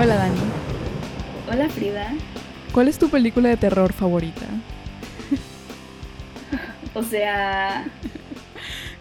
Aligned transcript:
Hola 0.00 0.14
Dani. 0.14 0.38
Hola 1.50 1.68
Frida. 1.68 2.12
¿Cuál 2.72 2.86
es 2.86 2.98
tu 2.98 3.10
película 3.10 3.48
de 3.48 3.56
terror 3.56 3.92
favorita? 3.92 4.46
O 6.94 7.02
sea... 7.02 7.86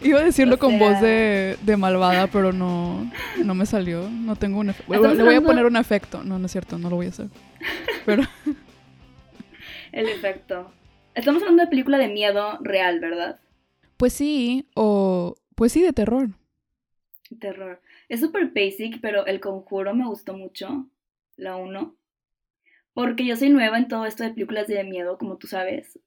Iba 0.04 0.20
a 0.20 0.24
decirlo 0.24 0.56
O 0.56 0.60
con 0.60 0.78
voz 0.78 1.00
de, 1.02 1.58
de 1.62 1.78
malvada, 1.78 2.28
pero 2.28 2.52
no, 2.52 3.10
no 3.44 3.56
me 3.56 3.66
salió. 3.66 4.10
No 4.10 4.36
tengo 4.36 4.60
un 4.60 4.70
efecto. 4.70 5.14
Le 5.14 5.24
voy 5.24 5.36
a 5.36 5.42
poner 5.42 5.66
un 5.66 5.78
efecto. 5.78 6.24
No, 6.24 6.38
no 6.38 6.46
es 6.48 6.52
cierto, 6.52 6.78
no 6.78 6.90
lo 6.90 6.98
voy 6.98 7.08
a 7.08 7.10
hacer. 7.10 7.28
Pero 8.06 8.24
El 9.92 10.10
efecto. 10.10 10.72
Estamos 11.16 11.42
hablando 11.42 11.64
de 11.64 11.70
película 11.70 11.98
de 11.98 12.10
miedo 12.10 12.60
real, 12.62 13.00
¿verdad? 13.00 13.40
pues 13.98 14.14
sí, 14.14 14.68
o 14.76 15.36
pues 15.56 15.72
sí 15.72 15.82
de 15.82 15.94
terror. 15.94 16.30
Terror. 17.40 17.82
Es 18.10 18.20
súper 18.22 18.52
basic, 18.54 19.00
pero 19.02 19.26
El 19.26 19.40
Conjuro 19.40 19.94
me 19.94 20.06
gustó 20.08 20.34
mucho. 20.34 20.86
La 21.38 21.56
1. 21.56 21.96
Porque 22.94 23.26
yo 23.26 23.36
soy 23.36 23.50
nueva 23.50 23.78
en 23.78 23.88
todo 23.88 24.06
esto 24.06 24.24
de 24.24 24.32
películas 24.32 24.68
de 24.68 24.84
miedo, 24.84 25.18
como 25.18 25.38
tú 25.38 25.48
sabes. 25.48 26.00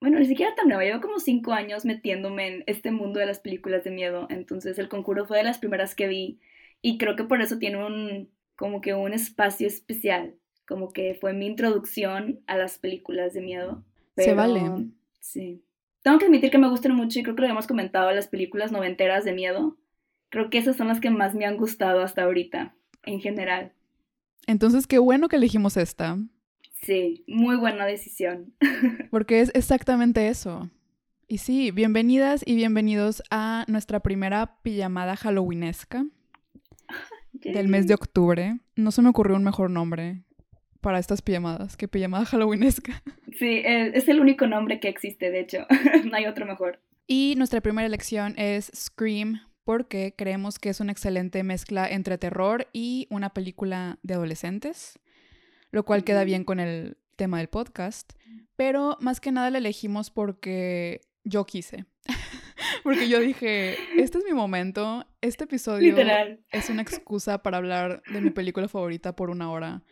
Bueno, 0.00 0.18
ni 0.18 0.24
siquiera 0.24 0.54
tan 0.54 0.68
nueva. 0.68 0.84
Llevo 0.84 1.02
como 1.02 1.18
5 1.18 1.52
años 1.52 1.84
metiéndome 1.84 2.46
en 2.48 2.64
este 2.66 2.90
mundo 2.90 3.20
de 3.20 3.26
las 3.26 3.40
películas 3.40 3.84
de 3.84 3.90
miedo. 3.90 4.26
Entonces 4.30 4.78
El 4.78 4.88
Conjuro 4.88 5.26
fue 5.26 5.38
de 5.38 5.44
las 5.44 5.58
primeras 5.58 5.94
que 5.94 6.08
vi. 6.08 6.40
Y 6.80 6.96
creo 6.96 7.16
que 7.16 7.24
por 7.24 7.42
eso 7.42 7.58
tiene 7.58 7.84
un... 7.84 8.30
como 8.56 8.80
que 8.80 8.94
un 8.94 9.12
espacio 9.12 9.66
especial. 9.66 10.36
Como 10.66 10.92
que 10.92 11.18
fue 11.20 11.34
mi 11.34 11.46
introducción 11.46 12.40
a 12.46 12.56
las 12.56 12.78
películas 12.78 13.34
de 13.34 13.42
miedo. 13.42 13.84
Se 14.16 14.32
vale. 14.34 14.62
Sí. 15.20 15.62
Tengo 16.02 16.18
que 16.18 16.26
admitir 16.26 16.50
que 16.50 16.58
me 16.58 16.70
gustan 16.70 16.94
mucho 16.94 17.18
y 17.18 17.22
creo 17.22 17.34
que 17.36 17.42
lo 17.42 17.48
hemos 17.48 17.66
comentado, 17.66 18.10
las 18.12 18.28
películas 18.28 18.72
noventeras 18.72 19.24
de 19.24 19.32
miedo. 19.32 19.76
Creo 20.30 20.48
que 20.48 20.58
esas 20.58 20.76
son 20.76 20.88
las 20.88 21.00
que 21.00 21.10
más 21.10 21.34
me 21.34 21.44
han 21.44 21.56
gustado 21.56 22.00
hasta 22.02 22.22
ahorita, 22.22 22.74
en 23.02 23.20
general. 23.20 23.72
Entonces, 24.46 24.86
qué 24.86 24.98
bueno 24.98 25.28
que 25.28 25.36
elegimos 25.36 25.76
esta, 25.76 26.18
Sí, 26.82 27.24
muy 27.26 27.56
buena 27.56 27.84
decisión. 27.84 28.54
porque 29.10 29.40
es 29.40 29.50
exactamente 29.54 30.28
eso. 30.28 30.70
Y 31.28 31.38
sí, 31.38 31.70
bienvenidas 31.70 32.42
y 32.44 32.54
bienvenidos 32.54 33.22
a 33.30 33.64
nuestra 33.68 34.00
primera 34.00 34.56
pijamada 34.62 35.14
halloweenesca 35.16 36.06
del 37.32 37.68
mes 37.68 37.86
de 37.86 37.94
octubre. 37.94 38.58
No 38.76 38.90
se 38.92 39.02
me 39.02 39.10
ocurrió 39.10 39.36
un 39.36 39.44
mejor 39.44 39.70
nombre 39.70 40.22
para 40.80 40.98
estas 40.98 41.20
pijamadas 41.20 41.76
que 41.76 41.88
pijamada 41.88 42.24
halloweenesca. 42.24 43.02
Sí, 43.38 43.62
eh, 43.64 43.92
es 43.94 44.06
el 44.08 44.20
único 44.20 44.46
nombre 44.46 44.80
que 44.80 44.88
existe, 44.88 45.30
de 45.30 45.40
hecho. 45.40 45.66
no 46.04 46.14
hay 46.14 46.26
otro 46.26 46.44
mejor. 46.44 46.78
Y 47.06 47.36
nuestra 47.38 47.62
primera 47.62 47.86
elección 47.86 48.34
es 48.36 48.70
Scream, 48.74 49.40
porque 49.64 50.14
creemos 50.16 50.58
que 50.58 50.68
es 50.70 50.80
una 50.80 50.92
excelente 50.92 51.42
mezcla 51.42 51.88
entre 51.88 52.18
terror 52.18 52.68
y 52.72 53.06
una 53.10 53.30
película 53.34 53.98
de 54.02 54.14
adolescentes, 54.14 54.98
lo 55.70 55.84
cual 55.84 56.04
queda 56.04 56.24
bien 56.24 56.44
con 56.44 56.60
el 56.60 56.96
tema 57.16 57.38
del 57.38 57.48
podcast. 57.48 58.12
Pero 58.56 58.96
más 59.00 59.20
que 59.20 59.32
nada 59.32 59.50
la 59.50 59.58
elegimos 59.58 60.10
porque 60.10 61.00
yo 61.24 61.44
quise. 61.46 61.86
porque 62.82 63.08
yo 63.08 63.20
dije, 63.20 63.76
este 64.00 64.18
es 64.18 64.24
mi 64.24 64.32
momento, 64.32 65.06
este 65.20 65.44
episodio 65.44 65.90
Literal. 65.90 66.44
es 66.50 66.70
una 66.70 66.82
excusa 66.82 67.42
para 67.42 67.58
hablar 67.58 68.02
de 68.12 68.20
mi 68.20 68.30
película 68.30 68.68
favorita 68.68 69.14
por 69.14 69.30
una 69.30 69.50
hora. 69.50 69.82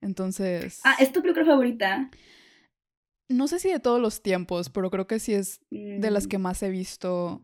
Entonces, 0.00 0.80
Ah, 0.84 0.96
¿es 0.98 1.12
tu 1.12 1.22
película 1.22 1.44
favorita? 1.46 2.10
no 3.28 3.48
sé 3.48 3.58
si 3.58 3.68
de 3.70 3.80
todos 3.80 4.00
los 4.00 4.22
tiempos, 4.22 4.70
pero 4.70 4.88
creo 4.90 5.06
que 5.08 5.18
sí 5.18 5.34
es 5.34 5.60
de 5.70 6.10
las 6.12 6.26
Mm, 6.26 6.28
que 6.28 6.38
más 6.38 6.62
he 6.62 6.70
visto 6.70 7.42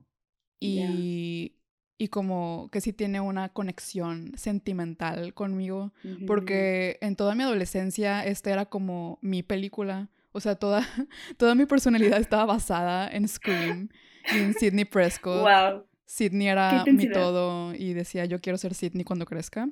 y, 0.60 1.56
y 1.98 2.08
como 2.08 2.68
que 2.72 2.80
sí 2.80 2.92
tiene 2.92 3.20
una 3.20 3.48
conexión 3.50 4.32
sentimental 4.36 5.34
conmigo, 5.34 5.92
ujú. 6.04 6.26
porque 6.26 6.98
en 7.00 7.16
toda 7.16 7.34
mi 7.34 7.42
adolescencia 7.44 8.24
esta 8.24 8.50
era 8.50 8.66
como 8.66 9.18
mi 9.22 9.42
película, 9.42 10.08
o 10.32 10.40
sea, 10.40 10.56
toda, 10.56 10.80
toda 11.36 11.54
mi 11.54 11.66
personalidad 11.66 12.20
estaba 12.20 12.46
basada 12.46 13.08
en 13.08 13.28
Scream 13.28 13.88
y 14.34 14.38
en 14.38 14.54
Sidney 14.54 14.84
Prescott. 14.84 15.42
Wow. 15.42 15.84
Sidney 16.06 16.48
era 16.48 16.84
mi 16.86 17.08
todo 17.08 17.74
y 17.74 17.94
decía, 17.94 18.24
yo 18.26 18.40
quiero 18.40 18.58
ser 18.58 18.74
Sidney 18.74 19.04
cuando 19.04 19.24
crezca. 19.24 19.68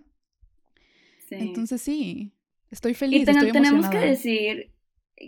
Sí. 1.28 1.34
Entonces 1.36 1.82
sí, 1.82 2.32
estoy 2.70 2.94
feliz, 2.94 3.22
Y 3.22 3.24
ten- 3.24 3.36
estoy 3.36 3.52
tenemos 3.52 3.88
que 3.88 3.98
decir 3.98 4.72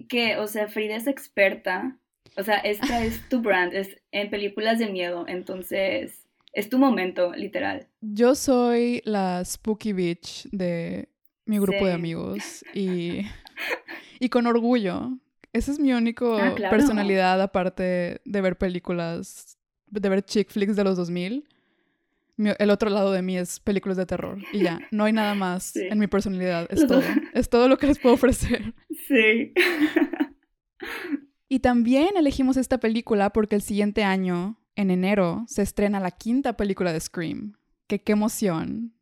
que, 0.09 0.37
o 0.39 0.47
sea, 0.47 0.69
Frida 0.69 0.97
es 0.97 1.07
experta. 1.07 1.99
O 2.37 2.43
sea, 2.45 2.57
esta 2.57 3.05
es 3.05 3.29
tu 3.29 3.41
brand, 3.43 3.75
es 3.75 3.97
en 4.11 4.31
películas 4.31 4.79
de 4.79 4.89
miedo. 4.89 5.27
Entonces, 5.29 6.22
es 6.53 6.69
tu 6.69 6.79
momento, 6.79 7.33
literal. 7.35 7.89
Yo 8.01 8.35
soy 8.35 9.01
la 9.05 9.45
spooky 9.45 9.93
bitch 9.93 10.49
de 10.51 11.09
mi 11.47 11.59
grupo 11.59 11.87
de 11.87 11.93
amigos 11.93 12.65
y, 12.75 13.23
y 14.21 14.29
con 14.29 14.47
orgullo. 14.47 15.19
Esa 15.53 15.71
es 15.73 15.79
mi 15.79 15.93
única 15.93 16.25
Ah, 16.49 16.55
claro. 16.55 16.75
personalidad 16.77 17.41
aparte 17.43 18.21
de 18.25 18.41
ver 18.41 18.57
películas, 18.57 19.59
de 19.89 20.09
ver 20.09 20.23
chick 20.25 20.51
flicks 20.51 20.77
de 20.77 20.85
los 20.85 20.97
2000. 20.97 21.47
Mi- 22.39 22.51
el 22.59 22.71
otro 22.71 22.89
lado 22.89 23.13
de 23.13 23.21
mí 23.21 23.37
es 23.37 23.61
películas 23.61 23.99
de 23.99 24.07
terror 24.07 24.39
y 24.55 24.63
ya, 24.63 24.81
no 24.91 25.05
hay 25.05 25.13
nada 25.13 25.35
más 25.35 25.65
Sí. 25.65 25.83
en 25.91 25.99
mi 25.99 26.07
personalidad, 26.07 26.67
es 26.71 26.87
todo. 26.87 27.03
Es 27.35 27.51
todo 27.51 27.69
lo 27.69 27.77
que 27.77 27.87
les 27.87 27.99
puedo 27.99 28.15
ofrecer. 28.15 28.75
Sí. 29.09 29.53
Y 31.49 31.59
también 31.61 32.17
elegimos 32.17 32.57
esta 32.57 32.79
película 32.79 33.31
porque 33.31 33.57
el 33.57 33.63
siguiente 33.63 34.05
año, 34.05 34.59
en 34.77 34.91
enero, 34.91 35.45
se 35.49 35.63
estrena 35.63 36.01
la 36.01 36.11
quinta 36.11 36.57
película 36.57 36.93
de 36.93 37.01
Scream. 37.01 37.55
Que 37.87 38.03
qué 38.03 38.13
emoción. 38.13 38.95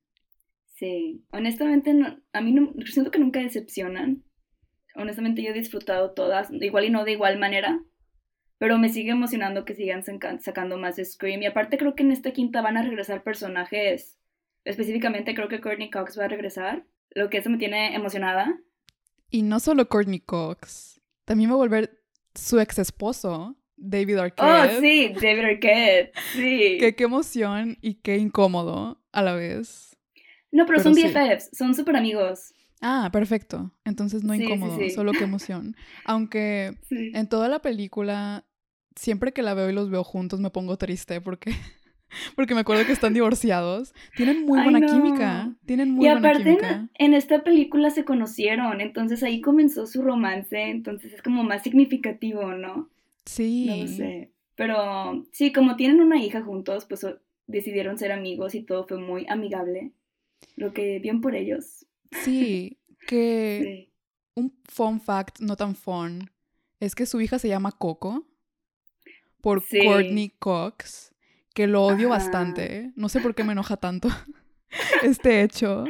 Sí. 0.77 1.25
Honestamente, 1.33 1.93
no- 1.95 2.19
a 2.33 2.41
mí 2.41 2.53
no, 2.53 2.73
siento 2.87 3.11
que 3.11 3.19
nunca 3.19 3.41
decepcionan. 3.41 4.25
Honestamente, 4.97 5.43
yo 5.43 5.51
he 5.51 5.55
disfrutado 5.55 6.13
todas, 6.13 6.51
igual 6.51 6.85
y 6.87 6.91
no 6.91 7.05
de 7.05 7.13
igual 7.13 7.39
manera. 7.39 7.81
Pero 8.59 8.79
me 8.79 8.89
sigue 8.89 9.11
emocionando 9.11 9.65
que 9.65 9.75
sigan 9.75 10.03
saca- 10.03 10.39
sacando 10.41 10.77
más 10.79 10.97
de 10.97 11.05
Scream. 11.05 11.43
Y 11.43 11.47
aparte 11.47 11.79
creo 11.79 11.95
que 11.95 12.03
en 12.03 12.13
esta 12.13 12.33
quinta 12.33 12.61
van 12.63 12.77
a 12.77 12.83
regresar 12.83 13.23
personajes. 13.23 14.19
Específicamente 14.65 15.35
creo 15.35 15.49
que 15.49 15.61
Courtney 15.61 15.91
Cox 15.91 16.19
va 16.19 16.25
a 16.25 16.29
regresar. 16.29 16.85
Lo 17.15 17.31
que 17.31 17.39
eso 17.39 17.51
me 17.51 17.59
tiene 17.59 17.95
emocionada. 17.95 18.59
Y 19.31 19.43
no 19.43 19.61
solo 19.61 19.89
Courtney 19.89 20.21
Cox, 20.21 21.01
también 21.25 21.51
va 21.51 21.55
a 21.55 21.59
volver 21.59 22.03
su 22.35 22.59
ex 22.61 22.79
esposo, 22.79 23.57
David 23.81 24.19
Oh, 24.19 24.23
Arquette. 24.23 24.81
sí, 24.81 25.13
David 25.21 25.45
Arquette. 25.45 26.13
Sí. 26.33 26.77
Que 26.81 26.95
qué 26.95 27.05
emoción 27.05 27.79
y 27.81 27.95
qué 27.95 28.19
incómodo 28.19 29.03
a 29.13 29.23
la 29.23 29.35
vez. 29.35 29.97
No, 30.53 30.67
pero, 30.67 30.79
pero 30.79 30.83
son 30.83 30.95
sí. 30.95 31.05
BFFs, 31.07 31.51
son 31.57 31.75
súper 31.75 31.97
amigos. 31.97 32.53
Ah, 32.83 33.09
perfecto. 33.13 33.73
Entonces 33.85 34.23
no 34.25 34.35
Sí, 34.35 34.43
incómodo, 34.45 34.79
sí. 34.79 34.91
solo 34.91 35.13
qué 35.13 35.25
emoción. 35.25 35.75
Aunque 36.05 36.73
en 36.91 37.29
toda 37.29 37.49
la 37.49 37.61
película, 37.61 38.45
siempre 38.97 39.33
que 39.33 39.43
la 39.43 39.55
veo 39.55 39.71
y 39.71 39.73
los 39.73 39.91
veo 39.91 40.05
juntos 40.05 40.41
me 40.41 40.51
pongo 40.51 40.77
triste 40.77 41.21
porque, 41.21 41.53
porque 42.37 42.55
me 42.55 42.61
acuerdo 42.63 42.85
que 42.87 42.93
están 42.93 43.15
divorciados. 43.15 43.95
Tienen 44.17 44.45
muy 44.45 44.63
buena 44.63 44.81
química. 44.87 45.55
Tienen 45.67 45.91
muy 45.93 46.07
y 46.07 46.11
buena 46.11 46.29
aparte 46.31 46.51
en, 46.51 46.57
química. 46.57 46.89
en 46.99 47.15
esta 47.15 47.45
película 47.45 47.91
se 47.91 48.05
conocieron, 48.05 48.81
entonces 48.81 49.23
ahí 49.23 49.41
comenzó 49.41 49.87
su 49.87 50.03
romance, 50.03 50.61
entonces 50.71 51.13
es 51.13 51.23
como 51.23 51.45
más 51.45 51.63
significativo, 51.63 52.53
¿no? 52.55 52.89
Sí. 53.27 53.67
No 53.67 53.77
lo 53.77 53.87
sé. 53.87 54.33
Pero 54.57 55.25
sí, 55.33 55.53
como 55.53 55.77
tienen 55.77 56.01
una 56.01 56.23
hija 56.23 56.43
juntos, 56.43 56.85
pues 56.87 57.07
decidieron 57.47 57.99
ser 57.99 58.13
amigos 58.13 58.55
y 58.55 58.63
todo 58.63 58.87
fue 58.87 58.99
muy 58.99 59.27
amigable. 59.29 59.93
Lo 60.57 60.73
que 60.73 60.99
bien 60.99 61.21
por 61.21 61.35
ellos. 61.35 61.87
Sí, 62.25 62.79
que 63.07 63.61
Sí. 63.63 63.93
un 64.35 64.53
fun 64.65 65.01
fact 65.01 65.41
no 65.41 65.57
tan 65.57 65.75
fun 65.75 66.31
es 66.81 66.95
que 66.95 67.07
su 67.07 67.21
hija 67.21 67.39
se 67.39 67.49
llama 67.49 67.73
Coco 67.73 68.27
por 69.41 69.63
Sí. 69.63 69.81
Courtney 69.85 70.31
Cox, 70.39 71.15
que 71.55 71.67
lo 71.67 71.83
odio 71.85 72.09
Ajá. 72.13 72.19
bastante. 72.19 72.93
No 72.97 73.09
sé 73.09 73.21
por 73.21 73.35
qué 73.35 73.45
me 73.45 73.53
enoja 73.53 73.77
tanto 73.79 74.09
este 75.03 75.43
hecho, 75.43 75.85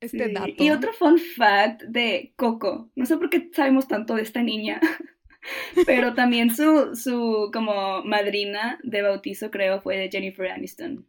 este 0.00 0.26
Sí. 0.26 0.32
dato. 0.32 0.52
Y 0.64 0.70
otro 0.70 0.92
fun 0.92 1.18
fact 1.18 1.82
de 1.82 2.32
Coco. 2.36 2.90
No 2.94 3.06
sé 3.06 3.16
por 3.16 3.28
qué 3.30 3.50
sabemos 3.52 3.88
tanto 3.88 4.14
de 4.14 4.22
esta 4.22 4.42
niña. 4.42 4.80
Pero 5.86 6.14
también 6.14 6.54
su, 6.54 6.94
su 6.94 7.50
como 7.52 8.02
madrina 8.04 8.78
de 8.82 9.02
bautizo, 9.02 9.50
creo, 9.50 9.80
fue 9.80 9.96
de 9.96 10.08
Jennifer 10.10 10.48
Aniston. 10.50 11.06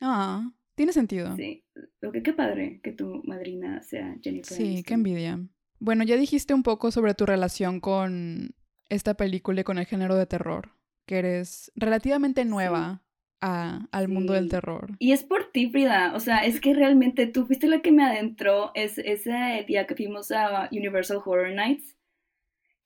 Ah, 0.00 0.50
tiene 0.74 0.92
sentido. 0.92 1.34
Sí. 1.36 1.64
Lo 2.00 2.12
que 2.12 2.22
qué 2.22 2.32
padre 2.32 2.80
que 2.82 2.92
tu 2.92 3.22
madrina 3.24 3.82
sea 3.82 4.16
Jennifer 4.22 4.56
Sí, 4.56 4.62
Aniston. 4.64 4.82
qué 4.84 4.94
envidia. 4.94 5.40
Bueno, 5.78 6.04
ya 6.04 6.16
dijiste 6.16 6.54
un 6.54 6.62
poco 6.62 6.90
sobre 6.90 7.14
tu 7.14 7.26
relación 7.26 7.80
con 7.80 8.54
esta 8.88 9.14
película 9.14 9.60
y 9.60 9.64
con 9.64 9.78
el 9.78 9.86
género 9.86 10.14
de 10.16 10.26
terror, 10.26 10.70
que 11.06 11.18
eres 11.18 11.72
relativamente 11.74 12.44
nueva 12.44 13.02
a- 13.42 13.86
al 13.92 14.08
mundo 14.08 14.32
del 14.32 14.44
Sí. 14.44 14.50
terror. 14.50 14.92
Y 14.98 15.12
es 15.12 15.22
por 15.24 15.50
ti, 15.52 15.68
Frida. 15.70 16.14
O 16.14 16.20
sea, 16.20 16.38
es 16.46 16.60
que 16.60 16.72
realmente 16.72 17.26
tú 17.26 17.46
fuiste 17.46 17.66
la 17.68 17.80
que 17.82 17.92
me 17.92 18.02
adentró 18.04 18.70
es, 18.74 18.96
ese 18.98 19.64
día 19.68 19.86
que 19.86 19.94
fuimos 19.94 20.30
a 20.30 20.68
Universal 20.72 21.18
Horror 21.24 21.52
Nights. 21.52 21.95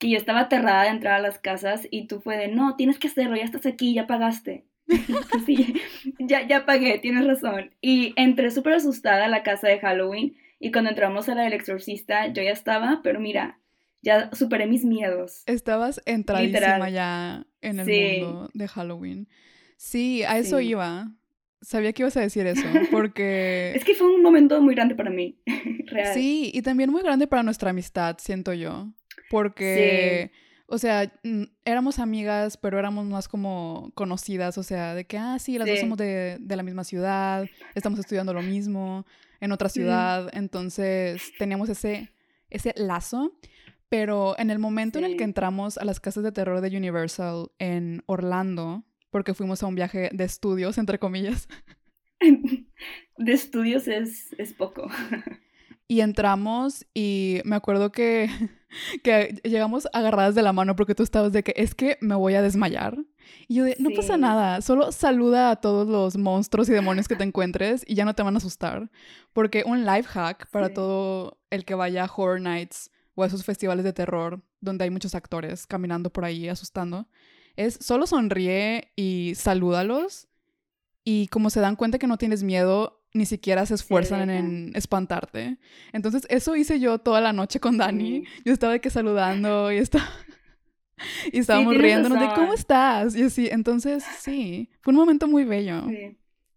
Que 0.00 0.11
yo 0.11 0.17
estaba 0.17 0.41
aterrada 0.41 0.82
de 0.82 0.88
entrar 0.88 1.14
a 1.14 1.23
las 1.23 1.38
casas 1.38 1.87
y 1.93 2.08
tú 2.08 2.20
fue 2.20 2.37
de, 2.37 2.49
no, 2.49 2.75
tienes 2.75 2.99
que 2.99 3.06
hacerlo, 3.06 3.37
ya 3.37 3.44
estás 3.44 3.67
aquí, 3.67 3.94
ya 3.94 4.08
pagaste. 4.08 4.64
Sí, 5.47 5.75
ya, 6.19 6.44
ya 6.49 6.67
pagué, 6.67 6.99
tienes 6.99 7.25
razón. 7.25 7.70
Y 7.81 8.12
entré 8.17 8.50
súper 8.50 8.73
asustada 8.73 9.26
a 9.26 9.29
la 9.29 9.44
casa 9.44 9.69
de 9.69 9.79
Halloween 9.79 10.35
Y 10.58 10.73
cuando 10.73 10.91
entramos 10.91 11.29
a 11.29 11.37
la 11.37 11.43
del 11.43 11.52
exorcista, 11.52 12.26
yo 12.26 12.43
ya 12.43 12.50
estaba, 12.50 13.00
pero 13.05 13.20
mira, 13.20 13.61
ya 14.02 14.31
superé 14.32 14.67
mis 14.67 14.85
miedos. 14.85 15.43
Estabas 15.47 16.00
entradísima 16.06 16.91
ya 16.91 17.46
en 17.61 17.81
el 17.81 18.23
mundo 18.23 18.50
de 18.53 18.69
Halloween. 18.69 19.29
Sí, 19.76 20.23
a 20.25 20.38
eso 20.38 20.61
iba. 20.61 21.11
Sabía 21.62 21.93
que 21.93 22.03
ibas 22.03 22.17
a 22.17 22.20
decir 22.20 22.46
eso, 22.46 22.62
porque... 22.91 23.73
es 23.75 23.85
que 23.85 23.94
fue 23.94 24.14
un 24.14 24.23
momento 24.23 24.61
muy 24.62 24.75
grande 24.75 24.94
para 24.94 25.11
mí, 25.11 25.38
real. 25.87 26.14
Sí, 26.14 26.50
y 26.55 26.62
también 26.62 26.91
muy 26.91 27.03
grande 27.03 27.26
para 27.26 27.43
nuestra 27.43 27.70
amistad, 27.70 28.17
siento 28.19 28.55
yo. 28.55 28.93
Porque, 29.31 30.32
o 30.67 30.77
sea, 30.77 31.12
éramos 31.65 32.00
amigas, 32.00 32.56
pero 32.56 32.81
éramos 32.81 33.06
más 33.06 33.29
como 33.29 33.93
conocidas, 33.94 34.59
o 34.59 34.65
sea, 34.65 34.94
de 34.97 35.05
que, 35.05 35.19
ah, 35.19 35.38
sí, 35.38 35.56
las 35.56 35.69
dos 35.69 35.79
somos 35.79 35.97
de, 35.97 36.38
la 36.47 36.65
misma 36.65 36.82
ciudad, 36.82 37.47
estamos 37.77 38.00
estudiando 38.00 38.35
lo 38.35 38.43
mismo 38.43 39.06
en 39.41 39.53
otra 39.53 39.69
ciudad, 39.69 40.29
entonces 40.32 41.32
teníamos 41.38 41.69
ese, 41.69 42.12
ese 42.50 42.75
lazo. 42.77 43.38
Pero 43.88 44.37
en 44.38 44.50
el 44.50 44.59
momento 44.59 44.99
en 44.99 45.05
el 45.05 45.17
que 45.17 45.25
entramos 45.25 45.79
a 45.79 45.85
las 45.85 45.99
casas 45.99 46.23
de 46.23 46.31
terror 46.31 46.61
de 46.61 46.77
Universal 46.77 47.50
en 47.59 48.03
Orlando, 48.06 48.85
porque 49.11 49.35
fuimos 49.35 49.62
a 49.62 49.67
un 49.67 49.77
viaje 49.77 50.11
de 50.12 50.25
estudios, 50.25 50.77
entre 50.79 50.99
comillas. 50.99 51.49
De 53.17 53.32
estudios 53.32 53.88
es, 53.88 54.32
es 54.38 54.53
poco. 54.55 54.88
Y 55.91 56.03
entramos 56.03 56.87
y 56.94 57.41
me 57.44 57.56
acuerdo 57.56 57.91
que, 57.91 58.29
que 59.02 59.40
llegamos 59.44 59.88
agarradas 59.93 60.34
de 60.34 60.43
la 60.43 60.52
mano 60.52 60.76
porque 60.76 60.94
tú 60.94 61.02
estabas 61.02 61.32
de 61.32 61.43
que 61.43 61.55
es 61.56 61.75
que 61.75 61.99
me 62.00 62.14
voy 62.14 62.34
a 62.34 62.43
desmayar. 62.43 62.99
Y 63.49 63.56
yo 63.56 63.64
de, 63.64 63.76
no 63.78 63.90
pasa 63.94 64.17
nada, 64.17 64.61
solo 64.61 64.93
saluda 64.93 65.50
a 65.50 65.56
todos 65.56 65.88
los 65.88 66.17
monstruos 66.17 66.69
y 66.69 66.72
demonios 66.72 67.08
que 67.08 67.17
te 67.17 67.25
encuentres 67.25 67.84
y 67.87 67.94
ya 67.94 68.05
no 68.05 68.14
te 68.14 68.22
van 68.22 68.34
a 68.34 68.38
asustar. 68.38 68.90
Porque 69.32 69.62
un 69.67 69.84
life 69.84 70.08
hack 70.08 70.49
para 70.50 70.72
todo 70.72 71.38
el 71.50 71.64
que 71.64 71.75
vaya 71.75 72.05
a 72.05 72.11
Horror 72.14 72.40
Nights 72.40 72.90
o 73.14 73.22
a 73.22 73.26
esos 73.26 73.44
festivales 73.44 73.84
de 73.84 73.93
terror 73.93 74.43
donde 74.61 74.84
hay 74.84 74.90
muchos 74.90 75.14
actores 75.14 75.67
caminando 75.67 76.11
por 76.11 76.25
ahí 76.25 76.49
asustando, 76.49 77.08
es 77.56 77.78
solo 77.81 78.06
sonríe 78.06 78.93
y 78.96 79.34
salúdalos 79.37 80.28
y 81.05 81.28
como 81.28 81.50
se 81.50 81.61
dan 81.61 81.76
cuenta 81.76 81.99
que 81.99 82.06
no 82.06 82.19
tienes 82.19 82.43
miedo, 82.43 83.00
ni 83.12 83.26
siquiera 83.26 83.66
se 83.66 83.74
esfuerzan 83.74 84.30
en, 84.30 84.72
espantarte. 84.74 85.58
Entonces, 85.92 86.26
eso 86.28 86.56
hice 86.56 86.80
yo 86.80 86.98
toda 86.98 87.20
la 87.20 87.32
noche 87.32 87.60
con 87.60 87.76
Dani. 87.76 88.24
Yo 88.44 88.52
estaba 88.52 88.74
de 88.74 88.80
que 88.80 88.90
saludando 88.90 89.72
y 89.72 89.78
estaba... 89.78 90.08
y 91.32 91.38
estábamos 91.38 91.76
riéndonos 91.76 92.20
de 92.20 92.28
cómo 92.34 92.52
estás. 92.52 93.16
Y 93.16 93.24
así, 93.24 93.48
entonces, 93.50 94.04
sí, 94.18 94.70
fue 94.80 94.92
un 94.92 95.00
momento 95.00 95.26
muy 95.26 95.44
bello. 95.44 95.82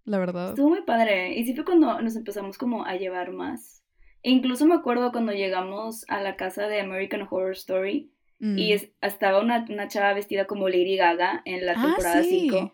La 0.05 0.17
verdad. 0.17 0.49
Estuvo 0.49 0.69
muy 0.69 0.81
padre. 0.83 1.33
Y 1.37 1.45
sí 1.45 1.55
fue 1.55 1.65
cuando 1.65 2.01
nos 2.01 2.15
empezamos 2.15 2.57
como 2.57 2.85
a 2.85 2.95
llevar 2.95 3.31
más. 3.31 3.83
E 4.21 4.31
incluso 4.31 4.65
me 4.65 4.75
acuerdo 4.75 5.11
cuando 5.11 5.33
llegamos 5.33 6.05
a 6.07 6.21
la 6.21 6.35
casa 6.35 6.67
de 6.67 6.79
American 6.79 7.27
Horror 7.29 7.51
Story 7.51 8.11
y 8.39 8.75
mm. 8.75 8.79
estaba 9.01 9.39
una, 9.41 9.65
una, 9.69 9.87
chava 9.87 10.13
vestida 10.13 10.45
como 10.45 10.67
Lady 10.67 10.97
Gaga 10.97 11.41
en 11.45 11.65
la 11.65 11.73
ah, 11.77 11.81
temporada 11.81 12.23
5. 12.23 12.73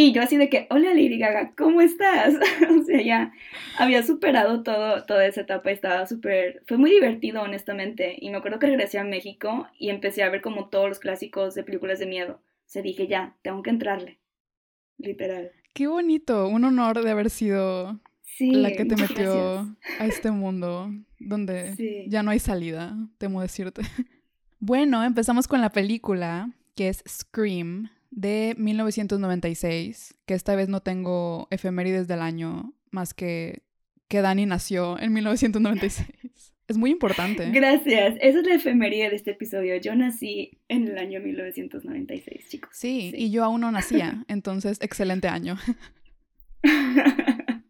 Y 0.00 0.12
yo 0.12 0.22
así 0.22 0.36
de 0.36 0.48
que, 0.48 0.68
hola 0.70 0.90
Lady 0.90 1.18
Gaga, 1.18 1.54
¿cómo 1.56 1.80
estás? 1.80 2.36
o 2.70 2.84
sea, 2.84 3.02
ya 3.02 3.32
había 3.80 4.04
superado 4.04 4.62
todo, 4.62 5.04
toda 5.06 5.26
esa 5.26 5.40
etapa, 5.40 5.72
estaba 5.72 6.06
súper, 6.06 6.62
fue 6.68 6.76
muy 6.76 6.92
divertido 6.92 7.42
honestamente. 7.42 8.16
Y 8.16 8.30
me 8.30 8.36
acuerdo 8.36 8.60
que 8.60 8.68
regresé 8.68 9.00
a 9.00 9.04
México 9.04 9.66
y 9.76 9.90
empecé 9.90 10.22
a 10.22 10.30
ver 10.30 10.40
como 10.40 10.68
todos 10.68 10.88
los 10.88 11.00
clásicos 11.00 11.56
de 11.56 11.64
películas 11.64 11.98
de 11.98 12.06
miedo. 12.06 12.34
O 12.34 12.64
sea, 12.66 12.80
dije, 12.80 13.08
ya, 13.08 13.36
tengo 13.42 13.60
que 13.64 13.70
entrarle. 13.70 14.20
Literal. 14.98 15.50
Qué 15.74 15.88
bonito, 15.88 16.46
un 16.46 16.62
honor 16.62 17.02
de 17.02 17.10
haber 17.10 17.28
sido 17.28 17.98
la 18.38 18.70
que 18.70 18.84
te 18.84 18.94
metió 18.94 19.76
a 19.98 20.06
este 20.06 20.30
mundo 20.30 20.92
donde 21.18 21.74
ya 22.08 22.22
no 22.22 22.30
hay 22.30 22.38
salida, 22.38 22.96
temo 23.18 23.42
decirte. 23.42 23.82
Bueno, 24.60 25.04
empezamos 25.04 25.46
con 25.46 25.60
la 25.60 25.70
película 25.70 26.50
que 26.74 26.88
es 26.88 27.04
Scream 27.06 27.90
de 28.10 28.54
1996, 28.58 30.16
que 30.26 30.34
esta 30.34 30.56
vez 30.56 30.68
no 30.68 30.80
tengo 30.80 31.48
efemérides 31.50 32.08
del 32.08 32.22
año 32.22 32.74
más 32.90 33.14
que 33.14 33.62
que 34.08 34.22
Dani 34.22 34.46
nació 34.46 34.98
en 34.98 35.12
1996. 35.12 36.08
Es 36.66 36.76
muy 36.76 36.90
importante. 36.90 37.50
Gracias. 37.50 38.16
Esa 38.20 38.40
es 38.40 38.46
la 38.46 38.54
efeméride 38.54 39.10
de 39.10 39.16
este 39.16 39.30
episodio. 39.32 39.76
Yo 39.76 39.94
nací 39.94 40.58
en 40.68 40.88
el 40.88 40.98
año 40.98 41.20
1996, 41.20 42.48
chicos. 42.48 42.70
Sí, 42.72 43.12
y 43.14 43.30
yo 43.30 43.44
aún 43.44 43.60
no 43.60 43.70
nacía, 43.70 44.24
entonces 44.28 44.78
excelente 44.80 45.28
año. 45.28 45.56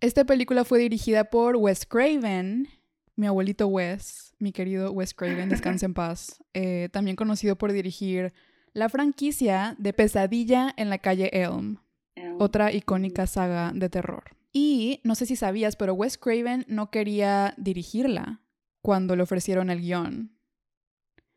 Esta 0.00 0.24
película 0.24 0.64
fue 0.64 0.78
dirigida 0.78 1.24
por 1.24 1.56
Wes 1.56 1.86
Craven 1.86 2.68
mi 3.16 3.26
abuelito 3.26 3.66
Wes, 3.66 4.34
mi 4.38 4.52
querido 4.52 4.92
Wes 4.92 5.14
Craven, 5.14 5.48
descanse 5.48 5.86
en 5.86 5.94
paz, 5.94 6.42
eh, 6.52 6.90
también 6.92 7.16
conocido 7.16 7.56
por 7.56 7.72
dirigir 7.72 8.34
la 8.76 8.90
franquicia 8.90 9.74
de 9.78 9.94
Pesadilla 9.94 10.74
en 10.76 10.90
la 10.90 10.98
calle 10.98 11.30
Elm, 11.32 11.78
otra 12.38 12.72
icónica 12.72 13.26
saga 13.26 13.72
de 13.74 13.88
terror. 13.88 14.36
Y 14.52 15.00
no 15.02 15.14
sé 15.14 15.24
si 15.24 15.34
sabías, 15.34 15.76
pero 15.76 15.94
Wes 15.94 16.18
Craven 16.18 16.66
no 16.68 16.90
quería 16.90 17.54
dirigirla 17.56 18.42
cuando 18.82 19.16
le 19.16 19.22
ofrecieron 19.22 19.70
el 19.70 19.80
guion. 19.80 20.30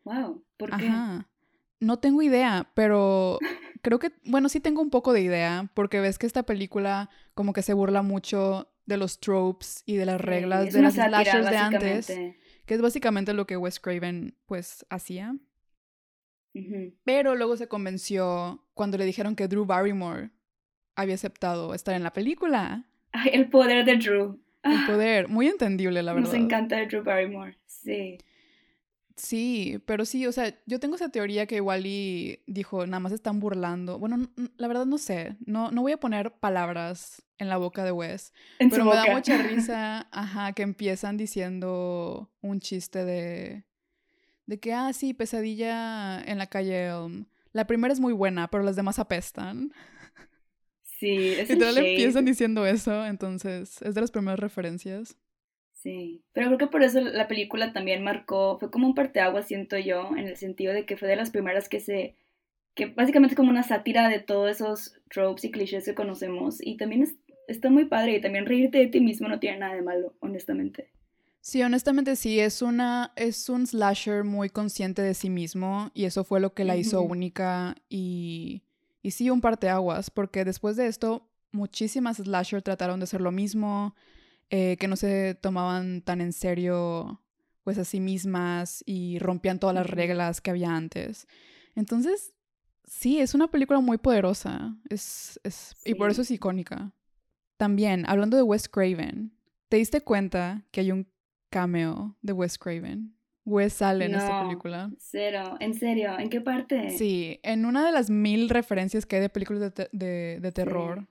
Wow, 0.03 0.43
¿por 0.57 0.75
qué? 0.77 0.87
Ajá. 0.87 1.29
No 1.79 1.99
tengo 1.99 2.21
idea, 2.21 2.71
pero 2.73 3.39
creo 3.81 3.99
que, 3.99 4.11
bueno, 4.25 4.49
sí 4.49 4.59
tengo 4.59 4.81
un 4.81 4.89
poco 4.89 5.13
de 5.13 5.21
idea, 5.21 5.71
porque 5.75 6.01
ves 6.01 6.17
que 6.17 6.27
esta 6.27 6.43
película 6.43 7.09
como 7.35 7.53
que 7.53 7.61
se 7.61 7.73
burla 7.73 8.01
mucho 8.01 8.69
de 8.85 8.97
los 8.97 9.21
tropes 9.21 9.83
y 9.85 9.95
de 9.95 10.05
las 10.05 10.19
reglas 10.19 10.73
de 10.73 10.81
las 10.81 10.95
slashers 10.95 11.49
de 11.49 11.57
antes, 11.57 12.07
que 12.65 12.73
es 12.73 12.81
básicamente 12.81 13.31
lo 13.31 13.47
que 13.47 13.55
Wes 13.55 13.79
Craven 13.79 14.35
pues 14.45 14.85
hacía. 14.89 15.37
Pero 17.03 17.35
luego 17.35 17.55
se 17.57 17.67
convenció 17.67 18.65
cuando 18.73 18.97
le 18.97 19.05
dijeron 19.05 19.35
que 19.35 19.47
Drew 19.47 19.65
Barrymore 19.65 20.31
había 20.95 21.15
aceptado 21.15 21.73
estar 21.73 21.95
en 21.95 22.03
la 22.03 22.11
película. 22.11 22.85
Ay, 23.11 23.31
el 23.33 23.49
poder 23.49 23.85
de 23.85 23.97
Drew. 23.97 24.39
El 24.63 24.73
ah. 24.73 24.83
poder, 24.87 25.27
muy 25.29 25.47
entendible, 25.47 26.03
la 26.03 26.13
verdad. 26.13 26.27
Nos 26.27 26.37
encanta 26.37 26.83
Drew 26.85 27.03
Barrymore, 27.03 27.57
sí. 27.65 28.17
Sí, 29.15 29.81
pero 29.85 30.05
sí, 30.05 30.25
o 30.27 30.31
sea, 30.31 30.57
yo 30.65 30.79
tengo 30.79 30.95
esa 30.95 31.09
teoría 31.09 31.45
que 31.45 31.57
igual 31.57 31.85
y 31.85 32.41
dijo, 32.47 32.85
nada 32.85 33.01
más 33.01 33.11
están 33.11 33.41
burlando. 33.41 33.99
Bueno, 33.99 34.29
la 34.55 34.67
verdad 34.67 34.85
no 34.85 34.97
sé, 34.97 35.35
no, 35.45 35.71
no 35.71 35.81
voy 35.81 35.91
a 35.91 35.99
poner 35.99 36.31
palabras 36.31 37.21
en 37.37 37.49
la 37.49 37.57
boca 37.57 37.83
de 37.83 37.91
Wes, 37.91 38.33
pero 38.69 38.85
me 38.85 38.95
da 38.95 39.13
mucha 39.13 39.37
risa, 39.41 40.07
ajá, 40.11 40.53
que 40.53 40.61
empiezan 40.61 41.17
diciendo 41.17 42.31
un 42.41 42.61
chiste 42.61 43.03
de, 43.03 43.65
de 44.49 44.59
que, 44.59 44.73
ah, 44.73 44.91
sí, 44.93 45.13
pesadilla 45.13 46.19
en 46.23 46.39
la 46.39 46.47
calle 46.47 46.87
Elm. 46.87 47.27
La 47.53 47.67
primera 47.67 47.93
es 47.93 47.99
muy 47.99 48.13
buena, 48.13 48.49
pero 48.49 48.63
las 48.63 48.75
demás 48.75 48.97
apestan. 48.97 49.71
Sí, 50.81 51.33
es 51.37 51.49
le 51.75 51.91
empiezan 51.91 52.25
diciendo 52.25 52.65
eso, 52.65 53.05
entonces 53.05 53.79
es 53.83 53.93
de 53.93 54.01
las 54.01 54.09
primeras 54.09 54.39
referencias. 54.39 55.15
Sí, 55.71 56.23
pero 56.33 56.47
creo 56.47 56.57
que 56.57 56.67
por 56.67 56.81
eso 56.81 56.99
la 56.99 57.27
película 57.27 57.73
también 57.73 58.03
marcó, 58.03 58.57
fue 58.59 58.71
como 58.71 58.87
un 58.87 58.95
parteaguas, 58.95 59.47
siento 59.47 59.77
yo, 59.77 60.09
en 60.17 60.27
el 60.27 60.35
sentido 60.35 60.73
de 60.73 60.83
que 60.85 60.97
fue 60.97 61.07
de 61.07 61.15
las 61.15 61.29
primeras 61.29 61.69
que 61.69 61.79
se, 61.79 62.15
que 62.73 62.87
básicamente 62.87 63.35
es 63.35 63.37
como 63.37 63.51
una 63.51 63.63
sátira 63.63 64.09
de 64.09 64.19
todos 64.19 64.49
esos 64.49 64.95
tropes 65.11 65.45
y 65.45 65.51
clichés 65.51 65.85
que 65.85 65.93
conocemos 65.93 66.57
y 66.59 66.75
también 66.75 67.07
está 67.47 67.69
muy 67.69 67.85
padre 67.85 68.15
y 68.15 68.21
también 68.21 68.47
reírte 68.47 68.79
de 68.79 68.87
ti 68.87 68.99
mismo 68.99 69.29
no 69.29 69.39
tiene 69.39 69.59
nada 69.59 69.75
de 69.75 69.83
malo, 69.83 70.15
honestamente. 70.19 70.89
Sí, 71.41 71.63
honestamente 71.63 72.15
sí, 72.15 72.39
es 72.39 72.61
una, 72.61 73.13
es 73.15 73.47
un 73.49 73.65
slasher 73.65 74.23
muy 74.23 74.49
consciente 74.49 75.01
de 75.01 75.13
sí 75.13 75.29
mismo 75.29 75.89
y 75.93 76.05
eso 76.05 76.23
fue 76.23 76.39
lo 76.39 76.53
que 76.53 76.65
la 76.65 76.75
hizo 76.75 77.01
única 77.01 77.75
y, 77.87 78.63
y 79.01 79.11
sí 79.11 79.29
un 79.29 79.39
parteaguas, 79.39 80.09
porque 80.09 80.43
después 80.43 80.75
de 80.75 80.87
esto 80.87 81.29
muchísimas 81.51 82.17
slasher 82.17 82.61
trataron 82.61 82.99
de 82.99 83.05
hacer 83.05 83.21
lo 83.21 83.31
mismo, 83.31 83.95
eh, 84.49 84.77
que 84.77 84.87
no 84.87 84.95
se 84.95 85.35
tomaban 85.35 86.01
tan 86.01 86.21
en 86.21 86.33
serio 86.33 87.21
pues 87.63 87.77
a 87.77 87.85
sí 87.85 87.99
mismas 87.99 88.83
y 88.85 89.19
rompían 89.19 89.59
todas 89.59 89.75
las 89.75 89.89
reglas 89.89 90.41
que 90.41 90.49
había 90.49 90.75
antes. 90.75 91.27
Entonces, 91.75 92.33
sí, 92.83 93.19
es 93.19 93.33
una 93.33 93.49
película 93.49 93.79
muy 93.79 93.97
poderosa 93.97 94.75
es, 94.89 95.39
es 95.43 95.75
y 95.85 95.93
por 95.93 96.09
eso 96.09 96.23
es 96.23 96.31
icónica. 96.31 96.91
También, 97.57 98.05
hablando 98.07 98.37
de 98.37 98.43
Wes 98.43 98.67
Craven, 98.67 99.37
¿te 99.69 99.77
diste 99.77 100.01
cuenta 100.01 100.65
que 100.71 100.81
hay 100.81 100.91
un 100.91 101.07
cameo 101.49 102.17
de 102.21 102.33
Wes 102.33 102.57
Craven? 102.57 103.13
Wes 103.45 103.73
sale 103.73 104.05
en 104.05 104.15
esta 104.15 104.43
película. 104.43 104.91
Cero, 104.99 105.57
en 105.59 105.73
serio, 105.73 106.17
¿en 106.19 106.29
qué 106.29 106.41
parte? 106.41 106.91
Sí, 106.91 107.39
en 107.43 107.65
una 107.65 107.85
de 107.85 107.91
las 107.91 108.09
mil 108.09 108.49
referencias 108.49 109.05
que 109.05 109.15
hay 109.17 109.21
de 109.23 109.29
películas 109.29 109.73
de, 109.91 110.39
de, 110.39 110.51
terror, 110.51 111.07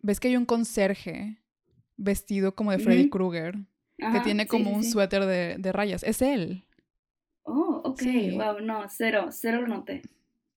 ves 0.00 0.20
que 0.20 0.28
hay 0.28 0.36
un 0.36 0.46
conserje 0.46 1.38
vestido 1.96 2.54
como 2.54 2.70
de 2.70 2.78
Freddy 2.78 3.10
Krueger, 3.10 3.56
que 3.96 4.20
tiene 4.20 4.46
como 4.46 4.70
un 4.70 4.84
suéter 4.84 5.26
de, 5.26 5.72
rayas. 5.72 6.04
Es 6.04 6.22
él. 6.22 6.64
Oh, 7.42 7.82
ok. 7.84 8.02
Wow, 8.34 8.60
no, 8.60 8.84
cero, 8.88 9.28
cero 9.30 9.62
lo 9.62 9.68
noté. 9.68 10.02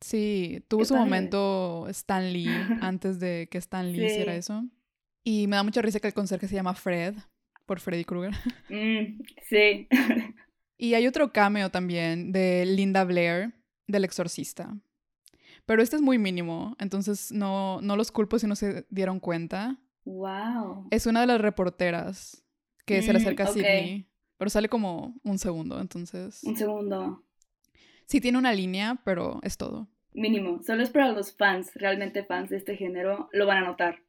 Sí, 0.01 0.63
tuvo 0.67 0.83
su 0.85 0.95
momento 0.95 1.87
Stan 1.89 2.31
Lee 2.31 2.47
antes 2.81 3.19
de 3.19 3.47
que 3.51 3.57
Stan 3.59 3.91
Lee 3.91 4.05
hiciera 4.05 4.35
eso. 4.35 4.63
Y 5.23 5.47
me 5.47 5.55
da 5.55 5.63
mucha 5.63 5.81
risa 5.81 5.99
que 5.99 6.07
el 6.07 6.13
conserje 6.13 6.47
se 6.47 6.55
llama 6.55 6.73
Fred, 6.73 7.15
por 7.71 7.79
Freddy 7.79 8.03
Krueger. 8.03 8.33
Mm, 8.69 9.21
sí. 9.47 9.87
y 10.77 10.93
hay 10.93 11.07
otro 11.07 11.31
cameo 11.31 11.69
también 11.71 12.33
de 12.33 12.65
Linda 12.65 13.05
Blair, 13.05 13.53
del 13.87 14.03
exorcista. 14.03 14.77
Pero 15.65 15.81
este 15.81 15.95
es 15.95 16.01
muy 16.01 16.17
mínimo, 16.17 16.75
entonces 16.79 17.31
no, 17.31 17.79
no 17.81 17.95
los 17.95 18.11
culpo 18.11 18.39
si 18.39 18.47
no 18.47 18.57
se 18.57 18.85
dieron 18.89 19.21
cuenta. 19.21 19.79
Wow. 20.03 20.89
Es 20.91 21.05
una 21.05 21.21
de 21.21 21.27
las 21.27 21.39
reporteras 21.39 22.43
que 22.85 23.01
se 23.01 23.13
le 23.13 23.19
Mm, 23.19 23.21
acerca 23.21 23.43
a. 23.45 23.47
Sidney, 23.47 24.09
pero 24.37 24.49
sale 24.49 24.67
como 24.67 25.15
un 25.23 25.37
segundo, 25.39 25.79
entonces... 25.79 26.43
Un 26.43 26.57
segundo. 26.57 27.23
Sí 28.05 28.19
tiene 28.19 28.37
una 28.37 28.51
línea, 28.51 28.99
pero 29.05 29.39
es 29.43 29.55
todo. 29.55 29.87
Mínimo. 30.11 30.61
Solo 30.61 30.83
es 30.83 30.89
para 30.89 31.13
los 31.13 31.37
fans, 31.37 31.71
realmente 31.75 32.25
fans 32.25 32.49
de 32.49 32.57
este 32.57 32.75
género, 32.75 33.29
lo 33.31 33.45
van 33.45 33.63
a 33.63 33.67
notar. 33.67 34.03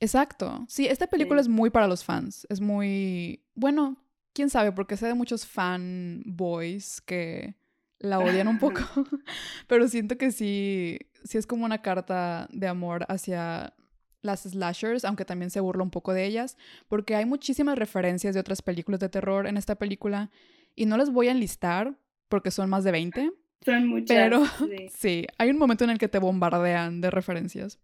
Exacto. 0.00 0.64
Sí, 0.68 0.86
esta 0.86 1.06
película 1.06 1.42
Sí. 1.42 1.46
es 1.46 1.48
muy 1.48 1.70
para 1.70 1.86
los 1.88 2.04
fans. 2.04 2.46
Es 2.50 2.60
muy... 2.60 3.42
Bueno, 3.54 3.96
quién 4.32 4.50
sabe, 4.50 4.72
porque 4.72 4.96
sé 4.96 5.06
de 5.06 5.14
muchos 5.14 5.46
fanboys 5.46 7.00
que 7.00 7.54
la 8.00 8.18
odian 8.18 8.48
un 8.48 8.58
poco, 8.58 8.80
pero 9.66 9.88
siento 9.88 10.18
que 10.18 10.30
sí, 10.32 10.98
sí 11.24 11.38
es 11.38 11.46
como 11.46 11.64
una 11.64 11.80
carta 11.80 12.48
de 12.52 12.66
amor 12.68 13.06
hacia 13.08 13.74
las 14.20 14.42
slashers, 14.42 15.04
aunque 15.04 15.24
también 15.24 15.50
se 15.50 15.60
burla 15.60 15.82
un 15.84 15.90
poco 15.90 16.12
de 16.12 16.24
ellas, 16.24 16.56
porque 16.88 17.14
hay 17.14 17.24
muchísimas 17.26 17.78
referencias 17.78 18.34
de 18.34 18.40
otras 18.40 18.62
películas 18.62 19.00
de 19.00 19.08
terror 19.08 19.46
en 19.46 19.56
esta 19.56 19.76
película 19.76 20.30
y 20.74 20.86
no 20.86 20.96
las 20.96 21.10
voy 21.10 21.28
a 21.28 21.32
enlistar 21.32 21.94
porque 22.28 22.50
son 22.50 22.68
más 22.70 22.84
de 22.84 22.90
20, 22.92 23.30
Son 23.64 23.86
muchas. 23.86 24.08
Pero- 24.14 24.44
sí. 24.58 24.88
Sí, 24.94 25.26
hay 25.38 25.48
un 25.50 25.56
momento 25.58 25.84
en 25.84 25.90
el 25.90 25.98
que 25.98 26.08
te 26.08 26.18
bombardean 26.18 27.00
de 27.00 27.10
referencias. 27.10 27.78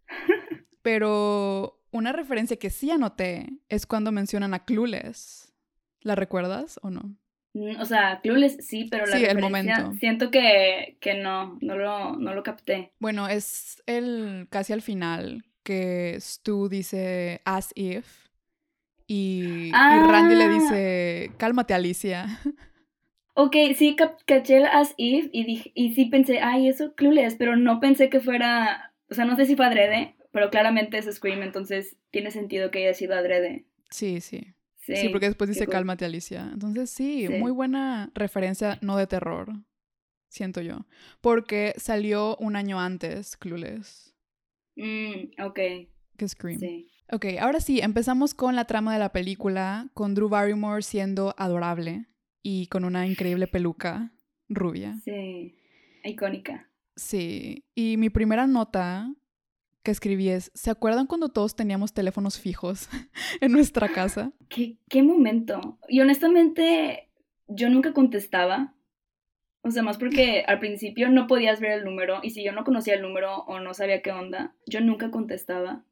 Pero 0.83 1.80
una 1.91 2.11
referencia 2.13 2.57
que 2.57 2.69
sí 2.69 2.89
anoté 2.91 3.47
es 3.69 3.85
cuando 3.85 4.11
mencionan 4.11 4.53
a 4.53 4.63
Clueless. 4.65 5.53
¿La 6.01 6.15
recuerdas 6.15 6.79
o 6.81 6.89
no? 6.89 7.15
Mm, 7.53 7.79
O 7.79 7.85
sea, 7.85 8.21
Clueless 8.21 8.57
sí, 8.65 8.87
pero 8.89 9.05
la 9.05 9.17
Sí, 9.17 9.25
el 9.25 9.39
momento. 9.39 9.93
siento 9.99 10.31
que, 10.31 10.97
que 11.01 11.13
no, 11.15 11.57
no 11.61 11.77
lo, 11.77 12.15
no 12.15 12.33
lo 12.33 12.43
capté. 12.43 12.91
Bueno, 12.99 13.27
es 13.27 13.83
el 13.85 14.47
casi 14.49 14.73
al 14.73 14.81
final 14.81 15.43
que 15.63 16.17
Stu 16.19 16.69
dice 16.69 17.41
as 17.45 17.71
if 17.75 18.29
y, 19.05 19.71
y 19.73 19.99
Randy 20.07 20.35
le 20.35 20.45
Ah. 20.45 20.49
dice 20.49 21.31
cálmate 21.37 21.73
Alicia. 21.73 22.39
Ok, 23.33 23.55
sí 23.77 23.95
caché 24.25 24.57
el 24.57 24.65
As 24.65 24.93
If 24.97 25.29
y, 25.31 25.45
dije, 25.45 25.71
y 25.73 25.93
sí 25.93 26.05
pensé, 26.05 26.41
ay, 26.41 26.67
eso 26.67 26.93
Clueless, 26.95 27.35
pero 27.35 27.55
no 27.55 27.79
pensé 27.79 28.09
que 28.09 28.19
fuera, 28.19 28.93
o 29.09 29.13
sea, 29.13 29.23
no 29.25 29.35
sé 29.37 29.45
si 29.45 29.55
fue 29.55 29.65
adrede, 29.65 30.15
pero 30.31 30.49
claramente 30.49 30.97
es 30.97 31.05
Scream, 31.13 31.43
entonces 31.43 31.97
tiene 32.11 32.31
sentido 32.31 32.71
que 32.71 32.79
haya 32.79 32.93
sido 32.93 33.15
adrede. 33.15 33.65
Sí, 33.89 34.21
sí. 34.21 34.53
Sí, 34.77 34.95
Sí, 34.95 35.09
porque 35.09 35.27
después 35.27 35.47
dice 35.49 35.65
cool. 35.65 35.73
cálmate 35.73 36.05
Alicia. 36.05 36.49
Entonces 36.51 36.89
sí, 36.89 37.27
Sí. 37.27 37.33
muy 37.35 37.51
buena 37.51 38.09
referencia 38.15 38.79
no 38.81 38.97
de 38.97 39.05
terror, 39.07 39.53
siento 40.27 40.61
yo. 40.61 40.85
Porque 41.21 41.73
salió 41.77 42.35
un 42.37 42.55
año 42.55 42.79
antes 42.79 43.37
Clueless 43.37 44.15
Mm, 44.75 45.41
ok, 45.43 45.59
que 46.17 46.27
Scream. 46.27 46.59
sí. 46.59 46.87
Ok, 47.11 47.25
ahora 47.41 47.59
sí, 47.59 47.79
empezamos 47.81 48.33
con 48.33 48.55
la 48.55 48.65
trama 48.65 48.93
de 48.93 48.99
la 48.99 49.11
película, 49.11 49.89
con 49.93 50.15
Drew 50.15 50.29
Barrymore 50.29 50.81
siendo 50.81 51.35
adorable 51.37 52.05
y 52.41 52.67
con 52.67 52.85
una 52.85 53.05
increíble 53.05 53.47
peluca 53.47 54.13
rubia. 54.47 54.95
Sí, 55.03 55.57
icónica. 56.05 56.69
Sí, 56.95 57.65
y 57.75 57.97
mi 57.97 58.09
primera 58.09 58.47
nota 58.47 59.13
que 59.83 59.91
escribí 59.91 60.29
es, 60.29 60.51
¿se 60.53 60.69
acuerdan 60.69 61.07
cuando 61.07 61.29
todos 61.29 61.55
teníamos 61.55 61.93
teléfonos 61.93 62.39
fijos 62.39 62.89
en 63.41 63.51
nuestra 63.51 63.89
casa? 63.89 64.31
¿Qué, 64.49 64.77
qué 64.89 65.03
momento? 65.03 65.79
Y 65.87 66.01
honestamente, 66.01 67.09
yo 67.47 67.69
nunca 67.69 67.93
contestaba. 67.93 68.75
O 69.63 69.71
sea, 69.71 69.83
más 69.83 69.97
porque 69.97 70.43
al 70.47 70.59
principio 70.59 71.09
no 71.09 71.27
podías 71.27 71.59
ver 71.59 71.71
el 71.71 71.85
número 71.85 72.19
y 72.23 72.31
si 72.31 72.43
yo 72.43 72.51
no 72.51 72.63
conocía 72.63 72.95
el 72.95 73.01
número 73.01 73.43
o 73.45 73.59
no 73.59 73.73
sabía 73.73 74.01
qué 74.01 74.11
onda, 74.11 74.55
yo 74.65 74.81
nunca 74.81 75.11
contestaba. 75.11 75.83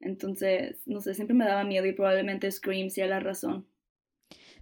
Entonces, 0.00 0.82
no 0.86 1.00
sé, 1.00 1.14
siempre 1.14 1.36
me 1.36 1.44
daba 1.44 1.64
miedo 1.64 1.86
y 1.86 1.92
probablemente 1.92 2.50
Scream 2.50 2.88
sea 2.88 3.06
la 3.06 3.20
razón. 3.20 3.66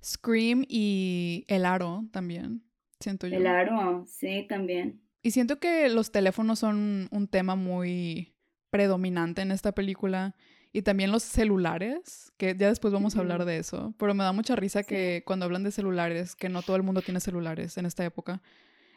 Scream 0.03 0.65
y 0.69 1.45
El 1.49 1.65
Aro 1.65 2.05
también, 2.13 2.65
siento 2.99 3.27
yo. 3.27 3.37
El 3.37 3.47
aro, 3.47 4.05
sí, 4.07 4.47
también. 4.49 5.01
Y 5.23 5.33
siento 5.33 5.59
que 5.59 5.89
los 5.89 6.11
teléfonos 6.11 6.61
son 6.61 7.09
un 7.11 7.29
tema 7.29 7.55
muy 7.57 8.35
predominante 8.71 9.43
en 9.43 9.51
esta 9.53 9.73
película. 9.73 10.35
Y 10.73 10.83
también 10.83 11.11
los 11.11 11.23
celulares, 11.23 12.33
que 12.37 12.55
ya 12.55 12.69
después 12.69 12.93
vamos 12.93 13.17
a 13.17 13.21
hablar 13.21 13.45
de 13.47 13.57
eso. 13.59 13.95
Pero 13.99 14.13
me 14.15 14.23
da 14.25 14.33
mucha 14.33 14.55
risa 14.55 14.83
Sí. 14.83 14.89
que 14.89 15.23
cuando 15.25 15.47
hablan 15.47 15.65
de 15.65 15.71
celulares, 15.73 16.37
que 16.37 16.49
no 16.51 16.63
todo 16.63 16.77
el 16.77 16.83
mundo 16.83 17.01
tiene 17.01 17.21
celulares 17.21 17.79
en 17.79 17.87
esta 17.87 18.05
época, 18.05 18.43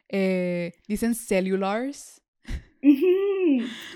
eh, 0.10 0.74
dicen 0.88 1.16
cellulars. 1.16 2.22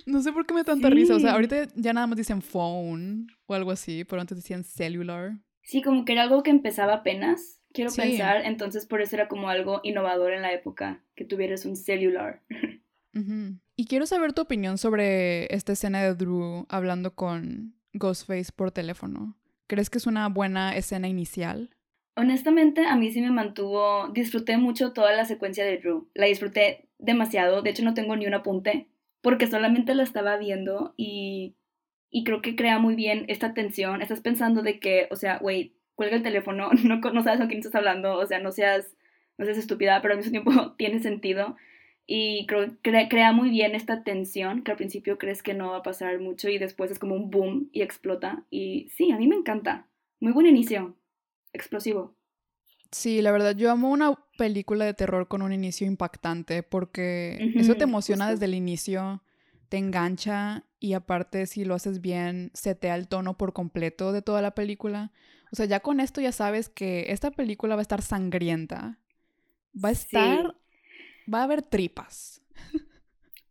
No 0.05 0.21
sé 0.21 0.31
por 0.31 0.45
qué 0.45 0.53
me 0.53 0.59
da 0.61 0.65
tanta 0.65 0.89
risa. 0.89 1.15
O 1.15 1.19
sea, 1.19 1.31
ahorita 1.33 1.67
ya 1.75 1.93
nada 1.93 2.07
más 2.07 2.17
dicen 2.17 2.41
phone 2.41 3.27
o 3.47 3.53
algo 3.53 3.71
así, 3.71 4.03
pero 4.03 4.21
antes 4.21 4.37
decían 4.37 4.63
cellular. 4.63 5.37
Sí, 5.63 5.81
como 5.81 6.05
que 6.05 6.11
era 6.13 6.23
algo 6.23 6.43
que 6.43 6.51
empezaba 6.51 6.93
apenas, 6.95 7.61
quiero 7.73 7.89
Sí. 7.89 8.01
pensar, 8.01 8.45
entonces 8.45 8.85
por 8.85 9.01
eso 9.01 9.15
era 9.15 9.27
como 9.27 9.49
algo 9.49 9.79
innovador 9.83 10.33
en 10.33 10.41
la 10.43 10.53
época, 10.53 11.03
que 11.15 11.25
tuvieras 11.25 11.65
un 11.65 11.75
celular. 11.75 12.43
Ujú. 13.15 13.57
Y 13.75 13.87
quiero 13.87 14.05
saber 14.05 14.33
tu 14.33 14.41
opinión 14.41 14.77
sobre 14.77 15.53
esta 15.53 15.73
escena 15.73 16.01
de 16.01 16.15
Drew 16.15 16.65
hablando 16.69 17.13
con 17.15 17.75
Ghostface 17.93 18.51
por 18.55 18.71
teléfono. 18.71 19.37
¿Crees 19.67 19.89
que 19.89 19.97
es 19.97 20.07
una 20.07 20.29
buena 20.29 20.75
escena 20.75 21.07
inicial? 21.07 21.69
Honestamente, 22.15 22.85
a 22.85 22.95
mí 22.95 23.11
sí 23.11 23.19
me 23.19 23.31
mantuvo, 23.31 24.07
disfruté 24.13 24.57
mucho 24.57 24.93
toda 24.93 25.11
la 25.11 25.25
secuencia 25.25 25.65
de 25.65 25.79
Drew, 25.79 26.09
la 26.13 26.27
disfruté 26.27 26.87
demasiado, 26.97 27.61
de 27.61 27.71
hecho 27.71 27.83
no 27.83 27.93
tengo 27.93 28.15
ni 28.15 28.25
un 28.25 28.33
apunte, 28.33 28.87
porque 29.21 29.47
solamente 29.47 29.93
la 29.95 30.03
estaba 30.03 30.37
viendo 30.37 30.93
y, 30.95 31.57
y 32.09 32.23
creo 32.23 32.41
que 32.41 32.55
crea 32.55 32.79
muy 32.79 32.95
bien 32.95 33.25
esta 33.27 33.53
tensión, 33.53 34.01
estás 34.01 34.21
pensando 34.21 34.61
de 34.61 34.79
que, 34.79 35.09
o 35.11 35.17
sea, 35.17 35.39
wait, 35.41 35.73
cuelga 35.95 36.15
el 36.15 36.23
teléfono, 36.23 36.69
no, 36.85 36.97
no 36.97 37.23
sabes 37.23 37.39
con 37.39 37.47
quién 37.47 37.59
estás 37.59 37.75
hablando, 37.75 38.17
o 38.17 38.25
sea, 38.25 38.39
no 38.39 38.53
seas, 38.53 38.95
no 39.37 39.43
seas 39.43 39.57
estúpida, 39.57 40.01
pero 40.01 40.13
al 40.13 40.19
mismo 40.19 40.31
tiempo 40.31 40.73
tiene 40.77 40.99
sentido. 40.99 41.57
Y 42.07 42.45
cre- 42.47 43.09
crea 43.09 43.31
muy 43.33 43.49
bien 43.49 43.75
esta 43.75 44.03
tensión 44.03 44.63
que 44.63 44.71
al 44.71 44.77
principio 44.77 45.17
crees 45.17 45.43
que 45.43 45.53
no 45.53 45.71
va 45.71 45.77
a 45.77 45.83
pasar 45.83 46.19
mucho 46.19 46.49
y 46.49 46.57
después 46.59 46.91
es 46.91 46.99
como 46.99 47.15
un 47.15 47.31
boom 47.31 47.69
y 47.73 47.81
explota. 47.81 48.45
Y 48.51 48.89
sí, 48.89 49.11
a 49.11 49.17
mí 49.17 49.27
me 49.27 49.35
encanta. 49.35 49.87
Muy 50.19 50.31
buen 50.33 50.47
inicio. 50.47 50.95
Explosivo. 51.53 52.15
Sí, 52.91 53.21
la 53.21 53.31
verdad, 53.31 53.55
yo 53.55 53.71
amo 53.71 53.89
una 53.89 54.15
película 54.37 54.85
de 54.85 54.93
terror 54.93 55.27
con 55.27 55.41
un 55.41 55.51
inicio 55.53 55.85
impactante 55.87 56.63
porque 56.63 57.47
eso 57.55 57.75
te 57.75 57.83
emociona 57.83 58.29
justo. 58.29 58.31
desde 58.31 58.45
el 58.45 58.53
inicio, 58.55 59.21
te 59.69 59.77
engancha 59.77 60.63
y 60.79 60.93
aparte 60.93 61.45
si 61.47 61.65
lo 61.65 61.75
haces 61.75 61.99
bien, 62.01 62.51
setea 62.53 62.95
el 62.95 63.07
tono 63.07 63.37
por 63.37 63.53
completo 63.53 64.11
de 64.13 64.21
toda 64.21 64.41
la 64.41 64.55
película. 64.55 65.11
O 65.51 65.55
sea, 65.55 65.65
ya 65.65 65.81
con 65.81 65.99
esto 65.99 66.21
ya 66.21 66.31
sabes 66.31 66.69
que 66.69 67.07
esta 67.11 67.31
película 67.31 67.75
va 67.75 67.81
a 67.81 67.83
estar 67.83 68.01
sangrienta. 68.01 68.99
Va 69.85 69.89
a 69.89 69.91
Sí. 70.09 70.55
Va 71.31 71.39
a 71.39 71.43
haber 71.43 71.61
tripas. 71.61 72.41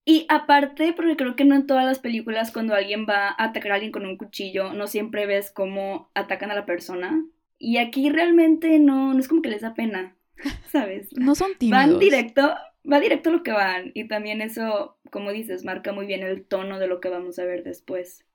Y 0.07 0.26
aparte, 0.28 0.93
porque 0.93 1.16
creo 1.16 1.35
que 1.35 1.45
no 1.45 1.54
en 1.54 1.66
todas 1.66 1.85
las 1.85 1.99
películas 1.99 2.52
cuando 2.52 2.75
alguien 2.75 3.07
va 3.09 3.28
a 3.28 3.45
atacar 3.45 3.73
a 3.73 3.75
alguien 3.76 3.93
con 3.93 4.04
un 4.04 4.19
cuchillo, 4.19 4.75
no 4.75 4.87
siempre 4.87 5.25
ves 5.25 5.50
cómo 5.50 6.11
atacan 6.14 6.50
a 6.50 6.54
la 6.54 6.66
persona. 6.66 7.25
Y 7.59 7.78
aquí 7.78 8.11
realmente 8.11 8.78
no, 8.78 9.14
no 9.14 9.19
es 9.19 9.28
como 9.28 9.40
que 9.40 9.49
les 9.49 9.62
da 9.62 9.75
pena, 9.75 10.14
¿sabes? 10.71 11.09
No 11.16 11.35
son 11.35 11.52
tímidos. 11.57 11.87
Van 11.87 11.99
directo, 11.99 12.54
va 12.90 13.00
directo 13.00 13.31
a 13.31 13.33
lo 13.33 13.43
que 13.43 13.52
van. 13.52 13.93
Y 13.95 14.07
también 14.07 14.43
eso, 14.43 14.99
como 15.11 15.33
dices, 15.33 15.64
marca 15.64 15.93
muy 15.93 16.04
bien 16.07 16.23
el 16.23 16.45
tono 16.45 16.78
de 16.78 16.87
lo 16.87 17.00
que 17.00 17.09
vamos 17.09 17.38
a 17.38 17.45
ver 17.45 17.64
después. 17.64 18.26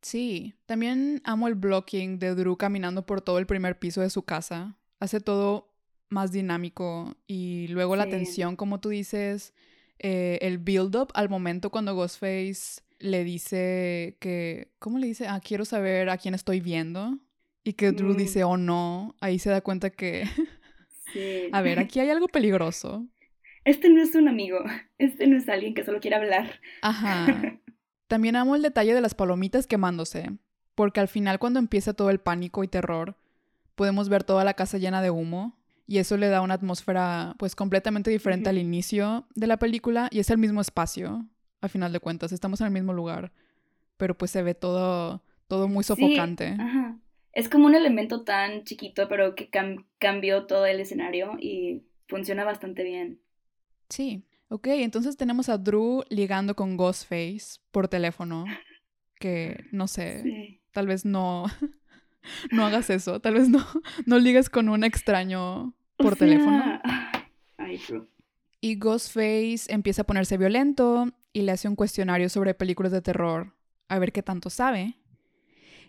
Sí, 0.00 0.54
también 0.66 1.20
amo 1.24 1.46
el 1.46 1.54
blocking 1.54 2.18
de 2.18 2.34
Drew 2.34 2.56
caminando 2.56 3.04
por 3.04 3.20
todo 3.20 3.38
el 3.38 3.46
primer 3.46 3.78
piso 3.78 4.00
de 4.00 4.10
su 4.10 4.22
casa. 4.22 4.78
Hace 4.98 5.20
todo 5.20 5.71
más 6.12 6.30
dinámico 6.32 7.16
y 7.26 7.66
luego 7.68 7.96
la 7.96 8.06
tensión, 8.08 8.54
como 8.56 8.78
tú 8.80 8.90
dices, 8.90 9.54
eh, 9.98 10.38
el 10.42 10.58
build-up 10.58 11.08
al 11.14 11.28
momento 11.28 11.70
cuando 11.70 11.94
Ghostface 11.94 12.82
le 12.98 13.24
dice 13.24 14.16
que, 14.20 14.70
¿cómo 14.78 14.98
le 14.98 15.06
dice? 15.08 15.26
Ah, 15.26 15.40
quiero 15.42 15.64
saber 15.64 16.08
a 16.10 16.18
quién 16.18 16.34
estoy 16.34 16.60
viendo. 16.60 17.18
Y 17.64 17.74
que 17.74 17.92
Drew 17.92 18.14
Mm. 18.14 18.16
dice, 18.16 18.44
oh 18.44 18.56
no, 18.56 19.14
ahí 19.20 19.38
se 19.38 19.48
da 19.50 19.60
cuenta 19.60 19.90
que, 19.90 20.24
Sí. 21.12 21.48
a 21.52 21.60
ver, 21.62 21.78
aquí 21.78 22.00
hay 22.00 22.10
algo 22.10 22.26
peligroso. 22.28 23.06
Este 23.64 23.88
no 23.88 24.02
es 24.02 24.14
un 24.14 24.28
amigo, 24.28 24.58
este 24.98 25.26
no 25.26 25.36
es 25.36 25.48
alguien 25.48 25.74
que 25.74 25.84
solo 25.84 26.00
quiere 26.00 26.16
hablar. 26.16 26.60
Ajá. 26.82 27.60
También 28.08 28.36
amo 28.36 28.56
el 28.56 28.62
detalle 28.62 28.94
de 28.94 29.00
las 29.00 29.14
palomitas 29.14 29.66
quemándose, 29.66 30.30
porque 30.74 31.00
al 31.00 31.08
final 31.08 31.38
cuando 31.38 31.58
empieza 31.60 31.94
todo 31.94 32.10
el 32.10 32.18
pánico 32.18 32.62
y 32.64 32.68
terror, 32.68 33.16
podemos 33.74 34.08
ver 34.08 34.24
toda 34.24 34.44
la 34.44 34.54
casa 34.54 34.78
llena 34.78 35.00
de 35.00 35.10
humo 35.10 35.56
y 35.86 35.98
eso 35.98 36.16
le 36.16 36.28
da 36.28 36.40
una 36.42 36.54
atmósfera 36.54 37.34
pues 37.38 37.54
completamente 37.56 38.10
diferente 38.10 38.48
al 38.50 38.58
inicio 38.58 39.26
de 39.34 39.46
la 39.46 39.58
película 39.58 40.08
y 40.10 40.18
es 40.20 40.30
el 40.30 40.38
mismo 40.38 40.60
espacio, 40.60 41.26
al 41.60 41.70
final 41.70 41.92
de 41.92 42.00
cuentas, 42.00 42.32
estamos 42.32 42.60
en 42.60 42.68
el 42.68 42.72
mismo 42.72 42.92
lugar, 42.92 43.32
pero 43.96 44.16
pues 44.16 44.30
se 44.30 44.42
ve 44.42 44.54
todo 44.54 45.22
todo 45.48 45.68
muy 45.68 45.84
Sí, 45.84 45.88
sofocante. 45.88 46.56
ajá. 46.58 46.98
es 47.32 47.48
como 47.48 47.66
un 47.66 47.74
elemento 47.74 48.24
tan 48.24 48.64
chiquito, 48.64 49.06
pero 49.08 49.34
que 49.34 49.50
cambió 49.98 50.46
todo 50.46 50.64
el 50.66 50.80
escenario 50.80 51.36
y 51.38 51.82
funciona 52.08 52.44
bastante 52.44 52.84
bien. 52.84 53.20
Sí. 53.88 54.24
Ok, 54.48 54.66
entonces 54.68 55.16
tenemos 55.16 55.48
a 55.48 55.56
Drew 55.58 56.04
ligando 56.10 56.54
con 56.54 56.76
Ghostface 56.76 57.58
por 57.70 57.88
teléfono. 57.88 58.44
Que 59.18 59.64
no 59.72 59.86
sé, 59.88 60.60
tal 60.72 60.86
vez 60.86 61.04
no, 61.04 61.44
no 62.50 62.64
hagas 62.64 62.90
eso. 62.90 63.20
Tal 63.20 63.34
vez 63.34 63.48
no, 63.48 63.66
no 64.06 64.18
ligues 64.18 64.50
con 64.50 64.68
un 64.68 64.84
extraño 64.84 65.74
por 65.96 66.16
teléfono. 66.16 66.80
Ay. 67.58 67.80
Y 68.60 68.76
Ghostface 68.76 69.64
empieza 69.68 70.02
a 70.02 70.06
ponerse 70.06 70.36
violento 70.36 71.08
y 71.32 71.42
le 71.42 71.52
hace 71.52 71.68
un 71.68 71.76
cuestionario 71.76 72.28
sobre 72.28 72.54
películas 72.54 72.92
de 72.92 73.02
terror, 73.02 73.54
a 73.88 73.98
ver 73.98 74.12
qué 74.12 74.22
tanto 74.22 74.50
sabe. 74.50 74.96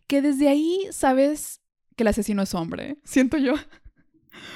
Que 0.08 0.22
desde 0.22 0.50
ahí 0.50 0.88
sabes 0.92 1.62
que 1.96 2.04
el 2.04 2.08
asesino 2.08 2.42
es 2.42 2.54
hombre, 2.54 2.98
siento 3.04 3.38
yo. 3.38 3.54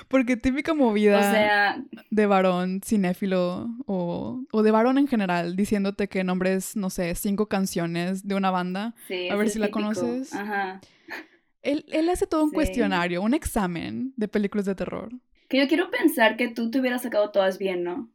Porque 0.07 0.35
típica 0.35 0.73
movida 0.73 1.77
de 2.09 2.25
varón 2.25 2.81
cinéfilo 2.83 3.69
o, 3.85 4.43
o, 4.51 4.63
de 4.63 4.71
varón 4.71 4.97
en 4.97 5.07
general, 5.07 5.55
diciéndote 5.55 6.07
que 6.07 6.23
nombres, 6.23 6.75
no 6.75 6.89
sé, 6.89 7.13
cinco 7.13 7.47
canciones 7.47 8.27
de 8.27 8.33
una 8.33 8.49
banda. 8.49 8.95
a 9.29 9.35
ver 9.35 9.49
si 9.49 9.59
la 9.59 9.69
conoces. 9.69 10.33
Ajá. 10.33 10.81
Él, 11.67 11.83
él, 11.89 12.07
hace 12.07 12.27
todo 12.27 12.45
un 12.45 12.51
cuestionario, 12.51 13.21
un 13.21 13.33
examen 13.33 14.13
de 14.15 14.29
películas 14.29 14.65
de 14.65 14.73
terror. 14.73 15.11
Que 15.49 15.59
yo 15.59 15.67
quiero 15.67 15.91
pensar 15.91 16.37
que 16.37 16.47
tú 16.47 16.71
te 16.71 16.79
hubieras 16.79 17.01
sacado 17.01 17.29
todas 17.31 17.57
bien, 17.57 17.83
¿no? 17.83 18.09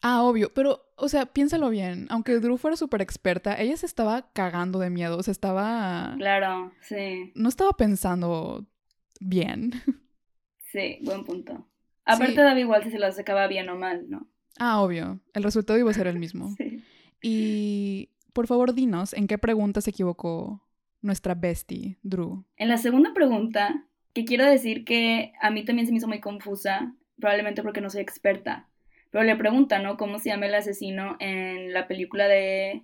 Ah, 0.00 0.22
obvio, 0.22 0.54
pero, 0.54 0.82
o 0.96 1.10
sea, 1.10 1.26
piénsalo 1.26 1.68
bien. 1.68 2.06
Aunque 2.08 2.40
Drew 2.40 2.56
fuera 2.56 2.78
súper 2.78 3.02
experta, 3.02 3.60
ella 3.60 3.76
se 3.76 3.84
estaba 3.84 4.32
cagando 4.32 4.78
de 4.78 4.88
miedo, 4.88 5.18
o 5.18 5.22
sea, 5.22 5.32
estaba... 5.32 6.14
Claro, 6.16 6.72
sí. 6.80 7.30
No 7.34 7.50
estaba 7.50 7.72
pensando 7.74 8.66
bien. 9.20 9.72
Sí, 10.72 11.00
buen 11.02 11.24
punto. 11.24 11.68
Aparte 12.06 12.40
daba 12.40 12.58
igual 12.58 12.82
si 12.82 12.90
se 12.90 12.98
las 12.98 13.16
sacaba 13.16 13.46
bien 13.48 13.68
o 13.68 13.76
mal, 13.76 14.08
¿no? 14.08 14.26
Ah, 14.58 14.80
obvio. 14.80 15.20
El 15.34 15.42
resultado 15.42 15.78
iba 15.78 15.90
a 15.90 15.94
ser 15.94 16.06
el 16.06 16.18
mismo. 16.18 16.54
sí. 16.56 16.82
Y 17.20 18.08
por 18.32 18.46
favor, 18.46 18.72
dinos, 18.72 19.12
¿en 19.12 19.26
qué 19.26 19.36
pregunta 19.36 19.82
se 19.82 19.90
equivocó 19.90 20.62
nuestra 21.02 21.34
bestie, 21.34 21.98
Drew? 22.02 22.44
En 22.56 22.68
la 22.68 22.78
segunda 22.78 23.12
pregunta, 23.12 23.84
que 24.14 24.24
quiero 24.24 24.46
decir 24.46 24.84
que 24.84 25.32
a 25.40 25.50
mí 25.50 25.64
también 25.64 25.86
se 25.86 25.92
me 25.92 25.98
hizo 25.98 26.08
muy 26.08 26.20
confusa, 26.20 26.94
probablemente 27.18 27.62
porque 27.62 27.80
no 27.80 27.90
soy 27.90 28.00
experta, 28.00 28.68
pero 29.10 29.24
le 29.24 29.36
pregunta, 29.36 29.78
¿no? 29.78 29.96
¿Cómo 29.96 30.18
se 30.18 30.30
llama 30.30 30.46
el 30.46 30.54
asesino 30.54 31.16
en 31.20 31.72
la 31.72 31.86
película 31.86 32.28
de 32.28 32.82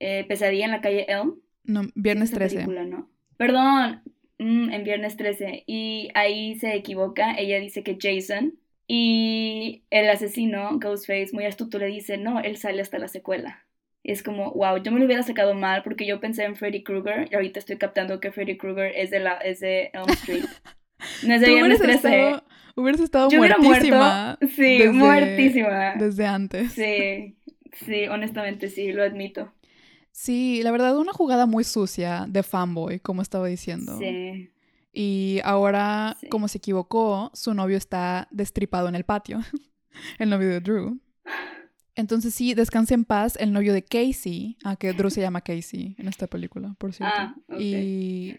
eh, 0.00 0.24
Pesadilla 0.26 0.64
en 0.64 0.70
la 0.72 0.80
calle 0.80 1.06
Elm? 1.08 1.36
No, 1.64 1.82
Viernes 1.94 2.32
13. 2.32 2.56
Película, 2.56 2.84
¿no? 2.84 3.08
Perdón, 3.36 4.02
Mm, 4.42 4.72
en 4.72 4.84
Viernes 4.84 5.16
13. 5.16 5.64
Y 5.66 6.10
ahí 6.14 6.58
se 6.58 6.74
equivoca. 6.74 7.34
Ella 7.38 7.60
dice 7.60 7.82
que 7.82 7.96
Jason. 8.00 8.58
Y 8.88 9.84
el 9.90 10.08
asesino, 10.10 10.78
Ghostface, 10.80 11.30
muy 11.32 11.44
astuto, 11.44 11.78
le 11.78 11.86
dice, 11.86 12.18
no, 12.18 12.40
él 12.40 12.56
sale 12.56 12.82
hasta 12.82 12.98
la 12.98 13.08
secuela. 13.08 13.64
Es 14.04 14.22
como, 14.22 14.52
wow, 14.52 14.82
yo 14.82 14.90
me 14.90 14.98
lo 14.98 15.06
hubiera 15.06 15.22
sacado 15.22 15.54
mal 15.54 15.82
porque 15.82 16.06
yo 16.06 16.20
pensé 16.20 16.44
en 16.44 16.56
Freddy 16.56 16.82
Krueger 16.82 17.28
y 17.30 17.34
ahorita 17.34 17.60
estoy 17.60 17.76
captando 17.76 18.18
que 18.20 18.32
Freddy 18.32 18.56
Krueger 18.56 18.92
es 18.96 19.10
de, 19.10 19.20
la, 19.20 19.34
es 19.34 19.60
de 19.60 19.90
Elm 19.92 20.08
Street. 20.10 20.44
No 21.26 21.34
es 21.34 21.40
de 21.40 21.48
Viernes 21.48 21.80
13. 21.80 21.94
Estado, 21.96 22.44
hubieras 22.76 23.00
estado 23.00 23.28
yo 23.28 23.38
muertísima. 23.38 24.38
Sí, 24.54 24.84
muertísima. 24.92 25.94
Desde 25.96 26.26
antes. 26.26 26.72
Sí, 26.74 27.36
sí, 27.72 28.06
honestamente 28.06 28.68
sí, 28.68 28.92
lo 28.92 29.02
admito. 29.02 29.52
Sí, 30.12 30.62
la 30.62 30.70
verdad, 30.70 30.96
una 30.96 31.12
jugada 31.12 31.46
muy 31.46 31.64
sucia 31.64 32.26
de 32.28 32.44
fanboy, 32.44 33.00
como 33.00 33.22
estaba 33.22 33.48
diciendo. 33.48 33.98
Sí. 33.98 34.50
Y 34.92 35.40
ahora, 35.42 36.16
como 36.30 36.48
se 36.48 36.58
equivocó, 36.58 37.30
su 37.34 37.54
novio 37.54 37.78
está 37.78 38.28
destripado 38.30 38.88
en 38.88 38.94
el 38.94 39.04
patio. 39.04 39.40
el 40.18 40.28
novio 40.28 40.48
de 40.48 40.60
Drew. 40.60 41.00
Entonces 41.94 42.34
sí, 42.34 42.54
descanse 42.54 42.94
en 42.94 43.04
paz 43.04 43.36
el 43.38 43.52
novio 43.52 43.72
de 43.74 43.82
Casey, 43.84 44.56
a 44.64 44.76
que 44.76 44.92
Drew 44.92 45.10
se 45.10 45.20
llama 45.20 45.42
Casey 45.42 45.94
en 45.98 46.08
esta 46.08 46.26
película, 46.26 46.74
por 46.78 46.92
cierto. 46.92 47.14
Ah, 47.16 47.34
Y 47.58 48.34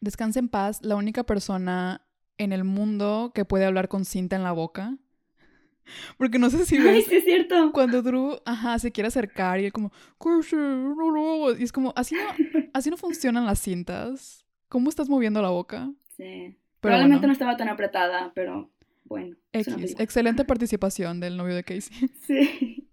descanse 0.00 0.38
en 0.40 0.48
paz 0.48 0.82
la 0.82 0.96
única 0.96 1.24
persona 1.24 2.06
en 2.36 2.52
el 2.52 2.64
mundo 2.64 3.32
que 3.34 3.44
puede 3.44 3.64
hablar 3.64 3.88
con 3.88 4.04
cinta 4.04 4.36
en 4.36 4.42
la 4.42 4.52
boca. 4.52 4.98
Porque 6.18 6.38
no 6.38 6.50
sé 6.50 6.66
si 6.66 6.78
ves. 6.78 6.86
Ay, 6.94 7.02
sí 7.02 7.14
es 7.16 7.24
cierto. 7.24 7.72
Cuando 7.72 8.02
Drew, 8.02 8.40
ajá, 8.44 8.78
se 8.78 8.92
quiere 8.92 9.08
acercar 9.08 9.60
y 9.60 9.66
él 9.66 9.72
como, 9.72 9.90
y 11.58 11.62
es 11.62 11.72
como, 11.72 11.92
así 11.96 12.14
no, 12.14 12.20
así 12.74 12.90
no 12.90 12.96
funcionan 12.96 13.46
las 13.46 13.60
cintas. 13.60 14.44
¿Cómo 14.68 14.88
estás 14.88 15.08
moviendo 15.08 15.40
la 15.42 15.50
boca? 15.50 15.92
Sí. 16.16 16.56
Probablemente 16.80 17.26
no 17.26 17.32
estaba 17.32 17.56
tan 17.56 17.68
apretada, 17.68 18.32
pero 18.34 18.71
bueno. 19.12 19.36
X. 19.52 19.94
Excelente 19.98 20.44
participación 20.46 21.20
del 21.20 21.36
novio 21.36 21.54
de 21.54 21.64
Casey. 21.64 22.10
Sí. 22.26 22.88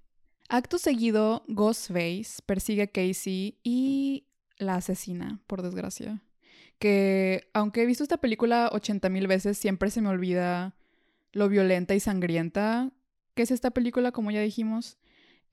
Acto 0.50 0.80
seguido, 0.80 1.44
Ghostface 1.48 2.42
persigue 2.46 2.84
a 2.84 2.88
Casey 2.88 3.60
y 3.64 4.26
la 4.58 4.76
asesina, 4.76 5.42
por 5.46 5.62
desgracia. 5.62 6.24
Que 6.80 7.50
aunque 7.54 7.84
he 7.84 7.86
visto 7.86 8.04
esta 8.04 8.18
película 8.18 8.70
80 8.72 9.10
mil 9.10 9.28
veces, 9.28 9.58
siempre 9.58 9.92
se 9.92 10.02
me 10.02 10.10
olvida 10.10 10.76
lo 11.32 11.50
violenta 11.50 11.94
y 11.94 12.00
sangrienta 12.00 12.92
que 13.40 13.44
es 13.44 13.52
esta 13.52 13.72
película, 13.72 14.12
como 14.12 14.32
ya 14.32 14.42
dijimos. 14.42 14.98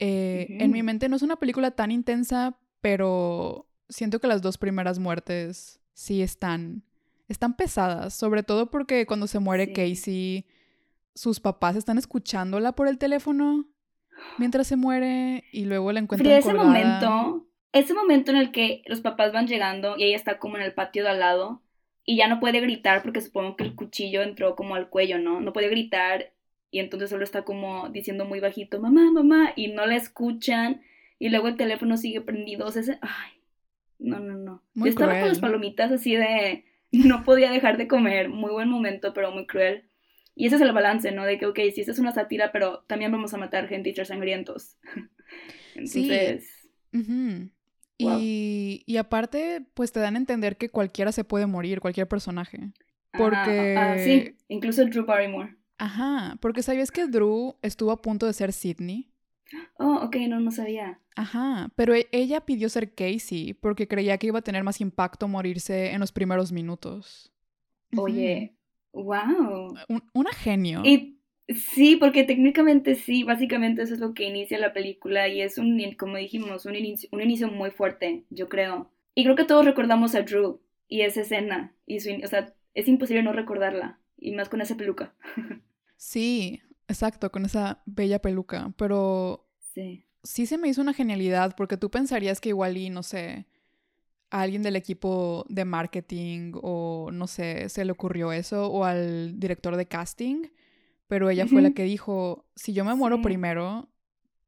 Eh, 0.01 0.59
en 0.59 0.73
mi 0.73 0.83
mente 0.83 1.09
no 1.09 1.15
es 1.15 1.23
una 1.23 1.37
película 1.37 1.71
tan 1.71 1.93
intensa, 1.93 2.59
pero 2.81 3.69
siento 3.89 4.19
que 4.19 4.27
las 4.27 4.43
dos 4.43 4.59
primeras 4.59 4.99
muertes 4.99 5.79
sí 5.93 6.21
están, 6.21 6.83
están 7.29 7.57
pesadas, 7.57 8.13
sobre 8.15 8.43
todo 8.43 8.71
porque 8.71 9.07
cuando 9.07 9.27
se 9.27 9.39
muere 9.39 9.73
Casey, 9.73 10.47
sus 11.17 11.41
papás 11.41 11.77
están 11.77 11.97
escuchándola 11.99 12.73
por 12.73 12.89
el 12.89 12.99
teléfono 12.99 13.65
mientras 14.39 14.67
se 14.67 14.77
muere 14.77 15.45
y 15.51 15.65
luego 15.65 15.91
la 15.91 16.01
encuentran 16.01 16.31
ese 16.31 16.53
momento, 16.53 17.49
ese 17.73 17.95
momento 17.95 18.31
en 18.31 18.37
el 18.37 18.53
que 18.53 18.83
los 18.87 19.01
papás 19.01 19.33
van 19.33 19.47
llegando 19.47 19.97
y 19.97 20.05
ella 20.05 20.17
está 20.17 20.39
como 20.39 20.57
en 20.57 20.63
el 20.63 20.75
patio 20.75 21.03
de 21.03 21.11
al 21.11 21.21
lado 21.21 21.63
y 22.05 22.19
ya 22.19 22.29
no 22.29 22.39
puede 22.39 22.61
gritar 22.61 23.03
porque 23.03 23.23
supongo 23.23 23.57
que 23.57 23.65
el 23.65 23.75
cuchillo 23.75 24.23
entró 24.23 24.55
como 24.57 24.75
al 24.75 24.91
cuello, 24.91 25.19
¿no? 25.19 25.41
No 25.41 25.53
puede 25.55 25.69
gritar 25.69 26.33
y 26.71 26.81
entonces 26.81 27.09
solo 27.09 27.25
está 27.25 27.43
como 27.43 27.89
diciendo 27.89 28.27
muy 28.27 28.41
bajito, 28.41 28.79
mamá, 28.79 29.11
mamá, 29.11 29.53
y 29.57 29.69
no 29.69 29.87
la 29.87 29.97
escuchan 29.97 30.83
y 31.19 31.31
luego 31.31 31.49
el 31.49 31.57
teléfono 31.57 31.97
sigue 31.97 32.21
prendido. 32.21 32.67
O 32.67 32.71
sea, 32.71 32.83
ese... 32.83 32.99
ay, 33.01 33.33
no, 33.99 34.21
no, 34.21 34.35
no. 34.35 34.63
Yo 34.75 34.87
estaba 34.87 35.19
con 35.19 35.29
las 35.29 35.39
palomitas 35.39 35.91
así 35.91 36.15
de, 36.15 36.67
no 36.93 37.25
podía 37.25 37.51
dejar 37.51 37.79
de 37.79 37.89
comer, 37.89 38.29
muy 38.29 38.51
buen 38.51 38.69
momento, 38.69 39.15
pero 39.15 39.33
muy 39.33 39.47
cruel. 39.47 39.89
Y 40.37 40.46
ese 40.46 40.57
es 40.57 40.62
el 40.62 40.72
balance, 40.72 41.11
¿no? 41.12 41.25
De 41.25 41.38
que, 41.38 41.46
ok, 41.46 41.59
sí, 41.75 41.81
esta 41.81 41.92
es 41.92 41.99
una 41.99 42.12
sátira, 42.12 42.53
pero 42.53 42.85
también 42.87 43.11
vamos 43.11 43.33
a 43.33 43.38
matar 43.38 43.66
gente 43.68 43.88
y 43.88 43.94
ser 43.94 44.07
sangrientos. 44.07 44.77
Entonces... 45.75 46.44
Sí. 46.92 47.51
Y, 47.99 48.83
y, 48.87 48.96
aparte, 48.99 49.62
pues 49.72 49.90
te 49.90 50.01
dan 50.01 50.14
a 50.14 50.18
entender 50.18 50.59
que 50.59 50.68
cualquiera 50.68 51.12
se 51.12 51.25
puede 51.25 51.46
morir, 51.46 51.81
cualquier 51.81 52.07
personaje. 52.07 52.72
Porque... 53.12 53.75
Ah, 53.77 53.96
sí, 53.99 54.37
incluso 54.49 54.85
Drew 54.85 55.07
Barrymore. 55.07 55.57
Ajá, 55.79 56.37
porque 56.40 56.62
sabías 56.62 56.90
que 56.90 57.07
Drew 57.07 57.57
estuvo 57.62 57.90
a 57.90 58.03
punto 58.03 58.27
de 58.27 58.35
ser 58.35 58.53
Sidney. 58.53 59.11
Oh, 59.79 60.01
ok, 60.03 60.16
no, 60.29 60.40
no 60.40 60.51
sabía. 60.51 61.01
Ajá, 61.14 61.70
pero 61.77 61.94
e, 61.94 62.09
ella 62.12 62.42
pidió 62.42 62.68
ser 62.68 62.94
Casey 62.94 63.55
porque 63.55 63.88
creía 63.88 64.18
que 64.18 64.27
iba 64.27 64.38
a 64.38 64.42
tener 64.42 64.64
más 64.64 64.81
impacto 64.81 65.29
morirse 65.29 65.92
en 65.92 66.01
los 66.01 66.12
primeros 66.12 66.53
minutos. 66.53 67.33
Oye, 67.96 68.56
wow. 69.05 69.75
una 70.13 70.33
genio. 70.33 70.83
Y 70.85 71.17
Sí, 71.49 71.95
porque 71.97 72.25
técnicamente 72.25 72.97
sí, 72.97 73.23
básicamente 73.23 73.83
eso 73.83 73.95
es 73.95 74.01
lo 74.01 74.15
que 74.15 74.25
inicia 74.25 74.59
la 74.59 74.73
película 74.73 75.29
y 75.29 75.43
es 75.43 75.59
un, 75.59 75.81
como 75.97 76.17
dijimos, 76.17 76.67
un 76.67 76.75
inicio, 76.75 77.09
un 77.13 77.21
inicio 77.21 77.49
muy 77.49 77.71
fuerte, 77.71 78.25
yo 78.31 78.49
creo. 78.49 78.91
Y 79.15 79.23
creo 79.23 79.37
que 79.37 79.45
todos 79.45 79.65
recordamos 79.65 80.15
a 80.17 80.23
Drew 80.23 80.61
y 80.89 81.03
esa 81.03 81.21
escena, 81.21 81.73
y 81.87 82.01
su, 82.01 82.11
o 82.23 82.27
sea, 82.27 82.53
es 82.75 82.89
imposible 82.89 83.23
no 83.23 83.33
recordarla, 83.33 84.01
y 84.19 84.33
más 84.33 84.49
con 84.49 84.61
esa 84.61 84.77
peluca. 84.77 85.15
Sí, 85.97 86.61
exacto, 86.89 87.33
con 87.33 87.47
esa 87.47 87.83
bella 87.87 88.19
peluca, 88.19 88.75
pero 88.77 89.49
sí. 89.73 90.05
sí 90.23 90.45
se 90.47 90.59
me 90.59 90.69
hizo 90.69 90.83
una 90.83 90.93
genialidad 90.93 91.57
porque 91.57 91.79
tú 91.79 91.91
pensarías 91.91 92.39
que 92.39 92.51
igual 92.51 92.77
y, 92.77 92.91
no 92.91 93.03
sé, 93.03 93.47
a 94.31 94.41
alguien 94.43 94.62
del 94.62 94.77
equipo 94.77 95.45
de 95.49 95.65
marketing 95.65 96.53
o, 96.62 97.11
no 97.12 97.27
sé, 97.27 97.69
se 97.69 97.85
le 97.85 97.93
ocurrió 97.93 98.33
eso, 98.33 98.67
o 98.71 98.85
al 98.85 99.39
director 99.39 99.77
de 99.77 99.87
casting 99.87 100.47
pero 101.09 101.31
ella 101.31 101.47
fue 101.47 101.62
la 101.62 101.71
que 101.71 101.85
dijo, 101.85 102.47
si 102.57 102.73
yo 102.73 102.85
me 102.85 102.95
muero 102.95 103.23
primero, 103.23 103.89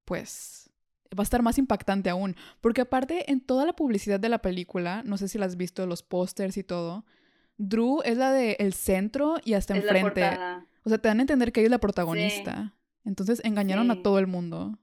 pues 0.04 0.70
va 1.16 1.22
a 1.22 1.22
estar 1.22 1.42
más 1.42 1.56
impactante 1.58 2.10
aún. 2.10 2.34
Porque 2.60 2.80
aparte, 2.80 3.30
en 3.30 3.40
toda 3.40 3.64
la 3.64 3.74
publicidad 3.74 4.18
de 4.18 4.28
la 4.28 4.38
película, 4.38 5.02
no 5.04 5.16
sé 5.16 5.28
si 5.28 5.38
la 5.38 5.46
has 5.46 5.56
visto, 5.56 5.86
los 5.86 6.02
pósters 6.02 6.56
y 6.56 6.64
todo, 6.64 7.04
Drew 7.58 8.02
es 8.04 8.16
la 8.16 8.32
del 8.32 8.56
el 8.58 8.72
centro 8.72 9.36
y 9.44 9.54
hasta 9.54 9.76
enfrente. 9.76 10.24
O 10.84 10.88
sea, 10.88 10.98
te 10.98 11.08
dan 11.08 11.18
a 11.18 11.22
entender 11.22 11.52
que 11.52 11.60
ella 11.60 11.68
es 11.68 11.72
la 11.72 11.78
protagonista. 11.78 12.74
Entonces 13.04 13.40
engañaron 13.44 13.90
a 13.90 14.02
todo 14.02 14.18
el 14.18 14.26
mundo. 14.26 14.78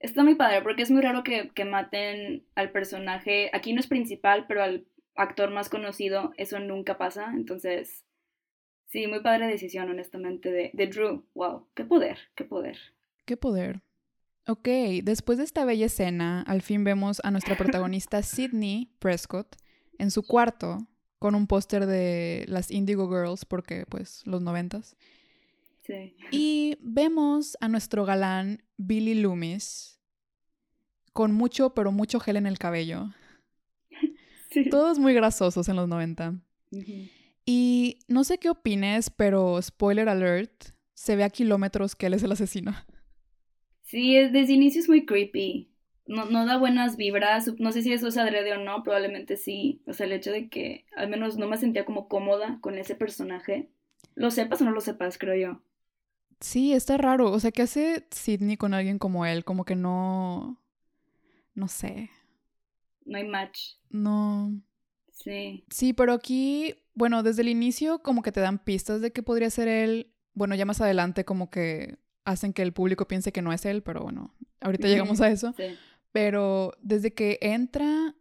Está 0.00 0.24
muy 0.24 0.34
padre, 0.34 0.62
porque 0.62 0.82
es 0.82 0.90
muy 0.90 1.02
raro 1.02 1.22
que, 1.22 1.50
que, 1.50 1.64
maten 1.64 2.44
al 2.54 2.72
personaje. 2.72 3.50
Aquí 3.52 3.72
no 3.72 3.80
es 3.80 3.86
principal, 3.86 4.46
pero 4.48 4.62
al 4.62 4.86
actor 5.14 5.50
más 5.50 5.68
conocido, 5.68 6.32
eso 6.38 6.58
nunca 6.58 6.96
pasa. 6.96 7.32
Entonces, 7.34 8.04
sí, 8.86 9.06
muy 9.06 9.20
padre 9.20 9.46
decisión, 9.46 9.90
honestamente, 9.90 10.50
de, 10.50 10.70
de 10.72 10.86
Drew. 10.86 11.26
Wow, 11.34 11.68
qué 11.74 11.84
poder, 11.84 12.18
qué 12.34 12.44
poder. 12.44 12.78
Qué 13.26 13.36
poder. 13.36 13.82
Ok, 14.46 14.68
después 15.02 15.38
de 15.38 15.44
esta 15.44 15.66
bella 15.66 15.86
escena, 15.86 16.42
al 16.42 16.62
fin 16.62 16.82
vemos 16.82 17.20
a 17.22 17.30
nuestra 17.30 17.56
protagonista 17.56 18.22
Sydney 18.22 18.90
Prescott 18.98 19.56
en 19.98 20.10
su 20.10 20.22
cuarto 20.22 20.88
con 21.18 21.34
un 21.34 21.46
póster 21.46 21.84
de 21.84 22.46
las 22.48 22.70
Indigo 22.70 23.08
Girls, 23.08 23.44
porque 23.44 23.84
pues 23.86 24.26
los 24.26 24.40
noventas. 24.40 24.96
Sí. 25.82 26.14
Y 26.30 26.76
vemos 26.80 27.56
a 27.60 27.68
nuestro 27.68 28.04
galán 28.04 28.62
Billy 28.76 29.14
Loomis 29.14 29.98
con 31.12 31.32
mucho, 31.32 31.74
pero 31.74 31.90
mucho 31.92 32.20
gel 32.20 32.36
en 32.36 32.46
el 32.46 32.58
cabello. 32.58 33.08
Sí. 34.52 34.68
Todos 34.68 34.98
muy 34.98 35.14
grasosos 35.14 35.68
en 35.68 35.76
los 35.76 35.86
90. 35.86 36.34
Ujú. 36.72 36.92
Y 37.44 38.00
no 38.08 38.24
sé 38.24 38.38
qué 38.38 38.50
opines, 38.50 39.08
pero 39.08 39.62
spoiler 39.62 40.08
alert, 40.08 40.64
se 40.92 41.14
ve 41.14 41.22
a 41.22 41.30
kilómetros 41.30 41.94
que 41.94 42.06
él 42.06 42.14
es 42.14 42.24
el 42.24 42.32
asesino. 42.32 42.74
Sí, 43.82 44.16
es- 44.16 44.32
desde 44.32 44.52
inicio 44.54 44.80
es 44.80 44.88
muy 44.88 45.06
creepy. 45.06 45.70
No, 46.06 46.24
no 46.24 46.46
da 46.46 46.58
buenas 46.58 46.96
vibras. 46.96 47.48
No 47.60 47.70
sé 47.70 47.82
si 47.82 47.92
eso 47.92 48.08
es 48.08 48.16
adrede 48.16 48.52
o 48.52 48.58
no, 48.58 48.82
probablemente 48.82 49.36
sí. 49.36 49.82
O 49.86 49.92
sea, 49.92 50.06
el 50.06 50.12
hecho 50.12 50.32
de 50.32 50.48
que 50.48 50.84
al 50.96 51.08
menos 51.08 51.36
no 51.38 51.46
me 51.48 51.56
sentía 51.56 51.84
como 51.84 52.08
cómoda 52.08 52.58
con 52.60 52.76
ese 52.76 52.96
personaje. 52.96 53.70
Lo 54.16 54.32
sepas 54.32 54.60
o 54.62 54.64
no 54.64 54.72
lo 54.72 54.80
sepas, 54.80 55.16
creo 55.16 55.36
yo. 55.36 55.62
Sí, 56.40 56.72
está 56.72 56.96
raro. 56.96 57.30
O 57.30 57.38
sea, 57.40 57.52
¿qué 57.52 57.62
hace 57.62 58.06
Sidney 58.10 58.56
con 58.56 58.74
alguien 58.74 58.98
como 58.98 59.26
él? 59.26 59.44
Como 59.44 59.64
que 59.64 59.76
no... 59.76 60.60
No 61.54 61.68
sé. 61.68 62.10
No 63.04 63.18
hay 63.18 63.28
match. 63.28 63.74
No... 63.90 64.60
Sí. 65.12 65.64
Sí, 65.68 65.92
pero 65.92 66.14
aquí, 66.14 66.74
bueno, 66.94 67.22
desde 67.22 67.42
el 67.42 67.48
inicio 67.48 68.02
como 68.02 68.22
que 68.22 68.32
te 68.32 68.40
dan 68.40 68.58
pistas 68.58 69.02
de 69.02 69.12
que 69.12 69.22
podría 69.22 69.50
ser 69.50 69.68
él. 69.68 70.14
Bueno, 70.32 70.54
ya 70.54 70.64
más 70.64 70.80
adelante 70.80 71.26
como 71.26 71.50
que 71.50 71.98
hacen 72.24 72.52
que 72.54 72.62
el 72.62 72.72
público 72.72 73.06
piense 73.06 73.32
que 73.32 73.42
no 73.42 73.52
es 73.52 73.66
él, 73.66 73.82
pero 73.82 74.02
bueno, 74.02 74.34
ahorita 74.60 74.88
llegamos 74.88 75.20
a 75.20 75.28
eso. 75.28 75.52
Sí. 75.56 75.76
Pero 76.12 76.72
desde 76.80 77.12
que 77.12 77.38
entra, 77.42 78.14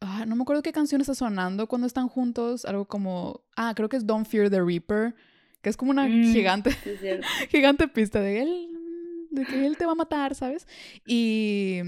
ah, 0.00 0.26
no 0.26 0.36
me 0.36 0.42
acuerdo 0.42 0.62
qué 0.62 0.72
canción 0.72 1.00
está 1.00 1.14
sonando 1.14 1.66
cuando 1.68 1.86
están 1.86 2.08
juntos, 2.08 2.64
algo 2.64 2.86
como, 2.86 3.44
ah, 3.56 3.72
creo 3.74 3.88
que 3.88 3.96
es 3.96 4.06
Don't 4.06 4.26
Fear 4.26 4.50
the 4.50 4.60
Reaper, 4.60 5.14
que 5.62 5.70
es 5.70 5.76
como 5.76 5.90
una 5.92 6.06
Mm. 6.08 6.32
gigante, 6.32 6.70
gigante 7.50 7.88
pista 7.88 8.20
de 8.20 8.42
él, 8.42 8.68
de 9.30 9.46
que 9.46 9.64
él 9.66 9.76
te 9.78 9.86
va 9.86 9.92
a 9.92 9.96
matar, 9.96 10.34
¿sabes? 10.34 10.66
Y 11.06 11.78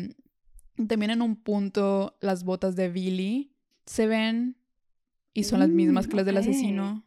también 0.89 1.11
en 1.11 1.21
un 1.23 1.37
punto 1.37 2.17
las 2.21 2.45
botas 2.45 2.75
de 2.77 2.89
Billy 2.89 3.53
se 3.87 4.07
ven 4.07 4.57
y 5.35 5.45
son 5.45 5.59
las 5.59 5.69
mismas 5.69 6.07
Mm, 6.07 6.11
que 6.11 6.17
las 6.17 6.27
del 6.27 6.37
asesino, 6.39 7.05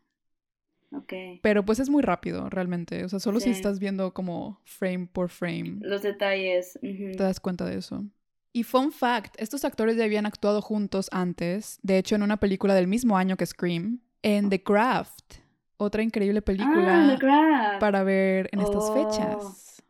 Ok. 0.91 1.13
pero 1.41 1.65
pues 1.65 1.79
es 1.79 1.89
muy 1.89 2.01
rápido 2.01 2.49
realmente, 2.49 3.03
o 3.03 3.09
sea, 3.09 3.19
solo 3.19 3.39
si 3.39 3.49
estás 3.49 3.79
viendo 3.79 4.13
como 4.13 4.61
frame 4.65 5.07
por 5.07 5.29
frame 5.29 5.77
Los 5.81 6.01
detalles. 6.01 6.77
te 6.81 7.15
das 7.17 7.39
cuenta 7.39 7.65
de 7.65 7.77
eso. 7.77 8.05
Y 8.53 8.63
fun 8.63 8.91
fact, 8.91 9.35
estos 9.39 9.63
actores 9.65 9.97
ya 9.97 10.03
habían 10.05 10.25
actuado 10.25 10.61
juntos 10.61 11.09
antes, 11.11 11.79
de 11.83 11.97
hecho 11.97 12.15
en 12.15 12.23
una 12.23 12.37
película 12.37 12.73
del 12.73 12.87
mismo 12.87 13.17
año 13.17 13.37
que 13.37 13.45
Scream, 13.45 14.01
en 14.23 14.49
The 14.49 14.63
Craft, 14.63 15.35
otra 15.77 16.03
increíble 16.03 16.41
película 16.41 17.17
Ah, 17.21 17.77
para 17.79 18.03
ver 18.03 18.49
en 18.51 18.59
estas 18.61 18.83
Oh. 18.89 18.93
fechas. 19.11 19.83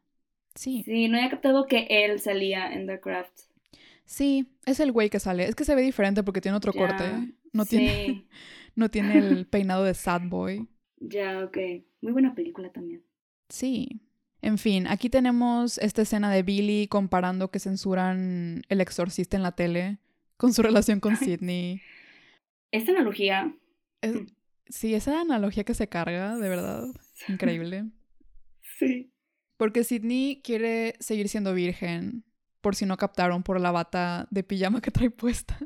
Sí, 0.55 0.83
Sí, 0.83 1.07
no 1.07 1.17
había 1.17 1.29
captado 1.29 1.65
que 1.67 1.87
él 1.89 2.19
salía 2.19 2.71
en 2.73 2.87
The 2.87 2.99
Craft. 2.99 3.41
sí, 4.05 4.47
es 4.65 4.79
el 4.79 4.91
güey 4.91 5.09
que 5.09 5.19
sale. 5.19 5.45
Es 5.45 5.55
que 5.55 5.65
se 5.65 5.75
ve 5.75 5.81
diferente 5.81 6.23
porque 6.23 6.41
tiene 6.41 6.57
otro 6.57 6.73
Ya, 6.73 6.79
corte. 6.79 7.05
No 7.53 7.65
tiene, 7.65 8.05
Sí, 8.05 8.27
no 8.75 8.89
tiene 8.89 9.17
el 9.17 9.45
peinado 9.49 9.83
de 9.83 9.93
sad 9.93 10.21
boy. 10.25 10.67
ya, 10.99 11.43
ok. 11.45 11.57
Muy 12.01 12.11
buena 12.11 12.33
película 12.35 12.71
también. 12.71 13.03
Sí. 13.49 14.01
En 14.41 14.57
fin, 14.59 14.87
aquí 14.87 15.09
tenemos 15.09 15.77
esta 15.79 16.03
escena 16.03 16.31
de 16.31 16.43
Billy 16.43 16.87
comparando 16.87 17.49
que 17.49 17.59
censuran 17.59 18.61
El 18.69 18.81
Exorcista 18.81 19.35
en 19.35 19.43
la 19.43 19.53
tele 19.53 19.97
con 20.37 20.53
su 20.53 20.61
relación 20.63 20.99
con 20.99 21.15
Sidney. 21.17 21.81
Esta 22.71 22.91
analogía. 22.91 23.53
Es- 24.01 24.15
Mm. 24.15 24.27
Sí, 24.69 24.93
esa 24.93 25.21
analogía 25.21 25.63
que 25.63 25.73
se 25.73 25.87
carga, 25.87 26.37
de 26.37 26.49
verdad, 26.49 26.85
increíble. 27.27 27.85
Sí. 28.79 29.11
Porque 29.57 29.83
Sidney 29.83 30.39
quiere 30.43 30.93
seguir 30.99 31.29
siendo 31.29 31.55
virgen, 31.55 32.23
por 32.61 32.75
si 32.75 32.85
no 32.85 32.95
captaron 32.95 33.41
por 33.41 33.59
la 33.59 33.71
bata 33.71 34.27
de 34.29 34.43
pijama 34.43 34.81
que 34.81 34.91
trae 34.91 35.09
puesta. 35.09 35.57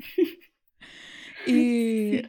y 1.46 2.22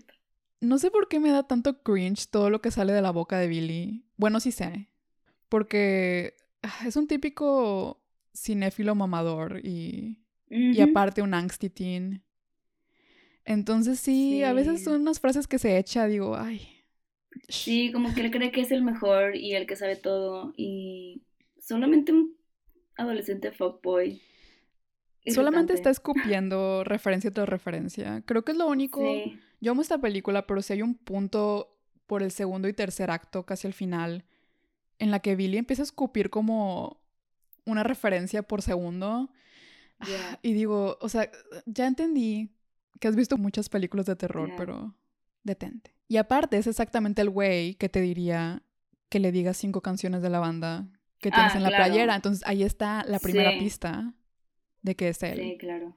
no 0.61 0.79
sé 0.79 0.91
por 0.91 1.09
qué 1.09 1.21
me 1.21 1.31
da 1.31 1.43
tanto 1.43 1.83
cringe 1.83 2.29
todo 2.29 2.51
lo 2.51 2.61
que 2.61 2.71
sale 2.71 2.93
de 2.93 3.03
la 3.03 3.11
boca 3.11 3.39
de 3.39 3.49
Billy. 3.49 4.05
Bueno, 4.17 4.41
sí 4.41 4.51
sé. 4.51 4.89
Porque 5.49 6.35
ah, 6.63 6.85
es 6.87 6.97
un 6.97 7.07
típico 7.07 8.03
cinéfilo 8.35 8.95
mamador 8.95 9.61
y, 9.65 10.19
y 10.49 10.81
aparte 10.81 11.21
un 11.21 11.35
angsty 11.35 11.69
teen. 11.71 12.25
Entonces 13.45 13.99
sí, 13.99 14.43
a 14.45 14.53
veces 14.53 14.85
son 14.85 15.01
unas 15.01 15.21
frases 15.21 15.47
que 15.47 15.59
se 15.59 15.79
echa, 15.79 16.07
digo, 16.07 16.37
ay. 16.37 16.69
Sí, 17.49 17.91
como 17.93 18.15
que 18.15 18.21
él 18.21 18.31
cree 18.31 18.53
que 18.53 18.61
es 18.61 18.71
el 18.71 18.83
mejor 18.83 19.37
y 19.37 19.55
el 19.55 19.67
que 19.67 19.77
sabe 19.77 19.97
todo. 19.97 20.53
Y 20.57 21.23
solamente 21.59 22.13
un 22.13 22.37
adolescente 22.97 23.53
fuckboy. 23.53 24.21
Solamente 25.27 25.73
está 25.73 25.91
escupiendo 25.91 26.85
referencia 26.85 27.31
tras 27.33 27.49
referencia. 27.49 28.23
Creo 28.27 28.45
que 28.45 28.53
es 28.53 28.59
lo 28.59 28.67
único. 28.67 29.01
Sí. 29.01 29.39
Yo 29.61 29.73
amo 29.73 29.83
esta 29.83 29.99
película, 29.99 30.47
pero 30.47 30.63
si 30.63 30.75
hay 30.75 30.83
un 30.83 30.95
punto 30.95 31.77
por 32.07 32.23
el 32.23 32.31
segundo 32.31 32.69
y 32.69 32.73
tercer 32.73 33.11
acto, 33.11 33.47
casi 33.47 33.67
al 33.67 33.73
final, 33.73 34.25
en 34.99 35.11
la 35.11 35.21
que 35.21 35.37
Billy 35.37 35.57
empieza 35.57 35.83
a 35.83 35.85
escupir 35.85 36.31
como 36.31 37.01
una 37.65 37.85
referencia 37.85 38.43
por 38.43 38.63
segundo. 38.63 39.31
Ya. 40.01 40.39
Y 40.43 40.53
digo, 40.53 40.99
o 41.01 41.09
sea, 41.09 41.31
ya 41.65 41.87
entendí 41.87 42.51
que 43.01 43.09
has 43.09 43.17
visto 43.17 43.37
muchas 43.39 43.69
películas 43.69 44.07
de 44.07 44.17
terror, 44.17 44.51
pero 44.57 44.95
detente. 45.43 45.95
Y 46.09 46.17
aparte, 46.19 46.57
es 46.57 46.67
exactamente 46.67 47.23
el 47.23 47.31
güey 47.31 47.75
que 47.75 47.89
te 47.89 48.01
diría 48.01 48.63
que 49.09 49.19
le 49.19 49.33
digas 49.33 49.57
cinco 49.57 49.81
canciones 49.81 50.23
de 50.23 50.31
la 50.31 50.41
banda 50.41 50.87
que 51.19 51.31
tienes 51.31 51.55
Ah, 51.55 51.57
en 51.59 51.63
la 51.63 51.69
claro. 51.71 51.85
playera. 51.85 52.15
Entonces 52.17 52.43
ahí 52.47 52.63
está 52.63 53.05
la 53.07 53.19
primera 53.19 53.53
Sí. 53.53 53.59
pista 53.59 54.15
de 54.83 54.97
que 54.97 55.09
es 55.09 55.23
él. 55.23 55.39
Sí, 55.39 55.57
claro. 55.59 55.97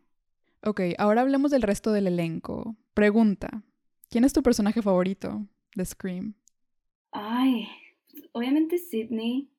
Ok, 0.64 0.82
ahora 0.98 1.22
hablemos 1.22 1.52
del 1.52 1.62
resto 1.62 1.92
del 1.92 2.08
elenco. 2.08 2.76
Pregunta: 2.94 3.64
¿Quién 4.10 4.24
es 4.24 4.34
tu 4.34 4.42
personaje 4.44 4.82
favorito 4.82 5.46
de 5.76 5.86
Scream? 5.86 6.36
Ay, 7.12 7.68
obviamente 8.32 8.78
Sidney. 8.78 9.50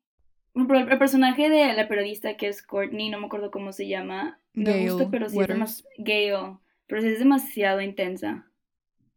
Pero 0.54 0.78
el, 0.78 0.98
personaje 0.98 1.50
de 1.50 1.74
la 1.74 1.86
periodista 1.86 2.36
que 2.38 2.48
es 2.48 2.62
Courtney, 2.62 3.10
no 3.10 3.20
me 3.20 3.26
acuerdo 3.26 3.50
cómo 3.50 3.72
se 3.72 3.88
llama. 3.88 4.40
Me 4.54 4.64
Gale 4.64 4.90
gusta, 4.90 5.10
pero 5.10 5.28
sí 5.28 5.38
es 5.38 5.48
demasiado. 5.48 5.90
Gale, 5.98 6.58
pero 6.86 7.00
sí 7.02 7.08
es 7.08 7.18
demasiado 7.18 7.80
intensa. 7.80 8.46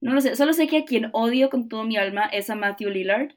No 0.02 0.14
lo 0.14 0.22
sé, 0.22 0.36
solo 0.36 0.54
sé 0.54 0.68
que 0.68 0.78
a 0.78 0.86
quien 0.86 1.10
odio 1.14 1.50
con 1.50 1.68
todo 1.70 1.84
mi 1.84 1.98
alma 1.98 2.26
es 2.26 2.50
a 2.50 2.56
Matthew 2.56 2.90
Lillard, 2.90 3.34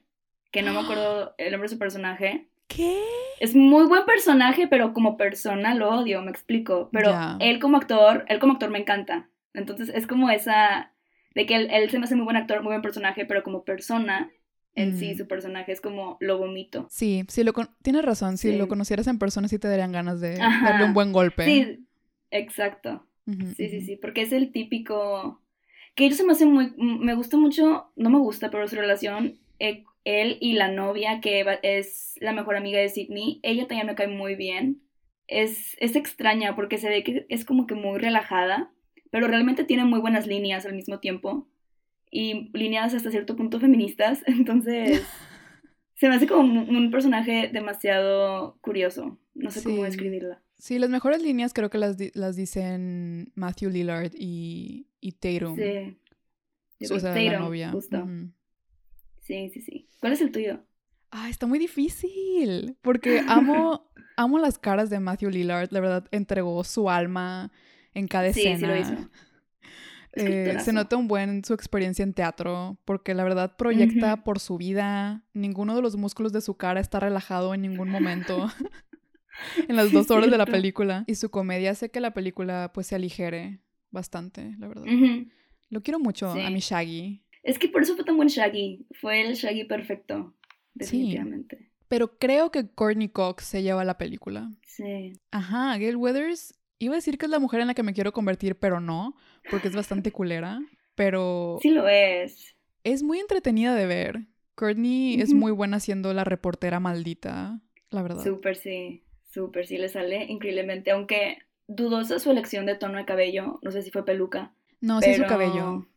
que 0.51 0.61
no 0.61 0.73
me 0.73 0.79
acuerdo 0.83 1.35
el 1.37 1.51
nombre 1.51 1.67
de 1.67 1.73
su 1.73 1.79
personaje. 1.79 2.47
¿Qué? 2.67 3.01
Es 3.39 3.55
muy 3.55 3.85
buen 3.85 4.05
personaje, 4.05 4.67
pero 4.67 4.93
como 4.93 5.17
persona 5.17 5.75
lo 5.75 5.89
odio, 5.89 6.21
me 6.21 6.31
explico. 6.31 6.89
Pero 6.93 7.13
él 7.39 7.59
como 7.59 7.77
actor, 7.77 8.25
él 8.29 8.39
como 8.39 8.53
actor 8.53 8.69
me 8.69 8.79
encanta. 8.79 9.27
Entonces 9.53 9.89
es 9.93 10.07
como 10.07 10.29
esa 10.29 10.91
de 11.35 11.45
que 11.45 11.55
él, 11.55 11.67
él 11.71 11.89
se 11.89 11.99
me 11.99 12.05
hace 12.05 12.15
muy 12.15 12.23
buen 12.23 12.37
actor, 12.37 12.59
muy 12.61 12.69
buen 12.71 12.81
personaje, 12.81 13.25
pero 13.25 13.43
como 13.43 13.63
persona 13.63 14.31
en 14.75 14.97
sí 14.97 15.13
Mm. 15.13 15.17
su 15.17 15.27
personaje 15.27 15.71
es 15.71 15.81
como 15.81 16.17
lo 16.19 16.37
vomito. 16.39 16.87
Sí, 16.89 17.25
sí 17.27 17.43
lo 17.43 17.53
con- 17.53 17.69
tienes 17.83 18.03
razón. 18.05 18.37
Si 18.37 18.51
Sí. 18.51 18.57
lo 18.57 18.67
conocieras 18.67 19.05
en 19.07 19.19
persona, 19.19 19.47
sí 19.47 19.59
te 19.59 19.67
darían 19.67 19.91
ganas 19.91 20.19
de 20.21 20.41
Ajá. 20.41 20.69
darle 20.71 20.85
un 20.85 20.93
buen 20.93 21.11
golpe. 21.11 21.45
Sí, 21.45 21.85
exacto. 22.31 23.05
Sí, 23.25 23.69
sí, 23.69 23.81
sí, 23.81 23.95
porque 23.95 24.21
es 24.21 24.33
el 24.33 24.51
típico 24.51 25.41
que 25.95 26.05
ellos 26.05 26.17
se 26.17 26.25
me 26.25 26.33
hace 26.33 26.45
muy 26.45 26.73
me 26.77 27.15
gusta 27.15 27.37
mucho, 27.37 27.91
no 27.95 28.09
me 28.09 28.19
gusta, 28.19 28.49
pero 28.49 28.67
su 28.67 28.75
relación 28.75 29.39
eh, 29.59 29.83
él 30.03 30.37
y 30.41 30.53
la 30.53 30.69
novia 30.69 31.21
que 31.21 31.45
es 31.61 32.15
la 32.19 32.33
mejor 32.33 32.57
amiga 32.57 32.79
de 32.79 32.89
Sidney, 32.89 33.39
ella 33.43 33.67
también 33.67 33.87
me 33.87 33.95
cae 33.95 34.07
muy 34.07 34.35
bien. 34.35 34.81
Es, 35.27 35.77
es 35.79 35.95
extraña 35.95 36.55
porque 36.55 36.77
se 36.77 36.89
ve 36.89 37.03
que 37.03 37.25
es 37.29 37.45
como 37.45 37.65
que 37.65 37.75
muy 37.75 37.97
relajada, 37.97 38.71
pero 39.09 39.27
realmente 39.27 39.63
tiene 39.63 39.85
muy 39.85 39.99
buenas 39.99 40.27
líneas 40.27 40.65
al 40.65 40.73
mismo 40.73 40.99
tiempo 40.99 41.47
y 42.11 42.51
líneas 42.53 42.93
hasta 42.93 43.09
cierto 43.09 43.35
punto 43.35 43.59
feministas, 43.59 44.21
entonces 44.27 45.07
se 45.95 46.09
me 46.09 46.15
hace 46.15 46.27
como 46.27 46.41
un, 46.41 46.75
un 46.75 46.91
personaje 46.91 47.49
demasiado 47.51 48.57
curioso, 48.61 49.17
no 49.33 49.49
sé 49.49 49.63
cómo 49.63 49.83
describirla. 49.83 50.42
Sí, 50.57 50.79
las 50.79 50.89
mejores 50.89 51.21
líneas 51.21 51.53
creo 51.53 51.69
que 51.69 51.77
las, 51.77 51.97
di- 51.97 52.11
las 52.13 52.35
dicen 52.35 53.31
Matthew 53.35 53.69
Lillard 53.69 54.11
y, 54.17 54.87
y 55.01 55.11
Tatum. 55.13 55.55
Sí. 55.57 55.97
Yo 56.79 56.95
o 56.95 56.99
sea, 56.99 57.13
la 57.15 57.39
novia. 57.39 57.71
justo. 57.71 58.07
Sí, 59.21 59.49
sí, 59.53 59.61
sí. 59.61 59.89
¿Cuál 59.99 60.13
es 60.13 60.21
el 60.21 60.31
tuyo? 60.31 60.61
Ah, 61.11 61.29
está 61.29 61.45
muy 61.47 61.59
difícil. 61.59 62.77
Porque 62.81 63.21
amo, 63.27 63.89
amo 64.17 64.39
las 64.39 64.57
caras 64.57 64.89
de 64.89 64.99
Matthew 64.99 65.29
Lillard. 65.31 65.71
La 65.71 65.79
verdad, 65.79 66.07
entregó 66.11 66.63
su 66.63 66.89
alma 66.89 67.51
en 67.93 68.07
cada 68.07 68.31
Sí, 68.33 68.41
sí 68.41 68.47
escena. 68.47 68.67
lo 68.73 68.79
hizo. 68.81 69.09
Eh, 70.15 70.57
se 70.63 70.73
nota 70.73 70.95
un 70.95 71.07
buen 71.07 71.43
su 71.43 71.55
experiencia 71.55 72.03
en 72.03 72.13
teatro, 72.13 72.77
porque 72.85 73.15
la 73.15 73.23
verdad 73.23 73.55
proyecta 73.57 74.23
por 74.23 74.39
su 74.39 74.59
vida. 74.59 75.23
Ninguno 75.33 75.75
de 75.75 75.81
los 75.81 75.95
músculos 75.95 76.31
de 76.31 76.41
su 76.41 76.55
cara 76.55 76.79
está 76.79 76.99
relajado 76.99 77.55
en 77.55 77.63
ningún 77.63 77.89
momento. 77.89 78.47
en 79.67 79.75
las 79.75 79.91
dos 79.91 80.09
horas 80.11 80.29
de 80.29 80.37
la 80.37 80.45
película. 80.45 81.03
Y 81.07 81.15
su 81.15 81.29
comedia 81.29 81.71
hace 81.71 81.89
que 81.89 81.99
la 81.99 82.13
película 82.13 82.71
pues 82.73 82.87
se 82.87 82.95
aligere 82.95 83.59
bastante, 83.91 84.55
la 84.57 84.67
verdad. 84.67 84.85
Lo 85.69 85.81
quiero 85.81 85.99
mucho 85.99 86.29
a 86.29 86.49
mi 86.49 86.59
Shaggy. 86.59 87.23
Es 87.43 87.59
que 87.59 87.67
por 87.67 87.81
eso 87.81 87.95
fue 87.95 88.05
tan 88.05 88.15
buen 88.15 88.29
Shaggy. 88.29 88.85
Fue 88.99 89.21
el 89.21 89.35
Shaggy 89.35 89.65
perfecto. 89.65 90.33
Definitivamente. 90.73 91.69
Pero 91.87 92.17
creo 92.17 92.51
que 92.51 92.67
Courtney 92.67 93.09
Cox 93.09 93.45
se 93.45 93.61
lleva 93.61 93.83
la 93.83 93.97
película. 93.97 94.51
Sí. 94.65 95.13
Ajá, 95.31 95.77
Gail 95.77 95.97
Weathers. 95.97 96.55
Iba 96.79 96.93
a 96.93 96.95
decir 96.95 97.17
que 97.17 97.25
es 97.25 97.29
la 97.29 97.39
mujer 97.39 97.61
en 97.61 97.67
la 97.67 97.73
que 97.73 97.83
me 97.83 97.93
quiero 97.93 98.13
convertir, 98.13 98.55
pero 98.55 98.79
no, 98.79 99.15
porque 99.51 99.67
es 99.67 99.75
bastante 99.75 100.11
culera. 100.11 100.59
Pero. 100.95 101.59
Sí 101.61 101.69
lo 101.69 101.87
es. 101.87 102.55
Es 102.83 103.03
muy 103.03 103.19
entretenida 103.19 103.75
de 103.75 103.85
ver. 103.85 104.27
Courtney 104.55 105.19
es 105.19 105.33
muy 105.33 105.51
buena 105.51 105.79
siendo 105.79 106.13
la 106.13 106.23
reportera 106.23 106.79
maldita, 106.79 107.59
la 107.89 108.01
verdad. 108.03 108.23
Súper 108.23 108.55
sí. 108.55 109.03
Súper 109.33 109.65
sí 109.65 109.77
le 109.77 109.89
sale 109.89 110.25
increíblemente. 110.25 110.91
Aunque 110.91 111.39
dudosa 111.67 112.19
su 112.19 112.29
elección 112.29 112.67
de 112.67 112.75
tono 112.75 112.99
de 112.99 113.05
cabello. 113.05 113.59
No 113.63 113.71
sé 113.71 113.81
si 113.81 113.89
fue 113.89 114.05
peluca. 114.05 114.53
No, 114.79 115.01
sí 115.01 115.15
su 115.15 115.23
cabello. 115.23 115.87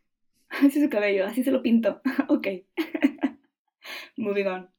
sí 0.73 0.83
su 0.83 0.89
cabello. 0.89 1.27
Así 1.27 1.45
se 1.45 1.51
lo 1.51 1.63
pinto. 1.63 2.01
ok. 2.29 2.49
Moving 4.17 4.47
on. 4.47 4.71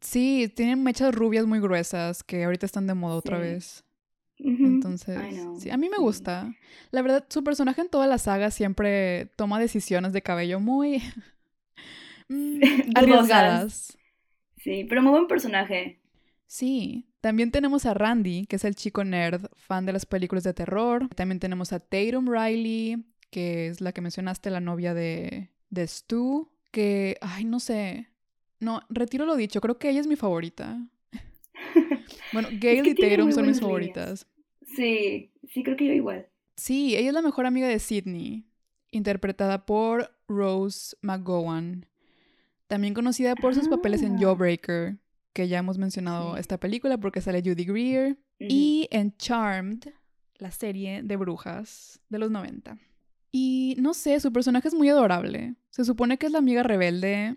Sí, 0.00 0.50
tienen 0.54 0.82
mechas 0.82 1.14
rubias 1.14 1.46
muy 1.46 1.60
gruesas 1.60 2.22
que 2.22 2.44
ahorita 2.44 2.64
están 2.64 2.86
de 2.86 2.94
moda 2.94 3.16
otra 3.16 3.38
vez. 3.38 3.84
Entonces, 4.38 5.18
sí, 5.58 5.70
a 5.70 5.78
mí 5.78 5.88
me 5.88 5.96
gusta. 5.96 6.54
La 6.90 7.00
verdad, 7.00 7.24
su 7.28 7.42
personaje 7.42 7.80
en 7.80 7.88
toda 7.88 8.06
la 8.06 8.18
saga 8.18 8.50
siempre 8.50 9.26
toma 9.36 9.58
decisiones 9.58 10.12
de 10.12 10.20
cabello 10.20 10.60
muy 10.60 11.02
mm, 12.28 12.60
arriesgadas. 12.94 13.96
Sí, 14.58 14.84
pero 14.84 15.02
muy 15.02 15.12
buen 15.12 15.26
personaje. 15.26 15.98
Sí, 16.46 17.06
también 17.26 17.50
tenemos 17.50 17.86
a 17.86 17.92
Randy, 17.92 18.46
que 18.46 18.54
es 18.54 18.64
el 18.64 18.76
chico 18.76 19.02
nerd, 19.02 19.46
fan 19.56 19.84
de 19.84 19.92
las 19.92 20.06
películas 20.06 20.44
de 20.44 20.54
terror. 20.54 21.08
También 21.16 21.40
tenemos 21.40 21.72
a 21.72 21.80
Tatum 21.80 22.28
Riley, 22.30 23.04
que 23.30 23.66
es 23.66 23.80
la 23.80 23.90
que 23.90 24.00
mencionaste, 24.00 24.48
la 24.48 24.60
novia 24.60 24.94
de, 24.94 25.50
de 25.68 25.88
Stu, 25.88 26.48
que, 26.70 27.18
ay, 27.20 27.44
no 27.44 27.58
sé, 27.58 28.06
no, 28.60 28.80
retiro 28.90 29.26
lo 29.26 29.34
dicho, 29.34 29.60
creo 29.60 29.76
que 29.76 29.90
ella 29.90 29.98
es 29.98 30.06
mi 30.06 30.14
favorita. 30.14 30.88
bueno, 32.32 32.48
Gail 32.60 32.86
y 32.86 32.94
Tatum 32.94 33.32
son 33.32 33.48
mis 33.48 33.60
favoritas. 33.60 34.28
Sí, 34.76 35.32
sí, 35.52 35.64
creo 35.64 35.76
que 35.76 35.86
yo 35.86 35.94
igual. 35.94 36.28
Sí, 36.54 36.94
ella 36.94 37.08
es 37.08 37.14
la 37.14 37.22
mejor 37.22 37.46
amiga 37.46 37.66
de 37.66 37.80
Sidney, 37.80 38.44
interpretada 38.92 39.66
por 39.66 40.16
Rose 40.28 40.96
McGowan. 41.02 41.86
También 42.68 42.94
conocida 42.94 43.34
por 43.34 43.52
sus 43.56 43.66
papeles 43.66 44.02
en 44.02 44.14
ah. 44.14 44.18
Jawbreaker, 44.20 44.98
que 45.36 45.48
ya 45.48 45.58
hemos 45.58 45.76
mencionado 45.76 46.38
esta 46.38 46.58
película 46.58 46.96
porque 46.96 47.20
sale 47.20 47.42
Judy 47.44 47.66
Greer, 47.66 48.18
y 48.38 48.88
en 48.90 49.14
Charmed, 49.18 49.84
la 50.38 50.50
serie 50.50 51.02
de 51.02 51.16
brujas 51.16 52.00
de 52.08 52.18
los 52.18 52.30
90. 52.30 52.78
Y 53.32 53.76
no 53.78 53.92
sé, 53.92 54.18
su 54.18 54.32
personaje 54.32 54.68
es 54.68 54.72
muy 54.74 54.88
adorable. 54.88 55.56
Se 55.68 55.84
supone 55.84 56.16
que 56.16 56.24
es 56.24 56.32
la 56.32 56.38
amiga 56.38 56.62
rebelde, 56.62 57.36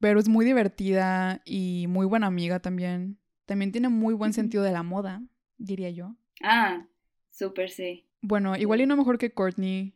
pero 0.00 0.18
es 0.18 0.28
muy 0.28 0.44
divertida 0.44 1.40
y 1.44 1.86
muy 1.88 2.04
buena 2.04 2.26
amiga 2.26 2.58
también. 2.58 3.20
También 3.46 3.70
tiene 3.70 3.90
muy 3.90 4.12
buen 4.14 4.32
sentido 4.32 4.64
de 4.64 4.72
la 4.72 4.82
moda, 4.82 5.22
diría 5.56 5.90
yo. 5.90 6.16
Ah, 6.42 6.84
súper 7.30 7.70
sí. 7.70 8.08
Bueno, 8.22 8.56
igual 8.56 8.80
y 8.80 8.86
no 8.86 8.96
mejor 8.96 9.18
que 9.18 9.32
Courtney 9.32 9.94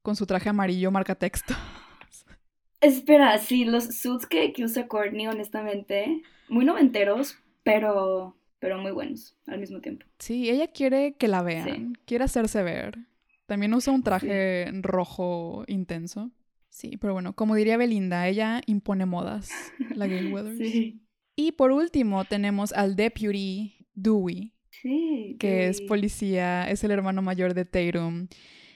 con 0.00 0.16
su 0.16 0.24
traje 0.24 0.48
amarillo 0.48 0.90
marca 0.90 1.14
texto. 1.14 1.52
Espera, 2.80 3.36
sí, 3.36 3.66
los 3.66 3.84
suits 3.84 4.26
que, 4.26 4.54
usa 4.64 4.88
Courtney, 4.88 5.26
honestamente, 5.26 6.22
muy 6.50 6.64
noventeros, 6.64 7.38
pero, 7.62 8.36
pero 8.58 8.78
muy 8.78 8.92
buenos 8.92 9.36
al 9.46 9.60
mismo 9.60 9.80
tiempo. 9.80 10.04
Sí, 10.18 10.50
ella 10.50 10.68
quiere 10.68 11.14
que 11.14 11.28
la 11.28 11.42
vean, 11.42 11.94
quiere 12.04 12.24
hacerse 12.24 12.62
ver. 12.62 12.98
También 13.46 13.74
usa 13.74 13.92
un 13.92 14.02
traje 14.02 14.70
rojo 14.82 15.64
intenso. 15.66 16.30
Sí, 16.68 16.96
pero 16.98 17.12
bueno, 17.14 17.34
como 17.34 17.56
diría 17.56 17.76
Belinda, 17.76 18.28
ella 18.28 18.60
impone 18.66 19.06
modas, 19.06 19.50
la 19.94 20.06
Gail 20.06 20.32
Weathers. 20.32 20.58
Sí. 20.58 21.02
Y 21.34 21.52
por 21.52 21.72
último 21.72 22.24
tenemos 22.24 22.72
al 22.72 22.96
deputy 22.96 23.86
Dewey, 23.94 24.52
sí, 24.70 25.36
que 25.40 25.68
es 25.68 25.80
policía, 25.80 26.70
es 26.70 26.84
el 26.84 26.90
hermano 26.90 27.22
mayor 27.22 27.54
de 27.54 27.64
Tatum. 27.64 28.28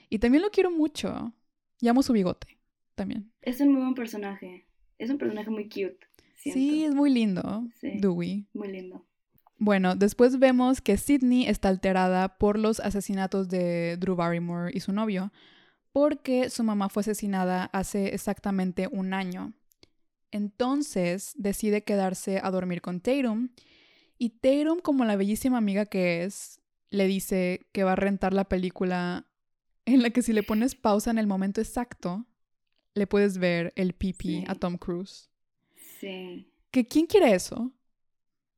Y 0.08 0.18
también 0.18 0.42
lo 0.42 0.50
quiero 0.50 0.70
mucho. 0.70 1.34
Llamo 1.80 2.02
su 2.02 2.12
bigote 2.12 2.58
también. 2.94 3.32
Es 3.42 3.60
un 3.60 3.72
muy 3.72 3.82
buen 3.82 3.94
personaje. 3.94 4.66
Es 4.98 5.10
un 5.10 5.18
personaje 5.18 5.50
muy 5.50 5.68
cute. 5.68 5.98
Sí, 6.52 6.84
es 6.84 6.94
muy 6.94 7.10
lindo. 7.10 7.66
Dewey. 7.80 8.46
Muy 8.52 8.68
lindo. 8.68 9.04
Bueno, 9.58 9.94
después 9.94 10.38
vemos 10.38 10.80
que 10.80 10.96
Sidney 10.96 11.46
está 11.46 11.68
alterada 11.68 12.36
por 12.38 12.58
los 12.58 12.80
asesinatos 12.80 13.48
de 13.48 13.96
Drew 13.98 14.16
Barrymore 14.16 14.70
y 14.74 14.80
su 14.80 14.92
novio, 14.92 15.32
porque 15.92 16.50
su 16.50 16.64
mamá 16.64 16.88
fue 16.88 17.00
asesinada 17.00 17.66
hace 17.72 18.14
exactamente 18.14 18.88
un 18.90 19.14
año. 19.14 19.54
Entonces 20.32 21.32
decide 21.36 21.84
quedarse 21.84 22.40
a 22.42 22.50
dormir 22.50 22.82
con 22.82 23.00
Tatum 23.00 23.50
y 24.18 24.30
Tatum, 24.30 24.80
como 24.80 25.04
la 25.04 25.16
bellísima 25.16 25.58
amiga 25.58 25.86
que 25.86 26.24
es, 26.24 26.60
le 26.90 27.06
dice 27.06 27.66
que 27.72 27.84
va 27.84 27.92
a 27.92 27.96
rentar 27.96 28.34
la 28.34 28.48
película 28.48 29.26
en 29.86 30.02
la 30.02 30.10
que 30.10 30.22
si 30.22 30.32
le 30.32 30.42
pones 30.42 30.74
pausa 30.74 31.10
en 31.10 31.18
el 31.18 31.26
momento 31.26 31.60
exacto, 31.60 32.26
le 32.94 33.06
puedes 33.06 33.38
ver 33.38 33.72
el 33.76 33.92
pipi 33.92 34.44
a 34.48 34.54
Tom 34.54 34.78
Cruise. 34.78 35.30
Sí. 36.00 36.46
¿Que, 36.70 36.86
¿Quién 36.86 37.06
quiere 37.06 37.34
eso? 37.34 37.72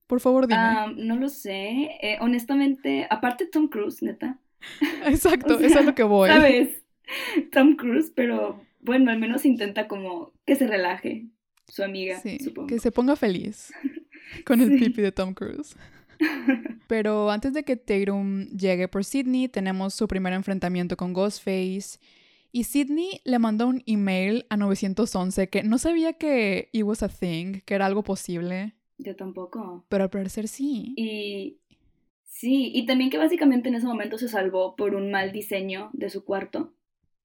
Por 0.07 0.21
favor, 0.21 0.47
dime. 0.47 0.61
Ah, 0.61 0.93
no 0.95 1.17
lo 1.17 1.29
sé. 1.29 1.91
Eh, 2.01 2.19
honestamente, 2.21 3.07
aparte 3.11 3.47
Tom 3.47 3.69
Cruise, 3.69 4.03
neta. 4.03 4.39
Exacto, 5.07 5.59
eso 5.61 5.81
es 5.81 5.87
lo 5.87 5.95
que 5.95 6.03
voy. 6.03 6.29
¿Sabes? 6.29 6.83
Tom 7.53 7.77
Cruise, 7.77 8.13
pero 8.15 8.61
bueno, 8.81 9.11
al 9.11 9.19
menos 9.19 9.45
intenta 9.45 9.89
como 9.89 10.33
que 10.45 10.57
se 10.57 10.67
relaje 10.67 11.27
su 11.69 11.83
amiga, 11.83 12.21
sí, 12.21 12.39
Que 12.69 12.79
se 12.79 12.93
ponga 12.93 13.17
feliz 13.17 13.73
con 14.45 14.61
el 14.61 14.79
pipi 14.79 15.03
de 15.03 15.13
Tom 15.13 15.35
Cruise. 15.35 15.77
Pero 16.87 17.31
antes 17.31 17.53
de 17.53 17.65
que 17.65 17.77
Tatum 17.77 18.47
llegue 18.47 18.89
por 18.89 19.05
Sidney, 19.05 19.49
tenemos 19.49 19.95
su 19.95 20.09
primer 20.09 20.33
enfrentamiento 20.33 20.97
con 20.97 21.13
Ghostface. 21.13 21.99
Y 22.57 22.65
Sidney 22.65 23.21
le 23.25 23.39
mandó 23.39 23.67
un 23.67 23.83
email 23.85 24.47
a 24.49 24.57
911 24.57 25.51
que 25.51 25.63
no 25.63 25.77
sabía 25.77 26.15
que 26.15 26.71
it 26.73 26.85
was 26.85 27.03
a 27.03 27.09
thing, 27.11 27.61
que 27.67 27.75
era 27.75 27.85
algo 27.85 28.03
posible. 28.03 28.73
Yo 28.97 29.15
tampoco. 29.15 29.85
Pero 29.91 30.05
al 30.05 30.09
parecer 30.09 30.49
sí. 30.49 30.95
Y 30.97 31.59
sí, 32.25 32.73
y 32.75 32.87
también 32.87 33.11
que 33.11 33.19
básicamente 33.19 33.69
en 33.69 33.75
ese 33.75 33.85
momento 33.85 34.17
se 34.17 34.31
salvó 34.31 34.75
por 34.75 34.95
un 34.95 35.11
mal 35.11 35.33
diseño 35.33 35.91
de 35.93 36.09
su 36.09 36.25
cuarto. 36.25 36.73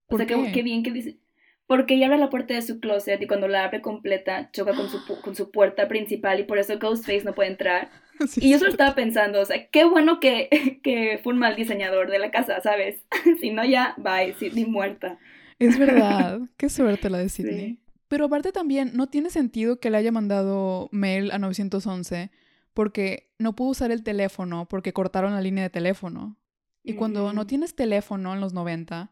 O 0.08 0.17
sea, 0.17 0.26
qué? 0.26 0.63
bien 0.63 0.84
que 0.84 0.91
dice. 0.91 1.17
Porque 1.65 1.94
ella 1.94 2.08
abre 2.08 2.17
la 2.17 2.30
puerta 2.30 2.54
de 2.54 2.62
su 2.62 2.82
closet 2.82 3.22
y 3.22 3.28
cuando 3.28 3.48
la 3.48 3.63
abre 3.63 3.80
completa 3.80 4.52
choca 4.52 4.76
con 4.76 4.89
su, 4.89 5.00
con 5.22 5.34
su 5.34 5.50
puerta 5.50 5.88
principal 5.88 6.41
y 6.41 6.44
por 6.44 6.58
eso 6.58 6.78
Ghostface 6.78 7.24
no 7.24 7.34
puede 7.34 7.52
entrar. 7.52 7.89
y 8.38 8.52
yo 8.52 8.60
solo 8.60 8.71
estaba 8.71 8.95
pensando, 8.95 9.41
o 9.41 9.45
sea, 9.45 9.67
qué 9.67 9.86
bueno 9.86 10.19
que, 10.19 10.80
que 10.84 11.19
fue 11.24 11.34
un 11.34 11.39
mal 11.39 11.56
diseñador 11.56 12.10
de 12.10 12.19
la 12.19 12.32
casa, 12.32 12.62
¿sabes? 12.62 13.04
si 13.39 13.52
no, 13.52 13.65
ya, 13.65 13.95
bye, 13.97 14.34
Sidney 14.36 14.65
muerta. 14.65 15.17
Es 15.60 15.78
verdad, 15.78 16.41
qué 16.58 16.69
suerte 16.69 17.10
la 17.10 17.19
de 17.19 17.30
Sidney. 17.30 17.80
Pero 18.08 18.26
aparte 18.26 18.52
también, 18.52 18.91
no 18.93 19.08
tiene 19.08 19.30
sentido 19.30 19.80
que 19.80 19.89
le 19.89 19.97
haya 19.97 20.12
mandado 20.12 20.89
mail 20.91 21.32
a 21.32 21.39
911 21.39 22.32
porque 22.74 23.32
no 23.38 23.56
pudo 23.56 23.69
usar 23.69 23.91
el 23.91 24.04
teléfono 24.04 24.67
porque 24.67 24.91
cortaron 24.91 25.34
la 25.34 25.41
línea 25.41 25.63
de 25.63 25.69
teléfono. 25.69 26.38
Y 26.84 26.93
cuando 26.93 27.32
no 27.32 27.45
tienes 27.45 27.76
teléfono 27.76 28.34
en 28.34 28.41
los 28.41 28.54
90, 28.54 29.12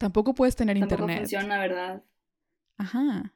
Tampoco 0.00 0.32
puedes 0.32 0.56
tener 0.56 0.78
Tampoco 0.78 1.02
internet. 1.02 1.18
funciona, 1.18 1.58
¿verdad? 1.58 2.02
Ajá. 2.78 3.34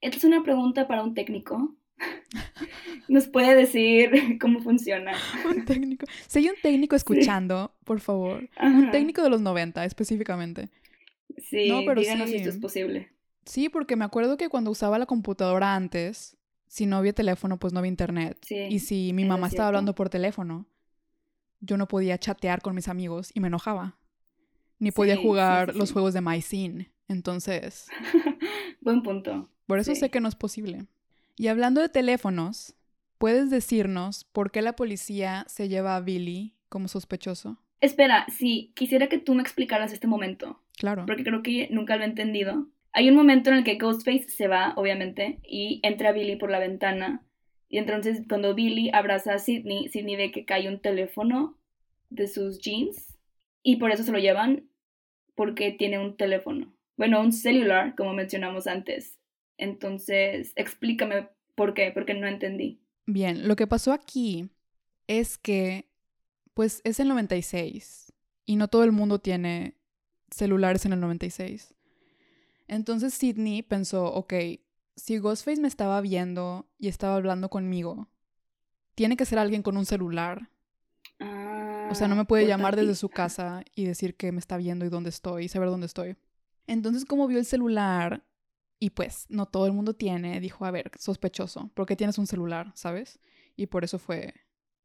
Esta 0.00 0.16
es 0.16 0.24
una 0.24 0.42
pregunta 0.42 0.88
para 0.88 1.02
un 1.02 1.12
técnico. 1.12 1.74
¿Nos 3.08 3.28
puede 3.28 3.54
decir 3.54 4.38
cómo 4.40 4.60
funciona? 4.60 5.12
un 5.48 5.64
técnico. 5.64 6.06
Si 6.26 6.38
hay 6.40 6.48
un 6.48 6.56
técnico 6.62 6.96
escuchando, 6.96 7.74
por 7.84 8.00
favor. 8.00 8.48
Un 8.60 8.90
técnico 8.90 9.22
de 9.22 9.30
los 9.30 9.40
90 9.40 9.84
específicamente. 9.84 10.70
Sí, 11.38 11.68
no, 11.68 11.82
pero 11.86 12.00
díganos 12.00 12.30
si 12.30 12.36
esto 12.36 12.50
es 12.50 12.58
posible. 12.58 13.10
Sí, 13.44 13.68
porque 13.68 13.96
me 13.96 14.04
acuerdo 14.04 14.36
que 14.36 14.48
cuando 14.48 14.70
usaba 14.70 14.98
la 14.98 15.06
computadora 15.06 15.74
antes, 15.74 16.36
si 16.66 16.86
no 16.86 16.96
había 16.96 17.12
teléfono, 17.12 17.58
pues 17.58 17.72
no 17.72 17.80
había 17.80 17.90
internet. 17.90 18.38
y 18.48 18.78
si 18.78 19.12
mi 19.12 19.24
mamá 19.24 19.48
estaba 19.48 19.68
hablando 19.68 19.94
por 19.94 20.08
teléfono, 20.08 20.66
yo 21.60 21.76
no 21.76 21.88
podía 21.88 22.18
chatear 22.18 22.62
con 22.62 22.74
mis 22.74 22.88
amigos 22.88 23.30
y 23.34 23.40
me 23.40 23.48
enojaba 23.48 23.98
ni 24.78 24.90
podía 24.90 25.16
jugar 25.16 25.74
los 25.74 25.92
juegos 25.92 26.14
de 26.14 26.20
MyScene. 26.20 26.92
Entonces. 27.08 27.86
Buen 28.80 29.02
punto. 29.02 29.50
Por 29.66 29.78
eso 29.78 29.94
sé 29.94 30.10
que 30.10 30.20
no 30.20 30.28
es 30.28 30.34
posible. 30.34 30.86
Y 31.36 31.48
hablando 31.48 31.80
de 31.80 31.88
teléfonos, 31.88 32.74
¿puedes 33.18 33.50
decirnos 33.50 34.24
por 34.24 34.50
qué 34.50 34.62
la 34.62 34.76
policía 34.76 35.44
se 35.48 35.68
lleva 35.68 35.96
a 35.96 36.00
Billy 36.00 36.54
como 36.68 36.88
sospechoso? 36.88 37.58
Espera, 37.80 38.26
sí, 38.28 38.72
quisiera 38.74 39.08
que 39.08 39.18
tú 39.18 39.34
me 39.34 39.42
explicaras 39.42 39.92
este 39.92 40.06
momento. 40.06 40.60
Claro. 40.76 41.04
Porque 41.06 41.24
creo 41.24 41.42
que 41.42 41.68
nunca 41.70 41.96
lo 41.96 42.02
he 42.02 42.06
entendido. 42.06 42.68
Hay 42.92 43.08
un 43.08 43.16
momento 43.16 43.50
en 43.50 43.56
el 43.56 43.64
que 43.64 43.76
Ghostface 43.76 44.28
se 44.28 44.46
va, 44.46 44.72
obviamente, 44.76 45.40
y 45.42 45.80
entra 45.82 46.12
Billy 46.12 46.36
por 46.36 46.50
la 46.50 46.60
ventana. 46.60 47.22
Y 47.68 47.78
entonces 47.78 48.22
cuando 48.28 48.54
Billy 48.54 48.90
abraza 48.92 49.34
a 49.34 49.38
Sidney, 49.38 49.88
Sidney 49.88 50.16
ve 50.16 50.30
que 50.30 50.44
cae 50.44 50.68
un 50.68 50.80
teléfono 50.80 51.58
de 52.08 52.28
sus 52.28 52.60
jeans 52.60 53.18
y 53.62 53.76
por 53.76 53.90
eso 53.90 54.04
se 54.04 54.12
lo 54.12 54.18
llevan 54.18 54.68
porque 55.34 55.72
tiene 55.72 55.98
un 55.98 56.16
teléfono. 56.16 56.72
Bueno, 56.96 57.20
un 57.20 57.32
celular, 57.32 57.96
como 57.96 58.12
mencionamos 58.14 58.68
antes. 58.68 59.18
Entonces, 59.58 60.52
explícame 60.56 61.28
por 61.54 61.74
qué, 61.74 61.90
porque 61.92 62.14
no 62.14 62.26
entendí. 62.26 62.80
Bien, 63.06 63.46
lo 63.48 63.56
que 63.56 63.66
pasó 63.66 63.92
aquí 63.92 64.50
es 65.06 65.38
que, 65.38 65.88
pues, 66.54 66.80
es 66.84 67.00
el 67.00 67.08
96 67.08 68.12
y 68.46 68.56
no 68.56 68.68
todo 68.68 68.84
el 68.84 68.92
mundo 68.92 69.18
tiene 69.20 69.76
celulares 70.30 70.84
en 70.86 70.92
el 70.94 71.00
96. 71.00 71.74
Entonces 72.66 73.14
Sidney 73.14 73.62
pensó, 73.62 74.06
ok, 74.06 74.32
si 74.96 75.18
Ghostface 75.18 75.60
me 75.60 75.68
estaba 75.68 76.00
viendo 76.00 76.66
y 76.78 76.88
estaba 76.88 77.16
hablando 77.16 77.50
conmigo, 77.50 78.08
tiene 78.94 79.16
que 79.16 79.26
ser 79.26 79.38
alguien 79.38 79.62
con 79.62 79.76
un 79.76 79.86
celular. 79.86 80.50
o 81.90 81.94
sea, 81.94 82.08
no 82.08 82.16
me 82.16 82.22
Ah, 82.22 82.26
puede 82.26 82.46
llamar 82.46 82.74
desde 82.76 82.94
su 82.94 83.08
casa 83.08 83.64
y 83.74 83.84
decir 83.84 84.16
que 84.16 84.32
me 84.32 84.38
está 84.38 84.56
viendo 84.56 84.84
y 84.84 84.88
dónde 84.88 85.10
estoy 85.10 85.44
y 85.44 85.48
saber 85.48 85.68
dónde 85.68 85.86
estoy. 85.86 86.16
Entonces, 86.66 87.04
como 87.04 87.26
vio 87.26 87.38
el 87.38 87.44
celular 87.44 88.24
y 88.80 88.90
pues 88.90 89.26
no 89.28 89.46
todo 89.46 89.66
el 89.66 89.72
mundo 89.72 89.94
tiene, 89.94 90.40
dijo, 90.40 90.64
a 90.64 90.70
ver, 90.70 90.90
sospechoso, 90.98 91.70
¿por 91.74 91.86
qué 91.86 91.96
tienes 91.96 92.18
un 92.18 92.26
celular? 92.26 92.72
¿Sabes? 92.74 93.20
Y 93.56 93.66
por 93.66 93.84
eso 93.84 93.98
fue... 93.98 94.34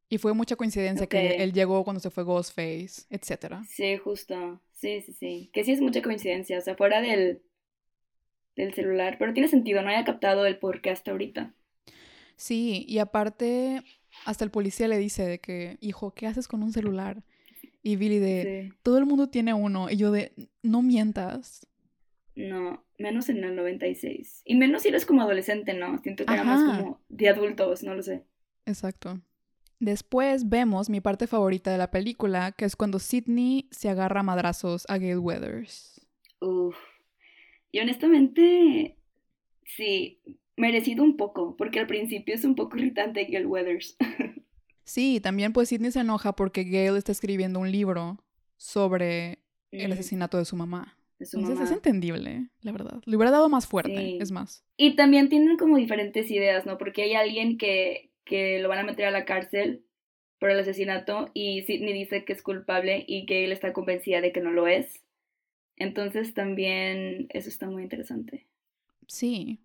Y 0.10 0.18
fue 0.18 0.34
mucha 0.34 0.56
coincidencia 0.56 1.08
que 1.08 1.36
él 1.44 1.54
llegó 1.54 1.84
cuando 1.84 2.00
se 2.00 2.10
fue 2.10 2.24
Ghostface, 2.24 3.04
etc. 3.12 3.68
Sí, 3.68 3.98
justo. 3.98 4.62
Sí, 4.74 5.02
sí, 5.02 5.14
sí. 5.14 5.50
Que 5.54 5.64
sí 5.64 5.72
es 5.72 5.82
mucha 5.82 6.02
coincidencia, 6.02 6.58
o 6.58 6.62
sea, 6.62 6.76
fuera 6.76 7.02
del, 7.02 7.42
del 8.56 8.76
celular. 8.76 9.16
Pero 9.18 9.34
tiene 9.34 9.48
sentido, 9.48 9.82
no 9.82 9.90
haya 9.90 10.06
captado 10.06 10.46
el 10.46 10.60
por 10.60 10.82
qué 10.82 10.92
hasta 10.92 11.10
ahorita. 11.10 11.56
Sí, 12.36 12.86
y 12.88 13.00
aparte, 13.00 13.84
hasta 14.26 14.46
el 14.46 14.52
policía 14.52 14.88
le 14.88 14.98
dice 14.98 15.26
de 15.26 15.40
que, 15.40 15.78
hijo, 15.82 16.14
¿qué 16.14 16.28
haces 16.28 16.48
con 16.48 16.64
un 16.64 16.72
celular? 16.74 17.24
Y 17.84 17.96
Billy 17.98 18.20
de, 18.20 18.50
Sí. 18.50 18.74
todo 18.84 18.98
el 19.00 19.06
mundo 19.06 19.30
tiene 19.30 19.54
uno. 19.54 19.90
Y 19.90 19.98
yo 19.98 20.12
de, 20.12 20.34
no 20.64 20.82
mientas. 20.84 21.68
No, 22.40 22.86
menos 22.98 23.28
en 23.28 23.44
el 23.44 23.54
96. 23.54 24.44
Y 24.46 24.56
menos 24.56 24.84
si 24.84 24.88
eres 24.88 25.06
como 25.06 25.22
adolescente, 25.22 25.74
¿no? 25.74 25.98
Siento 26.02 26.26
que 26.26 26.34
era 26.34 26.46
más 26.46 26.62
Ajá. 26.62 26.78
como 26.78 27.02
de 27.10 27.28
adultos, 27.28 27.84
no 27.84 27.94
lo 27.96 28.02
sé. 28.02 28.24
Exacto. 28.66 29.20
Después 29.80 30.48
vemos 30.48 30.90
mi 30.90 31.02
parte 31.02 31.28
favorita 31.28 31.70
de 31.70 31.78
la 31.78 31.92
película, 31.92 32.54
que 32.54 32.64
es 32.64 32.78
cuando 32.78 33.00
Sidney 33.00 33.68
se 33.72 33.90
agarra 33.90 34.22
a 34.22 34.24
madrazos 34.24 34.86
a 34.88 34.98
Gail 34.98 35.18
Weathers. 35.18 36.08
Uf. 36.40 36.78
Y 37.74 37.80
honestamente, 37.80 38.98
sí, 39.66 40.22
merecido 40.56 41.04
un 41.04 41.18
poco, 41.18 41.58
porque 41.58 41.82
al 41.82 41.88
principio 41.88 42.36
es 42.36 42.46
un 42.46 42.56
poco 42.56 42.78
irritante 42.78 43.26
Gail 43.26 43.48
Weathers. 43.48 43.98
Sí, 44.86 45.20
también 45.20 45.54
pues 45.54 45.70
Sidney 45.70 45.92
se 45.92 46.00
enoja 46.00 46.34
porque 46.36 46.64
Gail 46.64 46.96
está 46.96 47.12
escribiendo 47.12 47.60
un 47.60 47.72
libro 47.72 48.18
sobre 48.58 49.38
el 49.70 49.92
asesinato 49.92 50.40
de 50.40 50.46
su 50.46 50.56
mamá. 50.56 50.98
De 51.20 51.26
su 51.26 51.38
Entonces 51.38 51.66
es 51.66 51.70
mamá. 51.72 51.76
entendible, 51.76 52.50
la 52.62 52.72
verdad. 52.72 53.02
Le 53.06 53.16
hubiera 53.18 53.32
dado 53.32 53.50
más 53.50 53.68
fuerte, 53.68 53.96
Sí. 53.96 54.18
es 54.22 54.32
más. 54.32 54.64
Y 54.78 54.96
también 54.96 55.30
tienen 55.30 55.58
como 55.58 55.78
diferentes 55.78 56.32
ideas, 56.32 56.66
¿no? 56.66 56.78
Porque 56.78 57.04
hay 57.04 57.14
alguien 57.14 57.58
que, 57.58 58.12
que 58.26 58.60
lo 58.60 58.70
van 58.70 58.80
a 58.80 58.84
meter 58.84 59.06
a 59.06 59.12
la 59.12 59.26
cárcel 59.26 59.86
por 60.40 60.50
el 60.52 60.60
asesinato 60.60 61.30
y 61.34 61.64
Sidney 61.64 61.94
dice 61.94 62.24
que 62.26 62.34
es 62.34 62.42
culpable 62.42 63.04
y 63.08 63.26
Gail 63.28 63.52
está 63.52 63.74
convencida 63.74 64.22
de 64.22 64.32
que 64.32 64.42
no 64.42 64.52
lo 64.52 64.68
es. 64.68 65.04
Entonces 65.76 66.34
también 66.34 67.28
eso 67.30 67.50
está 67.50 67.70
muy 67.70 67.84
interesante. 67.84 68.48
Sí, 69.08 69.60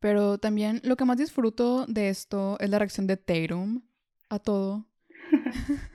pero 0.00 0.38
también 0.38 0.80
lo 0.84 0.96
que 0.96 1.04
más 1.04 1.16
disfruto 1.18 1.86
de 1.86 2.08
esto 2.08 2.56
es 2.60 2.70
la 2.70 2.78
reacción 2.78 3.06
de 3.06 3.16
Tatum 3.16 3.82
a 4.28 4.38
todo. 4.38 4.86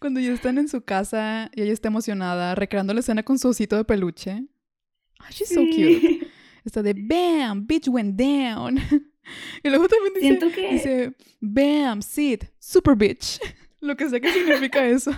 Cuando 0.00 0.20
ya 0.20 0.32
están 0.32 0.58
en 0.58 0.68
su 0.68 0.82
casa 0.82 1.50
y 1.54 1.62
ella 1.62 1.72
está 1.72 1.88
emocionada, 1.88 2.54
recreando 2.54 2.94
la 2.94 3.00
escena 3.00 3.22
con 3.22 3.38
su 3.38 3.48
osito 3.48 3.76
de 3.76 3.84
peluche. 3.84 4.44
Ay, 5.18 5.30
she's 5.32 5.48
so 5.48 5.60
cute. 5.62 6.28
Está 6.64 6.82
de 6.82 6.94
BAM, 6.94 7.66
bitch 7.66 7.88
went 7.88 8.16
down. 8.16 8.78
Y 9.62 9.68
luego 9.68 9.88
también 9.88 10.14
dice, 10.14 10.26
Siento 10.26 10.50
que 10.50 10.72
dice 10.72 11.12
BAM, 11.40 12.00
Sid, 12.00 12.44
super 12.58 12.96
bitch. 12.96 13.38
Lo 13.80 13.94
que 13.94 14.08
sé 14.08 14.20
que 14.22 14.32
significa 14.32 14.86
eso. 14.88 15.12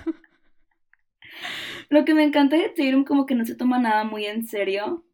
lo 1.88 2.04
que 2.04 2.12
me 2.14 2.24
encanta 2.24 2.56
de 2.56 2.68
Tatum 2.70 3.04
como 3.04 3.24
que 3.24 3.34
no 3.34 3.44
se 3.44 3.54
toma 3.54 3.78
nada 3.78 4.04
muy 4.04 4.26
en 4.26 4.46
serio. 4.46 5.04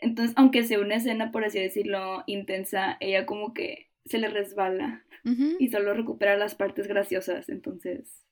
Entonces, 0.00 0.34
aunque 0.36 0.64
sea 0.64 0.80
una 0.80 0.96
escena, 0.96 1.30
por 1.30 1.44
así 1.44 1.58
decirlo, 1.58 2.24
intensa, 2.26 2.96
ella 3.00 3.26
como 3.26 3.52
que 3.52 3.90
se 4.06 4.18
le 4.18 4.28
resbala 4.28 5.04
Y 5.24 5.68
solo 5.68 5.94
recupera 5.94 6.36
las 6.36 6.54
partes 6.54 6.86
graciosas. 6.86 7.48
Entonces, 7.48 8.24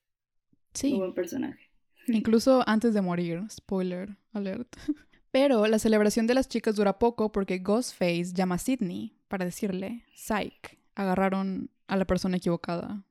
Sí. 0.74 0.92
un 0.92 0.98
buen 1.00 1.14
personaje. 1.14 1.70
Incluso 2.08 2.62
antes 2.68 2.94
de 2.94 3.02
morir, 3.02 3.42
spoiler 3.50 4.16
alert. 4.32 4.68
Pero 5.30 5.66
la 5.66 5.78
celebración 5.78 6.26
de 6.26 6.34
las 6.34 6.48
chicas 6.48 6.76
dura 6.76 6.98
poco 6.98 7.30
porque 7.32 7.58
Ghostface 7.58 8.32
llama 8.32 8.54
a 8.54 8.58
Sidney 8.58 9.18
para 9.28 9.44
decirle, 9.44 10.04
Psych, 10.14 10.78
agarraron 10.94 11.70
a 11.88 11.96
la 11.96 12.06
persona 12.06 12.36
equivocada. 12.38 13.04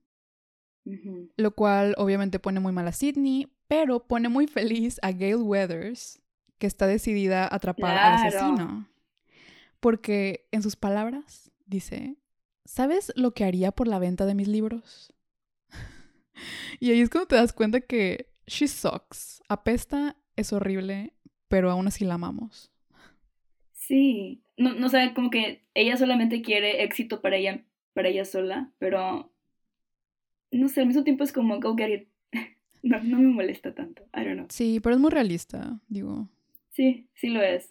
Lo 1.37 1.51
cual 1.55 1.95
obviamente 1.97 2.39
pone 2.39 2.59
muy 2.59 2.71
mal 2.71 2.87
a 2.87 2.91
Sidney, 2.91 3.47
pero 3.67 4.07
pone 4.07 4.29
muy 4.29 4.45
feliz 4.47 4.99
a 5.01 5.11
Gail 5.11 5.37
Weathers, 5.37 6.21
que 6.59 6.67
está 6.67 6.85
decidida 6.87 7.43
a 7.45 7.55
atrapar 7.55 7.97
al 7.97 8.13
asesino. 8.27 8.87
Porque 9.79 10.47
en 10.51 10.61
sus 10.63 10.75
palabras 10.75 11.51
dice, 11.65 12.15
¿sabes 12.65 13.13
lo 13.15 13.33
que 13.33 13.45
haría 13.45 13.71
por 13.71 13.87
la 13.87 13.99
venta 13.99 14.25
de 14.25 14.35
mis 14.35 14.47
libros? 14.47 15.13
y 16.79 16.91
ahí 16.91 17.01
es 17.01 17.09
cuando 17.09 17.27
te 17.27 17.35
das 17.35 17.53
cuenta 17.53 17.81
que 17.81 18.29
she 18.47 18.67
sucks. 18.67 19.41
Apesta, 19.47 20.17
es 20.35 20.51
horrible, 20.53 21.13
pero 21.47 21.71
aún 21.71 21.87
así 21.87 22.05
la 22.05 22.15
amamos. 22.15 22.71
Sí, 23.73 24.41
no, 24.57 24.73
no 24.73 24.89
sé, 24.89 25.13
como 25.13 25.29
que 25.29 25.63
ella 25.73 25.95
solamente 25.97 26.41
quiere 26.41 26.83
éxito 26.83 27.21
para 27.21 27.37
ella, 27.37 27.63
para 27.93 28.09
ella 28.09 28.25
sola, 28.25 28.71
pero 28.79 29.31
no 30.51 30.67
sé, 30.69 30.81
al 30.81 30.87
mismo 30.87 31.03
tiempo 31.03 31.23
es 31.23 31.31
como 31.31 31.59
go 31.59 31.75
get 31.75 31.89
it. 31.89 32.07
No, 32.85 33.01
no 33.01 33.17
me 33.17 33.29
molesta 33.29 33.73
tanto. 33.73 34.03
I 34.13 34.23
don't 34.23 34.35
know. 34.35 34.45
Sí, 34.49 34.79
pero 34.79 34.93
es 34.93 35.01
muy 35.01 35.09
realista, 35.09 35.79
digo. 35.87 36.29
Sí, 36.69 37.07
sí 37.15 37.29
lo 37.29 37.41
es. 37.41 37.67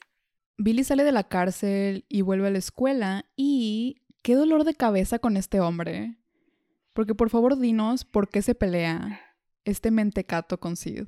Billy 0.58 0.82
sale 0.82 1.04
de 1.04 1.12
la 1.12 1.28
cárcel 1.28 2.04
y 2.08 2.22
vuelve 2.22 2.48
a 2.48 2.50
la 2.50 2.58
escuela 2.58 3.24
y 3.36 4.02
qué 4.24 4.34
dolor 4.34 4.64
de 4.64 4.74
cabeza 4.74 5.20
con 5.20 5.36
este 5.36 5.60
hombre. 5.60 6.16
Porque 6.94 7.14
por 7.14 7.30
favor 7.30 7.58
dinos 7.58 8.04
por 8.04 8.28
qué 8.28 8.42
se 8.42 8.54
pelea 8.54 9.20
este 9.64 9.90
mentecato 9.90 10.58
con 10.58 10.76
Sid. 10.76 11.04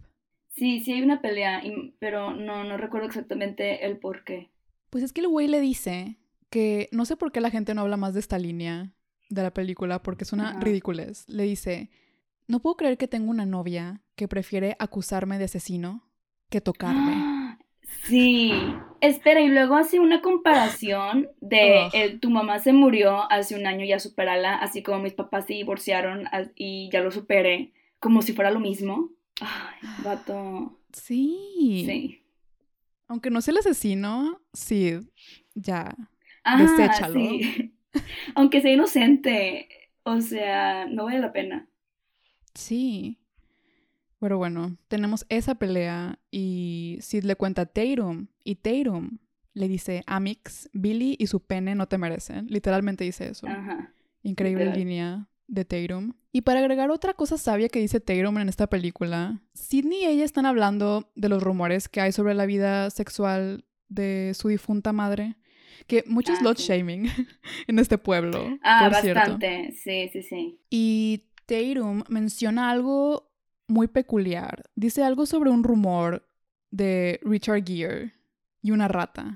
Sí, 0.50 0.85
sí 0.85 0.92
hay 0.92 1.02
una 1.02 1.20
pelea, 1.20 1.62
pero 1.98 2.35
no, 2.35 2.64
no 2.64 2.76
recuerdo 2.76 3.07
exactamente 3.07 3.87
el 3.87 3.98
por 3.98 4.22
qué. 4.24 4.50
Pues 4.90 5.02
es 5.02 5.12
que 5.12 5.22
el 5.22 5.29
güey 5.29 5.48
le 5.48 5.61
dice 5.61 6.18
que 6.50 6.88
no 6.92 7.05
sé 7.05 7.16
por 7.16 7.33
qué 7.33 7.40
la 7.40 7.50
gente 7.50 7.74
no 7.74 7.83
habla 7.83 7.96
más 7.96 8.14
de 8.14 8.20
esta 8.20 8.38
línea 8.38 8.92
de 9.31 9.42
la 9.42 9.52
película 9.52 10.02
porque 10.02 10.24
es 10.24 10.33
una 10.33 10.61
ridiculez. 10.61 11.29
Le 11.29 11.44
dice, 11.44 11.90
no 12.46 12.61
puedo 12.61 12.76
creer 12.76 12.98
que 12.98 13.09
tengo 13.09 13.31
una 13.31 13.46
novia 13.46 14.02
que 14.14 14.29
prefiere 14.29 14.76
acusarme 14.79 15.38
de 15.38 15.44
asesino 15.44 16.09
que 16.50 16.61
tocarme. 16.61 17.36
Sí, 18.05 18.53
espera, 19.01 19.40
y 19.40 19.49
luego 19.49 19.77
hace 19.77 20.01
una 20.01 20.20
comparación 20.20 21.28
de 21.41 21.89
el, 21.93 22.20
tu 22.20 22.30
mamá 22.30 22.59
se 22.59 22.72
murió 22.72 23.30
hace 23.30 23.57
un 23.57 23.66
año, 23.66 23.84
ya 23.84 23.99
superala, 23.99 24.57
así 24.57 24.82
como 24.82 25.01
mis 25.01 25.14
papás 25.14 25.47
se 25.47 25.55
divorciaron 25.55 26.28
y 26.55 26.89
ya 26.93 27.01
lo 27.01 27.11
superé, 27.11 27.72
como 27.99 28.22
si 28.22 28.32
fuera 28.32 28.51
lo 28.51 28.61
mismo. 28.61 29.11
Ay, 29.41 29.89
vato. 30.05 30.78
Sí. 30.93 31.84
Sí. 31.87 32.22
Aunque 33.09 33.30
no 33.30 33.41
sea 33.41 33.53
el 33.53 33.59
asesino, 33.59 34.41
Sid, 34.53 35.03
ya. 35.55 35.95
Ah, 36.45 36.62
Deséchalo. 36.62 37.18
sí. 37.20 37.72
Aunque 38.34 38.61
sea 38.61 38.72
inocente, 38.72 39.68
o 40.03 40.20
sea, 40.20 40.87
no 40.87 41.05
vale 41.05 41.20
la 41.20 41.32
pena. 41.32 41.68
Sí. 42.55 43.18
Pero 44.27 44.39
bueno, 44.39 44.77
tenemos 44.89 45.24
esa 45.29 45.55
pelea 45.55 46.18
y 46.33 46.99
Sid 47.01 47.22
le 47.22 47.37
cuenta 47.37 47.62
a 47.62 47.66
Tatum 47.66 48.27
y 48.43 48.57
Tatum 48.57 49.18
le 49.55 49.68
dice, 49.68 50.03
Amix, 50.09 50.68
Billy 50.72 51.14
y 51.16 51.29
su 51.29 51.39
pene 51.47 51.77
no 51.77 51.87
te 51.87 51.97
merecen. 51.97 52.49
Literalmente 52.49 53.05
dice 53.05 53.29
eso. 53.29 53.47
Ajá. 53.47 53.93
Increíble 54.24 54.64
literal. 54.64 54.79
línea 54.85 55.29
de 55.47 55.64
Tatum. 55.64 56.14
Y 56.33 56.41
para 56.41 56.59
agregar 56.59 56.91
otra 56.91 57.14
cosa 57.14 57.39
sabia 57.39 57.68
que 57.68 57.79
dice 57.79 58.01
Tatum 58.01 58.39
en 58.39 58.49
esta 58.49 58.66
película, 58.66 59.41
Sidney 59.55 60.01
y 60.03 60.07
ella 60.07 60.24
están 60.24 60.45
hablando 60.45 61.12
de 61.14 61.29
los 61.29 61.41
rumores 61.41 61.89
que 61.89 62.01
hay 62.01 62.11
sobre 62.11 62.35
la 62.35 62.47
vida 62.47 62.91
sexual 62.91 63.64
de 63.89 64.33
su 64.35 64.49
difunta 64.49 64.93
madre. 64.93 65.37
Que 65.87 66.03
mucho 66.09 66.33
Ah, 66.33 66.53
sí. 66.57 66.64
shaming 66.64 67.07
en 67.68 67.79
este 67.79 67.97
pueblo, 67.97 68.59
Ah, 68.64 68.89
por 68.91 69.01
cierto. 69.03 69.20
bastante. 69.20 69.70
Sí, 69.85 70.09
sí, 70.12 70.22
sí. 70.24 70.59
Y 70.68 71.27
Tatum 71.47 72.03
menciona 72.09 72.70
algo 72.72 73.26
muy 73.68 73.88
peculiar. 73.88 74.64
Dice 74.74 75.02
algo 75.02 75.26
sobre 75.26 75.50
un 75.50 75.64
rumor 75.64 76.28
de 76.70 77.20
Richard 77.22 77.64
Gere 77.64 78.14
y 78.62 78.70
una 78.70 78.88
rata. 78.88 79.34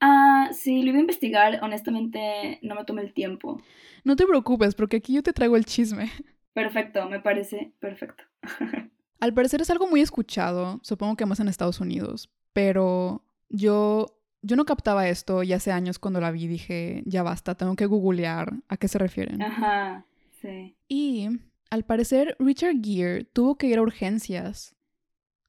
Ah, 0.00 0.48
sí, 0.52 0.82
lo 0.82 0.90
iba 0.90 0.98
a 0.98 1.02
investigar. 1.02 1.60
Honestamente, 1.62 2.58
no 2.62 2.74
me 2.74 2.84
tomé 2.84 3.02
el 3.02 3.12
tiempo. 3.12 3.60
No 4.04 4.16
te 4.16 4.26
preocupes, 4.26 4.74
porque 4.74 4.96
aquí 4.96 5.12
yo 5.12 5.22
te 5.22 5.32
traigo 5.32 5.56
el 5.56 5.66
chisme. 5.66 6.10
Perfecto, 6.52 7.08
me 7.08 7.20
parece 7.20 7.72
perfecto. 7.78 8.24
Al 9.20 9.34
parecer 9.34 9.60
es 9.60 9.70
algo 9.70 9.86
muy 9.86 10.00
escuchado, 10.00 10.80
supongo 10.82 11.14
que 11.14 11.26
más 11.26 11.38
en 11.40 11.48
Estados 11.48 11.78
Unidos, 11.78 12.30
pero 12.52 13.22
yo 13.50 14.20
yo 14.42 14.56
no 14.56 14.64
captaba 14.64 15.08
esto 15.08 15.42
y 15.42 15.52
hace 15.52 15.70
años 15.70 15.98
cuando 15.98 16.20
la 16.20 16.30
vi 16.30 16.46
dije, 16.46 17.02
ya 17.04 17.22
basta, 17.22 17.54
tengo 17.54 17.76
que 17.76 17.86
googlear 17.86 18.54
a 18.68 18.76
qué 18.76 18.88
se 18.88 18.98
refieren. 18.98 19.42
Ajá, 19.42 20.06
sí. 20.40 20.74
Y 20.88 21.28
al 21.70 21.84
parecer 21.84 22.36
Richard 22.38 22.76
Gere 22.82 23.24
tuvo 23.24 23.56
que 23.56 23.68
ir 23.68 23.78
a 23.78 23.82
urgencias 23.82 24.76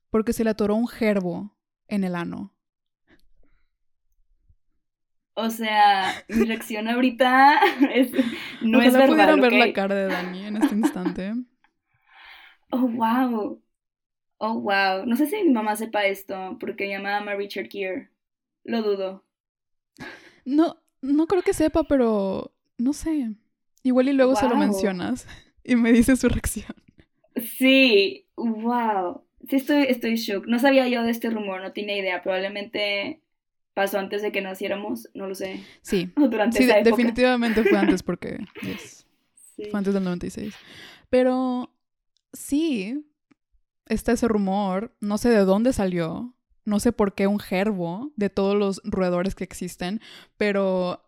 porque 0.10 0.34
se 0.34 0.44
le 0.44 0.52
atoró 0.52 0.76
un 0.76 0.88
gerbo 0.88 1.56
en 1.88 2.04
el 2.04 2.16
ano. 2.16 2.54
O 5.34 5.50
sea, 5.50 6.24
mi 6.30 6.46
reacción 6.46 6.88
ahorita 6.88 7.60
es, 7.94 8.12
no 8.62 8.78
Ojalá 8.80 8.88
es 8.88 8.94
verbal, 8.94 9.10
pudieran 9.10 9.42
ver 9.42 9.54
¿ok? 9.54 9.60
la 9.68 9.74
cara 9.74 9.96
de 9.96 10.08
Dani 10.08 10.46
en 10.46 10.58
este 10.58 10.76
instante. 10.76 11.34
Oh, 12.74 12.88
wow. 12.88 13.62
Oh, 14.38 14.60
wow. 14.62 15.06
No 15.06 15.18
sé 15.18 15.26
si 15.26 15.44
mi 15.44 15.50
mamá 15.52 15.76
sepa 15.76 16.06
esto, 16.06 16.58
porque 16.58 16.88
mi 16.88 16.94
mamá 16.94 17.18
ama 17.18 17.32
a 17.34 17.36
Richard 17.36 17.68
Gere. 17.70 18.10
Lo 18.64 18.82
dudo. 18.82 19.26
No, 20.46 20.78
no 21.02 21.28
creo 21.28 21.42
que 21.42 21.54
sepa, 21.54 21.84
pero 21.84 22.54
no 22.78 22.94
sé. 22.94 23.36
Igual 23.84 24.10
y 24.10 24.14
luego 24.14 24.36
se 24.36 24.48
lo 24.48 24.56
mencionas 24.56 25.28
y 25.64 25.76
me 25.76 25.92
dice 25.94 26.16
su 26.16 26.30
reacción. 26.30 26.76
Sí, 27.36 28.28
wow. 28.36 29.24
Sí, 29.50 29.56
estoy, 29.56 29.84
estoy 29.84 30.16
shook. 30.18 30.48
No 30.48 30.60
sabía 30.60 30.88
yo 30.88 31.04
de 31.04 31.12
este 31.12 31.30
rumor, 31.30 31.62
no 31.62 31.74
tenía 31.74 31.98
idea. 31.98 32.22
Probablemente 32.22 33.22
pasó 33.74 34.00
antes 34.00 34.22
de 34.22 34.32
que 34.32 34.42
naciéramos, 34.42 35.10
no 35.14 35.28
lo 35.28 35.36
sé. 35.36 35.70
Sí, 35.82 36.12
O 36.16 36.28
durante 36.28 36.58
sí, 36.58 36.64
esa 36.64 36.78
época. 36.80 36.98
definitivamente 36.98 37.64
fue 37.64 37.78
antes 37.80 38.04
porque 38.04 38.40
yes, 38.62 39.08
Sí. 39.56 39.66
fue 39.70 39.78
antes 39.80 39.94
del 39.94 40.04
96. 40.04 40.60
Pero 41.10 41.74
sí, 42.34 43.06
está 43.88 44.14
ese 44.14 44.28
rumor, 44.28 44.96
no 45.02 45.18
sé 45.18 45.30
de 45.30 45.46
dónde 45.46 45.74
salió, 45.74 46.36
no 46.66 46.80
sé 46.80 46.92
por 46.94 47.16
qué 47.16 47.28
un 47.28 47.40
gerbo 47.40 48.12
de 48.16 48.30
todos 48.30 48.56
los 48.56 48.82
roedores 48.86 49.36
que 49.36 49.44
existen, 49.44 50.02
pero 50.38 51.04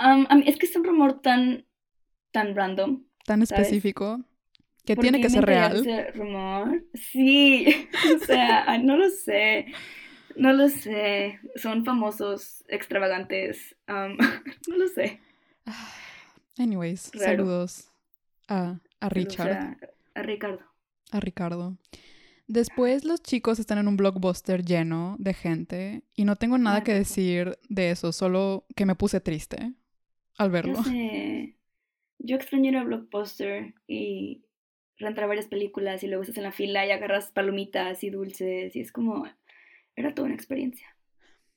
Um, 0.00 0.26
es 0.46 0.56
que 0.58 0.66
es 0.66 0.76
un 0.76 0.84
rumor 0.84 1.20
tan, 1.20 1.66
tan 2.38 2.54
random. 2.56 3.04
tan 3.24 3.40
¿Sabes? 3.46 3.80
específico 3.80 4.24
que 4.84 4.96
¿Por 4.96 5.04
tiene 5.04 5.20
que 5.20 5.30
ser 5.30 5.44
real. 5.46 5.72
ese 5.72 6.12
rumor? 6.12 6.84
Sí, 6.94 7.66
o 8.16 8.18
sea, 8.26 8.64
ay, 8.70 8.82
no 8.84 8.96
lo 8.96 9.10
sé. 9.10 9.66
No 10.36 10.52
lo 10.52 10.68
sé. 10.68 11.40
Son 11.56 11.84
famosos, 11.84 12.64
extravagantes. 12.68 13.76
um, 13.88 14.16
no 14.68 14.76
lo 14.78 14.88
sé. 14.88 15.20
Anyways, 16.58 17.14
Raro. 17.14 17.46
saludos 17.46 17.90
a, 18.48 18.80
a 19.00 19.08
o 19.08 19.08
Richard. 19.08 19.36
sea, 19.36 19.78
a 20.14 20.22
Ricardo. 20.22 20.64
a 21.10 21.20
Ricardo. 21.20 21.76
Después 22.48 23.04
los 23.04 23.22
chicos 23.22 23.58
están 23.58 23.78
en 23.78 23.88
un 23.88 23.96
blockbuster 23.96 24.64
lleno 24.64 25.16
de 25.18 25.34
gente 25.34 26.04
y 26.16 26.24
no 26.24 26.36
tengo 26.36 26.58
nada 26.58 26.80
Ay, 26.80 26.82
que 26.82 26.94
decir 26.94 27.58
de 27.68 27.90
eso, 27.90 28.12
solo 28.12 28.66
que 28.76 28.86
me 28.86 28.96
puse 28.96 29.20
triste 29.20 29.74
al 30.38 30.50
Ya 30.62 30.74
verlo. 30.74 30.76
sé. 30.76 31.56
Yo 32.18 32.36
extraño 32.36 32.70
ir 32.70 32.76
a 32.76 32.84
Blockbuster 32.84 33.74
y 33.86 34.42
rentar 34.98 35.28
varias 35.28 35.46
películas 35.46 36.02
y 36.02 36.08
luego 36.08 36.22
estás 36.22 36.38
en 36.38 36.42
la 36.44 36.52
fila 36.52 36.84
y 36.86 36.90
agarras 36.90 37.30
palomitas 37.30 38.02
y 38.04 38.10
dulces 38.10 38.74
y 38.74 38.80
es 38.80 38.92
como... 38.92 39.24
Era 39.96 40.14
toda 40.14 40.26
una 40.26 40.34
experiencia. 40.36 40.86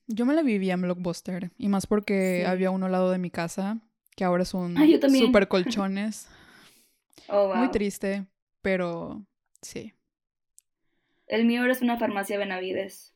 Yo 0.07 0.26
me 0.26 0.34
la 0.34 0.41
vivía 0.41 0.74
en 0.74 0.82
blockbuster 0.82 1.51
y 1.57 1.68
más 1.68 1.86
porque 1.88 2.39
Sí. 2.43 2.45
había 2.49 2.72
uno 2.72 2.88
al 2.88 2.91
lado 2.91 3.12
de 3.12 3.20
mi 3.20 3.30
casa 3.30 3.80
que 4.16 4.24
ahora 4.24 4.43
es 4.43 4.53
un 4.53 4.76
Ah, 4.78 4.86
super 5.20 5.47
colchones. 5.47 6.28
Oh, 7.28 7.47
wow. 7.47 7.55
Muy 7.57 7.72
triste, 7.72 8.26
pero 8.62 9.26
sí. 9.62 9.93
El 11.28 11.45
mío 11.45 11.62
ahora 11.62 11.74
es 11.74 11.82
una 11.82 11.97
farmacia 11.97 12.38
Benavides. 12.38 13.14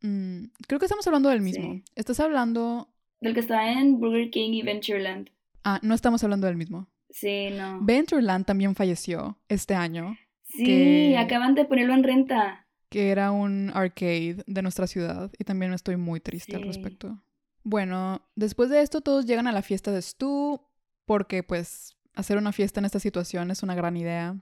Mm, 0.00 0.46
creo 0.66 0.78
que 0.80 0.86
estamos 0.86 1.06
hablando 1.06 1.28
del 1.28 1.40
mismo. 1.40 1.74
Sí. 1.74 1.84
Estás 1.94 2.20
hablando... 2.20 2.88
Del 3.20 3.34
que 3.34 3.40
está 3.40 3.70
en 3.72 4.00
Burger 4.00 4.30
King 4.30 4.52
y 4.54 4.62
Ventureland. 4.62 5.30
Ah, 5.64 5.78
no 5.82 5.94
estamos 5.94 6.22
hablando 6.24 6.46
del 6.46 6.56
mismo. 6.56 6.88
Sí, 7.10 7.48
no. 7.50 7.78
Ventureland 7.82 8.44
también 8.46 8.74
falleció 8.74 9.38
este 9.48 9.74
año. 9.74 10.16
Sí, 10.44 10.64
que- 10.64 11.16
acaban 11.18 11.54
de 11.54 11.64
ponerlo 11.64 11.94
en 11.94 12.02
renta. 12.04 12.66
que 12.88 13.10
era 13.10 13.30
un 13.30 13.70
arcade 13.74 14.44
de 14.46 14.60
nuestra 14.62 14.86
ciudad 14.86 15.30
y 15.38 15.44
también 15.44 15.72
estoy 15.72 15.96
muy 15.96 16.20
triste 16.20 16.56
al 16.56 16.62
respecto. 16.64 17.22
Bueno, 17.64 18.20
después 18.34 18.68
de 18.68 18.82
esto 18.82 19.00
todos 19.00 19.24
llegan 19.24 19.46
a 19.46 19.52
la 19.52 19.62
fiesta 19.62 19.90
de 19.92 20.02
Stu 20.02 20.60
porque 21.06 21.42
pues 21.42 21.96
hacer 22.14 22.36
una 22.36 22.52
fiesta 22.52 22.80
en 22.80 22.84
esta 22.84 23.00
situación 23.00 23.50
es 23.50 23.62
una 23.62 23.74
gran 23.74 23.96
idea. 23.96 24.36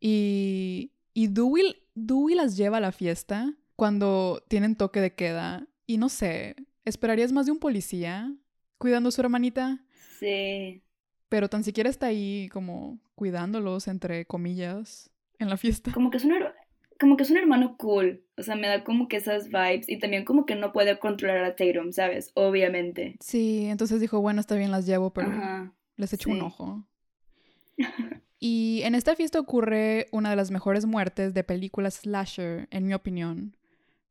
Y, 0.00 0.92
y 1.12 1.26
Dewey, 1.28 1.76
Dewey 1.94 2.34
las 2.34 2.56
lleva 2.56 2.78
a 2.78 2.80
la 2.80 2.92
fiesta 2.92 3.52
cuando 3.76 4.42
tienen 4.48 4.76
toque 4.76 5.00
de 5.00 5.14
queda 5.14 5.66
y 5.86 5.98
no 5.98 6.08
sé, 6.08 6.56
¿esperarías 6.86 7.32
más 7.32 7.44
de 7.46 7.52
un 7.52 7.58
policía 7.58 8.32
cuidando 8.78 9.10
a 9.10 9.12
su 9.12 9.20
hermanita? 9.20 9.83
Sí. 10.18 10.82
Pero 11.28 11.48
tan 11.48 11.64
siquiera 11.64 11.90
está 11.90 12.06
ahí 12.06 12.48
como 12.52 12.98
cuidándolos, 13.14 13.88
entre 13.88 14.24
comillas, 14.26 15.10
en 15.38 15.48
la 15.48 15.56
fiesta. 15.56 15.92
Como 15.92 16.10
que 16.10 16.18
es 16.18 16.24
un, 16.24 16.34
como 17.00 17.16
que 17.16 17.24
es 17.24 17.30
un 17.30 17.36
hermano 17.36 17.76
cool. 17.76 18.24
O 18.36 18.42
sea, 18.42 18.56
me 18.56 18.68
da 18.68 18.84
como 18.84 19.08
que 19.08 19.16
esas 19.16 19.48
vibes. 19.48 19.88
Y 19.88 19.98
también 19.98 20.24
como 20.24 20.46
que 20.46 20.54
no 20.54 20.72
puede 20.72 20.98
controlar 20.98 21.44
a 21.44 21.56
Tatum, 21.56 21.92
¿sabes? 21.92 22.30
Obviamente. 22.34 23.16
Sí, 23.20 23.66
entonces 23.66 24.00
dijo, 24.00 24.20
bueno, 24.20 24.40
está 24.40 24.54
bien, 24.54 24.70
las 24.70 24.86
llevo, 24.86 25.12
pero 25.12 25.28
Ajá. 25.28 25.72
les 25.96 26.12
echo 26.12 26.30
un 26.30 26.42
ojo. 26.42 26.84
Y 28.46 28.82
en 28.82 28.94
esta 28.94 29.16
fiesta 29.16 29.40
ocurre 29.40 30.06
una 30.12 30.28
de 30.28 30.36
las 30.36 30.50
mejores 30.50 30.84
muertes 30.84 31.32
de 31.32 31.44
películas 31.44 31.94
slasher, 31.94 32.68
en 32.70 32.86
mi 32.86 32.92
opinión, 32.92 33.56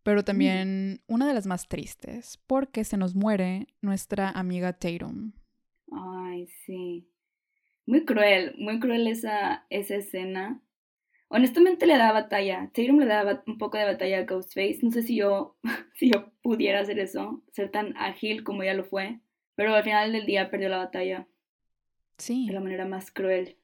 pero 0.02 0.26
también 0.26 1.02
una 1.06 1.28
de 1.28 1.36
las 1.36 1.46
más 1.46 1.68
tristes, 1.68 2.40
porque 2.48 2.84
se 2.84 2.98
nos 2.98 3.14
muere 3.14 3.68
nuestra 3.82 4.32
amiga 4.32 4.74
Tatum. 4.74 5.34
Ay, 5.96 6.48
sí. 6.66 7.08
Muy 7.86 8.06
cruel, 8.06 8.56
muy 8.58 8.80
cruel 8.80 9.08
esa, 9.08 9.66
esa 9.70 9.96
escena. 9.96 10.62
Honestamente 11.28 11.86
le 11.86 11.98
da 11.98 12.12
batalla. 12.12 12.70
Tatum 12.74 13.00
le 13.00 13.06
da 13.06 13.44
un 13.48 13.58
poco 13.58 13.78
de 13.78 13.86
batalla 13.86 14.20
a 14.20 14.24
Ghostface. 14.24 14.80
No 14.84 14.92
sé 14.92 15.04
si 15.04 15.16
yo, 15.16 15.58
si 15.96 16.12
yo 16.12 16.32
pudiera 16.42 16.80
hacer 16.80 17.00
eso, 17.00 17.42
ser 17.52 17.70
tan 17.72 17.96
ágil 17.98 18.44
como 18.44 18.64
ella 18.64 18.74
lo 18.74 18.86
fue. 18.86 19.20
Pero 19.56 19.74
al 19.76 19.84
final 19.84 20.12
del 20.12 20.26
día 20.26 20.50
perdió 20.50 20.70
la 20.70 20.78
batalla 20.78 21.28
Sí, 22.18 22.48
de 22.48 22.54
la 22.54 22.60
manera 22.60 22.86
más 22.86 23.12
cruel. 23.12 23.58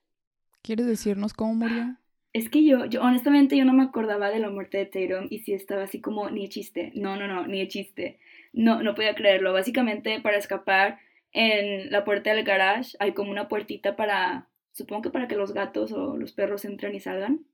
¿quieres 0.61 0.85
decirnos 0.87 1.33
cómo 1.33 1.53
murió? 1.55 1.95
Es 2.31 2.47
que 2.47 2.63
yo, 2.63 2.85
yo 2.85 3.01
honestamente 3.01 3.57
yo 3.57 3.65
no 3.65 3.73
me 3.73 3.81
acordaba 3.81 4.29
de 4.29 4.37
la 4.37 4.51
muerte 4.51 4.77
de 4.77 4.85
Tatum 4.85 5.25
y 5.31 5.39
sí 5.39 5.53
estaba 5.53 5.81
así 5.81 5.99
como 5.99 6.29
ni 6.29 6.43
de 6.43 6.49
chiste. 6.49 6.91
No, 6.93 7.15
no, 7.15 7.27
no, 7.27 7.47
ni 7.47 7.57
de 7.57 7.67
chiste. 7.67 8.19
No, 8.53 8.83
no 8.83 8.93
podía 8.93 9.15
creerlo. 9.15 9.51
Básicamente 9.51 10.21
para 10.21 10.37
escapar 10.37 10.99
en 11.31 11.91
la 11.91 12.03
puerta 12.03 12.33
del 12.33 12.43
garage 12.43 12.95
hay 12.99 13.13
como 13.13 13.31
una 13.31 13.47
puertita 13.47 13.95
para, 13.95 14.49
supongo 14.71 15.03
que 15.03 15.09
para 15.11 15.27
que 15.27 15.35
los 15.35 15.53
gatos 15.53 15.91
o 15.91 16.17
los 16.17 16.31
perros 16.31 16.65
entren 16.65 16.95
y 16.95 16.99
salgan. 16.99 17.45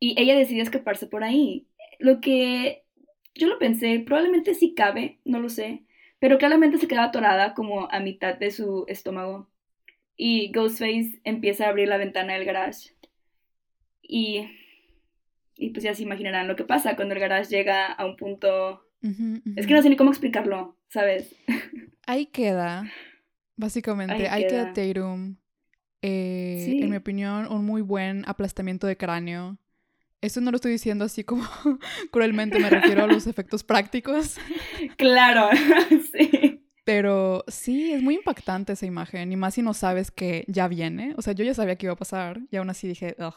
Y 0.00 0.20
ella 0.20 0.36
decide 0.36 0.62
escaparse 0.62 1.06
por 1.06 1.24
ahí. 1.24 1.66
Lo 1.98 2.20
que 2.20 2.84
yo 3.34 3.48
lo 3.48 3.58
pensé, 3.58 4.00
probablemente 4.00 4.54
sí 4.54 4.74
cabe, 4.74 5.18
no 5.24 5.40
lo 5.40 5.48
sé, 5.48 5.84
pero 6.18 6.38
claramente 6.38 6.78
se 6.78 6.88
queda 6.88 7.04
atorada 7.04 7.54
como 7.54 7.90
a 7.90 8.00
mitad 8.00 8.36
de 8.36 8.50
su 8.50 8.84
estómago. 8.88 9.48
Y 10.16 10.52
Ghostface 10.52 11.20
empieza 11.24 11.66
a 11.66 11.70
abrir 11.70 11.88
la 11.88 11.96
ventana 11.96 12.34
del 12.34 12.44
garage. 12.44 12.94
Y, 14.02 14.48
y 15.56 15.70
pues 15.70 15.82
ya 15.84 15.94
se 15.94 16.02
imaginarán 16.02 16.48
lo 16.48 16.56
que 16.56 16.64
pasa 16.64 16.96
cuando 16.96 17.14
el 17.14 17.20
garage 17.20 17.48
llega 17.50 17.86
a 17.92 18.04
un 18.06 18.16
punto... 18.16 18.84
Ujú, 19.02 19.40
Es 19.56 19.64
ujú. 19.64 19.66
que 19.68 19.74
no 19.74 19.82
sé 19.82 19.90
ni 19.90 19.96
cómo 19.96 20.10
explicarlo, 20.10 20.76
¿sabes? 20.88 21.34
Ahí 22.06 22.26
queda, 22.26 22.90
básicamente, 23.56 24.28
Ahí 24.28 24.46
queda 24.46 24.72
queda. 24.72 24.94
Tatum. 24.94 25.36
Eh, 26.02 26.62
Sí. 26.66 26.82
En 26.82 26.90
mi 26.90 26.96
opinión, 26.96 27.46
un 27.50 27.64
muy 27.64 27.82
buen 27.82 28.24
aplastamiento 28.28 28.86
de 28.86 28.96
cráneo. 28.96 29.58
Esto 30.20 30.40
no 30.40 30.50
lo 30.50 30.56
estoy 30.56 30.72
diciendo 30.72 31.04
así 31.04 31.24
como 31.24 31.44
cruelmente, 32.12 32.58
me 32.58 32.70
refiero 32.70 33.04
a 33.04 33.06
los 33.06 33.26
efectos 33.26 33.64
prácticos. 33.64 34.36
Claro, 34.98 35.48
sí. 36.12 36.60
Pero 36.84 37.44
sí, 37.48 37.92
es 37.92 38.02
muy 38.02 38.16
impactante 38.16 38.74
esa 38.74 38.84
imagen, 38.86 39.32
y 39.32 39.36
más 39.36 39.54
si 39.54 39.62
no 39.62 39.72
sabes 39.72 40.10
que 40.10 40.44
ya 40.48 40.68
viene. 40.68 41.14
O 41.16 41.22
sea, 41.22 41.32
yo 41.32 41.42
ya 41.44 41.54
sabía 41.54 41.76
que 41.76 41.86
iba 41.86 41.94
a 41.94 41.96
pasar, 41.96 42.40
y 42.50 42.56
aún 42.56 42.68
así 42.68 42.86
dije, 42.86 43.16
ugh. 43.18 43.34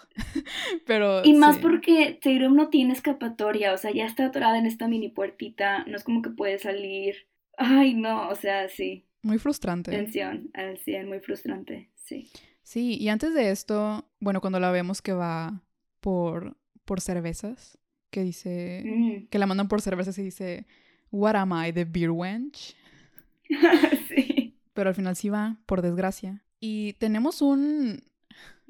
Pero. 0.85 1.23
Y 1.23 1.33
más 1.33 1.55
sí. 1.55 1.61
porque 1.61 2.19
Tatum 2.21 2.55
no 2.55 2.69
tiene 2.69 2.93
escapatoria, 2.93 3.73
o 3.73 3.77
sea, 3.77 3.91
ya 3.91 4.05
está 4.05 4.25
atorada 4.25 4.57
en 4.59 4.65
esta 4.65 4.87
mini 4.89 5.09
puertita, 5.09 5.85
no 5.85 5.95
es 5.95 6.03
como 6.03 6.21
que 6.21 6.29
puede 6.29 6.57
salir. 6.59 7.27
Ay, 7.57 7.93
no, 7.95 8.29
o 8.29 8.35
sea, 8.35 8.67
sí, 8.69 9.06
Muy 9.21 9.37
frustrante. 9.39 9.91
tensión 9.91 10.49
al 10.53 10.77
100, 10.77 11.07
muy 11.07 11.19
frustrante, 11.19 11.89
sí. 11.95 12.29
Sí, 12.63 12.97
y 12.99 13.09
antes 13.09 13.33
de 13.33 13.49
esto, 13.51 14.09
bueno, 14.19 14.41
cuando 14.41 14.59
la 14.59 14.71
vemos 14.71 15.01
que 15.01 15.13
va 15.13 15.61
por, 16.01 16.57
por 16.85 17.01
cervezas 17.01 17.77
que 18.09 18.23
dice, 18.23 18.83
Mm. 18.85 19.27
que 19.29 19.39
la 19.39 19.45
mandan 19.47 19.67
por 19.67 19.81
cervezas 19.81 20.17
y 20.17 20.23
dice, 20.23 20.65
What 21.11 21.35
am 21.35 21.51
I, 21.53 21.71
the 21.73 21.85
beer 21.85 22.11
wench? 22.11 22.75
sí. 24.09 24.57
Pero 24.73 24.89
al 24.89 24.95
final 24.95 25.15
sí 25.15 25.29
va, 25.29 25.57
por 25.65 25.81
desgracia. 25.81 26.43
Y 26.59 26.93
tenemos 26.93 27.41
un, 27.41 28.03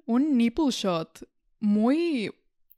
un 0.06 0.38
nipple 0.38 0.70
shot 0.72 1.28
muy 1.60 2.32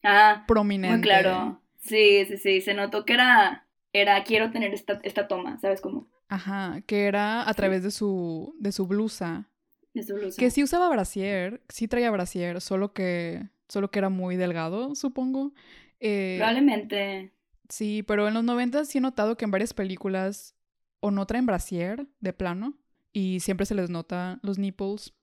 Ah, 0.03 0.45
prominente. 0.47 0.97
muy 0.97 1.01
claro. 1.03 1.61
Sí, 1.81 2.25
sí, 2.25 2.37
sí. 2.37 2.61
Se 2.61 2.73
notó 2.73 3.05
que 3.05 3.13
era, 3.13 3.67
era 3.93 4.23
quiero 4.23 4.51
tener 4.51 4.73
esta, 4.73 4.99
esta 5.03 5.27
toma, 5.27 5.59
¿sabes 5.59 5.81
cómo? 5.81 6.07
Ajá, 6.29 6.81
que 6.85 7.05
era 7.07 7.49
a 7.49 7.53
través 7.55 7.83
de 7.83 7.91
su, 7.91 8.55
de 8.59 8.71
su 8.71 8.87
blusa. 8.87 9.49
De 9.93 10.03
su 10.03 10.13
blusa. 10.15 10.39
Que 10.39 10.51
sí 10.51 10.63
usaba 10.63 10.87
brasier, 10.89 11.61
sí 11.69 11.87
traía 11.87 12.11
brasier, 12.11 12.61
solo 12.61 12.93
que, 12.93 13.49
solo 13.67 13.89
que 13.91 13.99
era 13.99 14.09
muy 14.09 14.37
delgado, 14.37 14.95
supongo. 14.95 15.53
Eh, 15.99 16.35
Probablemente. 16.37 17.33
sí, 17.67 18.03
pero 18.03 18.27
en 18.27 18.35
los 18.35 18.43
90 18.43 18.85
sí 18.85 18.99
he 18.99 19.01
notado 19.01 19.35
que 19.37 19.45
en 19.45 19.51
varias 19.51 19.73
películas 19.73 20.55
o 21.01 21.11
no 21.11 21.25
traen 21.25 21.45
brasier 21.47 22.07
de 22.19 22.33
plano 22.33 22.77
y 23.11 23.39
siempre 23.39 23.65
se 23.65 23.75
les 23.75 23.89
nota 23.89 24.39
los 24.43 24.59
nipples. 24.59 25.13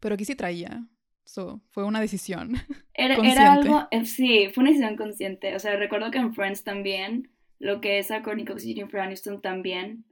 Pero 0.00 0.14
aquí 0.14 0.24
sí 0.24 0.34
traía. 0.34 0.86
So, 1.24 1.60
fue 1.70 1.84
una 1.84 2.00
decisión. 2.00 2.54
Era, 2.94 3.14
Consciente. 3.16 3.40
era 3.40 3.52
algo, 3.52 3.88
eh, 3.90 4.04
sí, 4.04 4.50
fue 4.52 4.62
una 4.62 4.70
decisión 4.70 4.96
consciente. 4.96 5.54
O 5.54 5.58
sea, 5.58 5.76
recuerdo 5.76 6.10
que 6.10 6.18
en 6.18 6.34
Friends 6.34 6.64
también, 6.64 7.30
lo 7.58 7.80
que 7.80 7.98
es 7.98 8.10
a 8.10 8.22
Courtney 8.22 8.44
Cox 8.44 8.64
y 8.64 8.74
Jennifer 8.74 9.00
Aniston 9.00 9.40
también. 9.40 10.04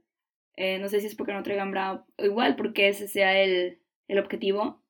Eh, 0.59 0.79
no 0.79 0.89
sé 0.89 0.99
si 1.01 1.07
es 1.07 1.15
porque 1.15 1.33
no 1.33 1.43
traigan 1.43 1.71
bra, 1.71 2.05
igual 2.19 2.55
porque 2.57 2.89
ese 2.89 3.07
sea 3.07 3.39
el, 3.41 3.79
el 4.09 4.19
objetivo. 4.19 4.83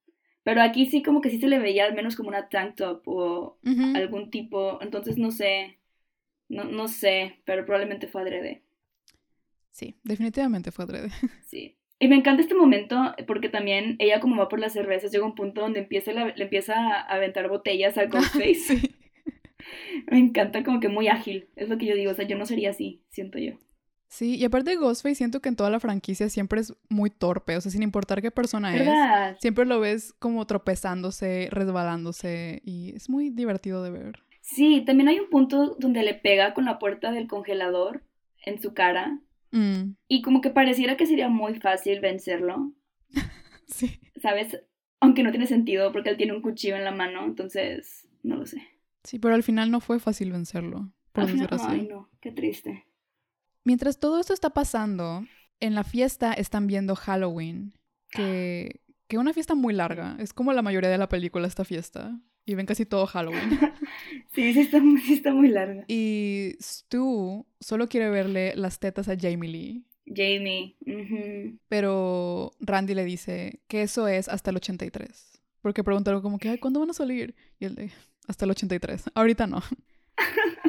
Pero 0.44 0.62
aquí 0.62 0.86
sí 0.88 1.04
como 1.04 1.22
que 1.22 1.30
sí 1.30 1.40
se 1.40 1.48
le 1.48 1.60
veía 1.60 1.86
al 1.86 1.96
menos 1.96 2.16
como 2.18 2.30
una 2.30 2.50
tank 2.50 2.76
top 2.76 3.04
o 3.08 3.60
algún 3.96 4.32
tipo. 4.32 4.80
Entonces 4.82 5.18
no 5.18 5.32
sé, 5.32 5.80
no, 6.50 6.66
no 6.66 6.88
sé, 6.88 7.42
pero 7.46 7.66
probablemente 7.66 8.08
fue 8.08 8.22
adrede. 8.24 8.64
Sí, 9.72 9.96
definitivamente 10.04 10.72
fue 10.72 10.86
adrede. 10.86 11.10
Sí. 11.46 11.76
Y 12.02 12.08
me 12.08 12.16
encanta 12.16 12.42
este 12.42 12.56
momento 12.56 13.14
porque 13.28 13.50
también 13.50 13.98
ella 14.00 14.22
como 14.22 14.38
va 14.38 14.48
por 14.50 14.60
las 14.60 14.74
cervezas 14.74 15.12
llega 15.12 15.26
un 15.26 15.36
punto 15.36 15.62
donde 15.62 15.80
empieza 15.82 16.14
la- 16.14 16.34
le 16.36 16.44
empieza 16.46 16.74
a 16.76 17.02
aventar 17.02 17.50
botellas 17.50 17.98
al 17.98 18.10
Ghostface. 18.10 18.56
sí. 18.56 18.96
Me 20.12 20.20
encanta 20.20 20.64
como 20.64 20.80
que 20.80 20.90
muy 20.90 21.08
ágil, 21.10 21.50
es 21.56 21.70
lo 21.70 21.78
que 21.78 21.86
yo 21.88 21.96
digo, 21.96 22.12
o 22.12 22.16
sea, 22.16 22.26
yo 22.28 22.38
no 22.38 22.46
sería 22.46 22.70
así, 22.72 23.02
siento 23.10 23.38
yo. 23.40 23.54
Sí, 24.10 24.36
y 24.36 24.44
aparte 24.44 24.72
de 24.72 24.76
Ghostface 24.76 25.16
siento 25.16 25.40
que 25.40 25.50
en 25.50 25.56
toda 25.56 25.70
la 25.70 25.80
franquicia 25.80 26.30
siempre 26.30 26.60
es 26.62 26.74
muy 26.90 27.10
torpe, 27.10 27.56
o 27.56 27.62
sea, 27.62 27.72
sin 27.72 27.84
importar 27.84 28.22
qué 28.22 28.32
persona 28.32 28.76
es. 28.76 28.80
¿Verdad? 28.80 29.38
Siempre 29.40 29.66
lo 29.66 29.80
ves 29.80 30.14
como 30.20 30.46
tropezándose, 30.46 31.48
resbalándose 31.52 32.62
y 32.66 32.96
es 32.96 33.10
muy 33.10 33.30
divertido 33.30 33.84
de 33.84 33.92
ver. 33.92 34.20
Sí, 34.42 34.84
también 34.86 35.10
hay 35.10 35.20
un 35.20 35.30
punto 35.30 35.76
donde 35.80 36.04
le 36.04 36.16
pega 36.16 36.54
con 36.54 36.66
la 36.66 36.80
puerta 36.80 37.12
del 37.12 37.28
congelador 37.28 38.04
en 38.44 38.60
su 38.60 38.74
cara 38.74 39.22
Mm, 39.52 39.96
y 40.08 40.22
como 40.22 40.42
que 40.42 40.52
pareciera 40.52 40.96
que 40.98 41.06
sería 41.06 41.28
muy 41.28 41.56
fácil 41.60 42.00
vencerlo, 42.00 42.72
sí. 43.68 44.00
¿sabes? 44.22 44.62
Aunque 45.00 45.24
no 45.24 45.32
tiene 45.32 45.48
sentido 45.48 45.92
porque 45.92 46.10
él 46.10 46.18
tiene 46.18 46.34
un 46.34 46.42
cuchillo 46.42 46.76
en 46.76 46.84
la 46.84 46.92
mano, 46.92 47.26
entonces 47.26 48.08
no 48.22 48.36
lo 48.36 48.46
sé. 48.46 48.62
Sí, 49.04 49.18
pero 49.18 49.34
al 49.34 49.44
final 49.44 49.72
no 49.72 49.80
fue 49.80 50.00
fácil 50.00 50.32
vencerlo, 50.32 50.92
por 51.14 51.26
desgracia. 51.26 51.70
Ay, 51.70 51.88
no, 51.88 52.10
qué 52.20 52.32
triste. 52.32 52.86
Mientras 53.64 54.00
todo 54.00 54.20
esto 54.20 54.34
está 54.34 54.50
pasando, 54.52 55.26
en 55.60 55.76
la 55.76 55.84
fiesta 55.84 56.34
están 56.34 56.68
viendo 56.68 56.96
Halloween, 56.96 57.74
que, 58.12 58.82
que 59.08 59.18
una 59.18 59.34
fiesta 59.34 59.56
muy 59.56 59.74
larga. 59.74 60.16
Es 60.20 60.34
como 60.34 60.54
la 60.54 60.62
mayoría 60.62 60.90
de 60.90 60.98
la 60.98 61.10
película 61.10 61.48
esta 61.48 61.66
fiesta. 61.66 62.20
Y 62.46 62.56
ven 62.56 62.66
casi 62.66 62.86
todo 62.86 63.06
Halloween. 63.06 63.60
Sí, 64.34 64.54
sí 64.54 64.62
está, 64.62 64.80
muy- 64.80 65.02
sí 65.02 65.14
está 65.16 65.34
muy 65.34 65.50
larga. 65.50 65.84
Y 65.88 66.56
Stu 66.62 67.46
solo 67.60 67.88
quiere 67.88 68.10
verle 68.10 68.54
las 68.56 68.80
tetas 68.80 69.08
a 69.10 69.16
Jamie 69.20 69.50
Lee. 69.50 69.86
Jamie. 70.08 70.76
Pero 71.68 72.52
Randy 72.60 72.94
le 72.96 73.04
dice 73.06 73.60
que 73.68 73.82
eso 73.84 74.08
es 74.08 74.28
hasta 74.30 74.50
el 74.52 74.58
83. 74.58 75.42
Porque 75.62 75.84
preguntaron 75.84 76.22
como 76.22 76.40
que, 76.40 76.50
ay, 76.50 76.58
¿cuándo 76.58 76.80
van 76.80 76.90
a 76.92 76.94
salir? 76.94 77.36
Y 77.60 77.66
él 77.66 77.76
de, 77.76 77.92
hasta 78.28 78.46
el 78.46 78.52
83. 78.52 79.04
Ahorita 79.14 79.46
no. 79.48 79.62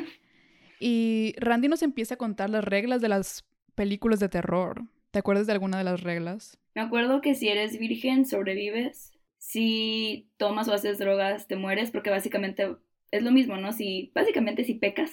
y 0.80 1.34
Randy 1.36 1.68
nos 1.68 1.82
empieza 1.82 2.14
a 2.14 2.18
contar 2.18 2.48
las 2.48 2.64
reglas 2.64 3.02
de 3.02 3.10
las 3.10 3.44
películas 3.74 4.18
de 4.18 4.30
terror. 4.30 4.82
¿Te 5.10 5.18
acuerdas 5.18 5.46
de 5.46 5.52
alguna 5.52 5.76
de 5.76 5.84
las 5.84 6.02
reglas? 6.02 6.58
Me 6.74 6.80
acuerdo 6.80 7.20
que 7.20 7.34
si 7.34 7.48
eres 7.48 7.78
virgen, 7.78 8.24
sobrevives. 8.24 9.12
Si 9.38 10.30
tomas 10.38 10.68
o 10.68 10.72
haces 10.72 10.98
drogas, 10.98 11.46
te 11.46 11.56
mueres, 11.56 11.90
porque 11.90 12.10
básicamente 12.10 12.76
es 13.10 13.22
lo 13.22 13.30
mismo, 13.30 13.56
¿no? 13.58 13.72
Si, 13.72 14.10
básicamente 14.14 14.64
si 14.64 14.74
pecas, 14.74 15.12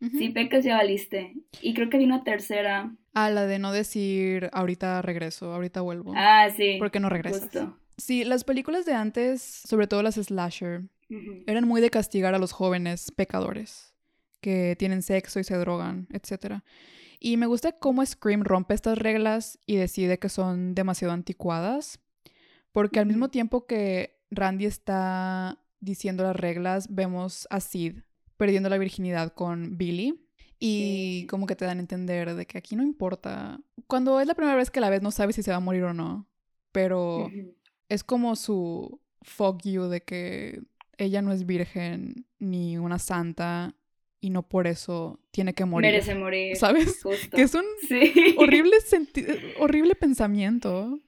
si 0.18 0.30
pecas 0.30 0.64
ya 0.64 0.76
valiste. 0.76 1.34
Y 1.60 1.74
creo 1.74 1.88
que 1.88 1.96
había 1.98 2.08
una 2.08 2.24
tercera. 2.24 2.92
Ah, 3.14 3.30
la 3.30 3.46
de 3.46 3.60
no 3.60 3.70
decir 3.70 4.50
ahorita 4.52 5.00
regreso, 5.02 5.52
ahorita 5.52 5.80
vuelvo. 5.80 6.12
Ah, 6.16 6.48
sí. 6.56 6.76
porque 6.80 6.98
no 6.98 7.08
regresas. 7.08 7.42
Justo. 7.42 7.78
Sí, 7.98 8.24
las 8.24 8.42
películas 8.42 8.84
de 8.84 8.94
antes, 8.94 9.42
sobre 9.42 9.86
todo 9.86 10.02
las 10.02 10.16
slasher, 10.16 10.82
eran 11.46 11.68
muy 11.68 11.80
de 11.80 11.90
castigar 11.90 12.34
a 12.34 12.38
los 12.38 12.50
jóvenes 12.50 13.12
pecadores 13.12 13.95
que 14.46 14.76
tienen 14.78 15.02
sexo 15.02 15.40
y 15.40 15.44
se 15.44 15.56
drogan, 15.56 16.06
etc. 16.12 16.60
Y 17.18 17.36
me 17.36 17.46
gusta 17.46 17.72
cómo 17.72 18.06
Scream 18.06 18.44
rompe 18.44 18.74
estas 18.74 18.96
reglas 18.96 19.58
y 19.66 19.74
decide 19.74 20.20
que 20.20 20.28
son 20.28 20.76
demasiado 20.76 21.12
anticuadas, 21.12 21.98
porque 22.70 23.00
al 23.00 23.06
mismo 23.06 23.28
tiempo 23.28 23.66
que 23.66 24.20
Randy 24.30 24.66
está 24.66 25.58
diciendo 25.80 26.22
las 26.22 26.36
reglas, 26.36 26.86
vemos 26.94 27.48
a 27.50 27.58
Sid 27.58 27.96
perdiendo 28.36 28.68
la 28.68 28.78
virginidad 28.78 29.32
con 29.34 29.76
Billy. 29.78 30.22
Y 30.60 31.22
Sí. 31.22 31.26
como 31.28 31.46
que 31.46 31.56
te 31.56 31.64
dan 31.64 31.78
a 31.78 31.80
entender 31.80 32.34
de 32.36 32.46
que 32.46 32.56
aquí 32.56 32.76
no 32.76 32.84
importa. 32.84 33.58
Cuando 33.88 34.20
es 34.20 34.28
la 34.28 34.34
primera 34.34 34.56
vez 34.56 34.70
que 34.70 34.80
la 34.80 34.90
ves 34.90 35.02
no 35.02 35.10
sabes 35.10 35.34
si 35.34 35.42
se 35.42 35.50
va 35.50 35.56
a 35.56 35.60
morir 35.60 35.82
o 35.82 35.92
no. 35.92 36.28
Pero 36.70 37.28
es 37.88 38.04
como 38.04 38.36
su 38.36 39.00
fuck 39.22 39.60
you 39.64 39.88
de 39.88 40.02
que 40.02 40.62
ella 40.98 41.20
no 41.20 41.32
es 41.32 41.44
virgen 41.44 42.26
ni 42.38 42.78
una 42.78 42.98
santa 42.98 43.74
y 44.26 44.30
no 44.30 44.42
por 44.42 44.66
eso 44.66 45.20
tiene 45.30 45.54
que 45.54 45.64
morir. 45.64 45.90
Merece 45.92 46.14
morir. 46.16 46.56
¿Sabes? 46.56 47.00
Justo. 47.02 47.36
Que 47.36 47.42
es 47.42 47.54
un 47.54 47.64
Sí. 47.86 48.34
horrible, 48.38 48.76
horrible 49.60 49.94
pensamiento. 49.94 50.98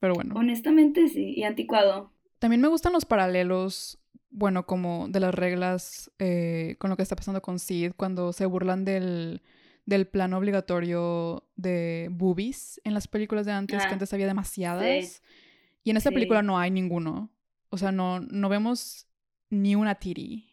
Pero 0.00 0.14
bueno. 0.14 0.34
Honestamente 0.36 1.08
sí. 1.08 1.34
Y 1.36 1.42
anticuado. 1.42 2.12
También 2.38 2.60
me 2.60 2.68
gustan 2.68 2.92
los 2.92 3.04
paralelos, 3.04 3.98
bueno, 4.30 4.66
como 4.66 5.08
de 5.08 5.18
las 5.20 5.34
reglas 5.34 6.10
eh, 6.18 6.76
con 6.78 6.90
lo 6.90 6.96
que 6.96 7.02
está 7.02 7.16
pasando 7.16 7.40
con 7.42 7.58
Sid, 7.58 7.92
cuando 7.96 8.32
se 8.32 8.46
burlan 8.46 8.84
del, 8.84 9.42
del 9.86 10.06
plan 10.06 10.32
obligatorio 10.34 11.44
de 11.56 12.08
boobies 12.12 12.80
en 12.84 12.94
las 12.94 13.08
películas 13.08 13.46
de 13.46 13.52
antes, 13.52 13.84
que 13.84 13.92
antes 13.92 14.12
había 14.12 14.26
demasiadas. 14.26 14.84
sí. 15.04 15.20
Y 15.86 15.90
en 15.90 15.96
esta 15.98 16.10
Sí. 16.10 16.14
película 16.14 16.42
no 16.42 16.58
hay 16.58 16.70
ninguno. 16.70 17.30
O 17.70 17.76
sea, 17.76 17.92
no, 17.92 18.20
no 18.20 18.48
vemos 18.48 19.06
ni 19.50 19.74
una 19.74 19.96
tiri. 19.96 20.50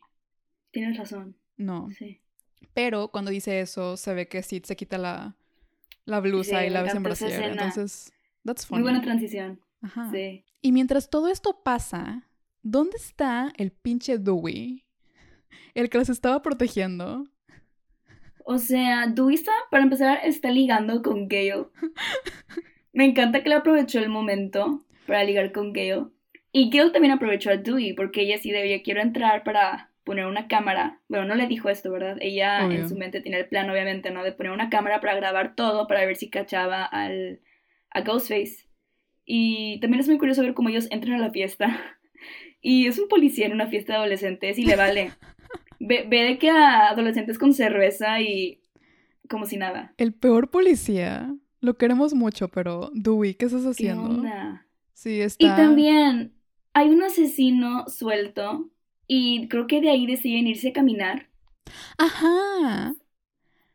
Tienes 0.72 0.97
razón. 0.97 1.36
No. 1.58 1.89
Sí. 1.97 2.20
Pero 2.74 3.10
cuando 3.10 3.32
dice 3.32 3.60
eso, 3.60 3.97
se 3.97 4.14
ve 4.14 4.28
que 4.28 4.43
Sid 4.43 4.64
se 4.64 4.76
quita 4.76 4.97
la, 4.97 5.36
la 6.06 6.20
blusa 6.20 6.62
Sí, 6.62 6.68
y 6.68 6.70
la 6.70 6.84
ves 6.84 6.95
en 6.95 7.04
brasier. 7.04 7.43
Entonces, 7.43 8.14
that's 8.45 8.70
Muy 8.70 8.80
funny. 8.80 8.84
buena 8.84 9.02
transición. 9.02 9.60
Ajá. 9.82 10.10
Sí. 10.12 10.45
Y 10.62 10.72
mientras 10.72 11.10
todo 11.10 11.28
esto 11.28 11.62
pasa, 11.64 12.28
¿dónde 12.62 12.97
está 12.97 13.52
el 13.58 13.72
pinche 13.72 14.18
Dewey? 14.18 14.86
El 15.74 15.89
que 15.89 15.97
los 15.97 16.10
estaba 16.10 16.41
protegiendo. 16.41 17.26
O 18.45 18.58
sea, 18.58 19.08
Dewey 19.08 19.36
está, 19.36 19.52
para 19.70 19.84
empezar, 19.84 20.20
está 20.24 20.49
ligando 20.49 21.02
con 21.02 21.28
Gale. 21.28 21.68
Me 22.93 23.06
encanta 23.06 23.41
que 23.43 23.49
le 23.49 23.56
aprovechó 23.56 23.99
el 23.99 24.10
momento 24.10 24.84
para 25.08 25.24
ligar 25.24 25.52
con 25.52 25.74
Gale. 25.74 26.08
Y 26.52 26.70
Gale 26.70 26.91
también 26.91 27.14
aprovechó 27.14 27.49
a 27.52 27.58
Dewey 27.58 27.93
porque 27.93 28.22
ella 28.22 28.38
sí 28.38 28.52
debía, 28.52 28.82
quiero 28.84 29.02
entrar 29.02 29.43
para 29.43 29.90
poner 30.12 30.26
una 30.28 30.47
cámara. 30.47 30.99
Bueno, 31.07 31.26
no 31.26 31.36
le 31.36 31.47
dijo 31.47 31.70
esto, 31.70 31.91
¿verdad? 31.91 32.18
Ella 32.22 32.66
Obvio. 32.68 32.80
en 32.80 32.89
su 32.89 32.95
mente 32.97 33.22
tenía 33.22 33.39
el 33.39 33.47
plan, 33.47 33.70
obviamente, 33.70 34.12
¿no? 34.12 34.24
De 34.24 34.34
poner 34.34 34.51
una 34.51 34.70
cámara 34.70 34.99
para 35.01 35.16
grabar 35.16 35.55
todo, 35.55 35.88
para 35.88 36.05
ver 36.05 36.16
si 36.18 36.30
cachaba 36.30 36.84
al, 36.84 37.39
a 37.91 38.01
Ghostface. 38.01 38.68
Y 39.26 39.80
también 39.80 40.01
es 40.01 40.07
muy 40.07 40.18
curioso 40.18 40.41
ver 40.41 40.53
cómo 40.53 40.70
ellos 40.70 40.88
entran 40.91 41.16
a 41.16 41.26
la 41.28 41.32
fiesta. 41.32 41.68
Y 42.64 42.86
es 42.86 42.99
un 42.99 43.07
policía 43.07 43.47
en 43.47 43.53
una 43.53 43.68
fiesta 43.68 43.93
de 43.93 43.97
adolescentes 43.99 44.59
y 44.59 44.66
le 44.66 44.76
vale. 44.76 45.12
Ve, 45.80 46.05
ve 46.07 46.18
de 46.24 46.38
que 46.38 46.51
a 46.51 46.89
adolescentes 46.89 47.39
con 47.39 47.53
cerveza 47.55 48.22
y 48.22 48.62
como 49.28 49.47
si 49.47 49.57
nada. 49.57 49.95
El 49.97 50.14
peor 50.14 50.51
policía. 50.51 51.34
Lo 51.59 51.74
queremos 51.78 52.14
mucho, 52.14 52.49
pero 52.49 52.91
Dewey, 52.93 53.34
¿qué 53.34 53.45
estás 53.45 53.64
¿Qué 53.64 53.70
haciendo? 53.70 54.03
onda? 54.03 54.68
Sí, 54.93 55.16
Y 55.16 55.22
está. 55.22 55.55
también 55.55 56.36
hay 56.74 56.89
un 56.89 57.01
asesino 57.01 57.88
suelto 57.88 58.70
y 59.08 59.47
creo 59.49 59.68
que 59.68 59.82
de 59.82 59.89
ahí 59.89 60.06
deciden 60.06 60.47
irse 60.47 60.70
a 60.70 60.74
caminar. 60.74 61.30
Ajá. 61.97 62.93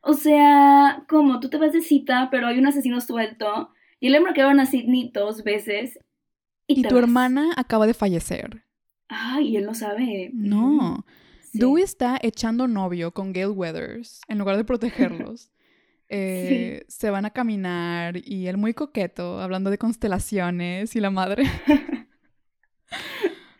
O 0.01 0.15
sea, 0.15 1.05
como 1.09 1.41
tú 1.41 1.49
te 1.49 1.57
vas 1.59 1.73
de 1.73 1.81
cita, 1.83 2.29
pero 2.31 2.47
hay 2.47 2.59
un 2.59 2.67
asesino 2.67 3.01
suelto 3.01 3.71
y 4.01 4.09
le 4.11 4.21
marcaron 4.21 4.61
a 4.61 4.67
Sidney 4.67 5.11
dos 5.13 5.43
veces. 5.45 5.99
Y, 6.67 6.81
Y 6.81 6.83
tu 6.83 6.95
vas. 6.95 7.05
hermana 7.05 7.53
acaba 7.57 7.87
de 7.87 7.95
fallecer. 7.95 8.65
Ay, 9.09 9.57
él 9.57 9.67
no 9.67 9.75
sabe. 9.75 10.31
No. 10.33 11.05
Sí. 11.43 11.59
Dewey 11.61 11.83
está 11.83 12.19
echando 12.23 12.67
novio 12.69 13.13
con 13.13 13.33
Gail 13.33 13.51
Weathers 13.51 14.21
en 14.29 14.39
lugar 14.39 14.57
de 14.57 14.65
protegerlos. 14.65 15.51
Eh, 16.09 16.85
se 16.87 17.11
van 17.11 17.25
a 17.25 17.31
caminar 17.31 18.17
y 18.25 18.47
él 18.47 18.59
muy 18.59 18.75
coqueto, 18.75 19.41
hablando 19.41 19.71
de 19.71 19.79
constelaciones 19.79 20.95
y 20.95 21.01
la 21.01 21.11
madre. 21.11 21.43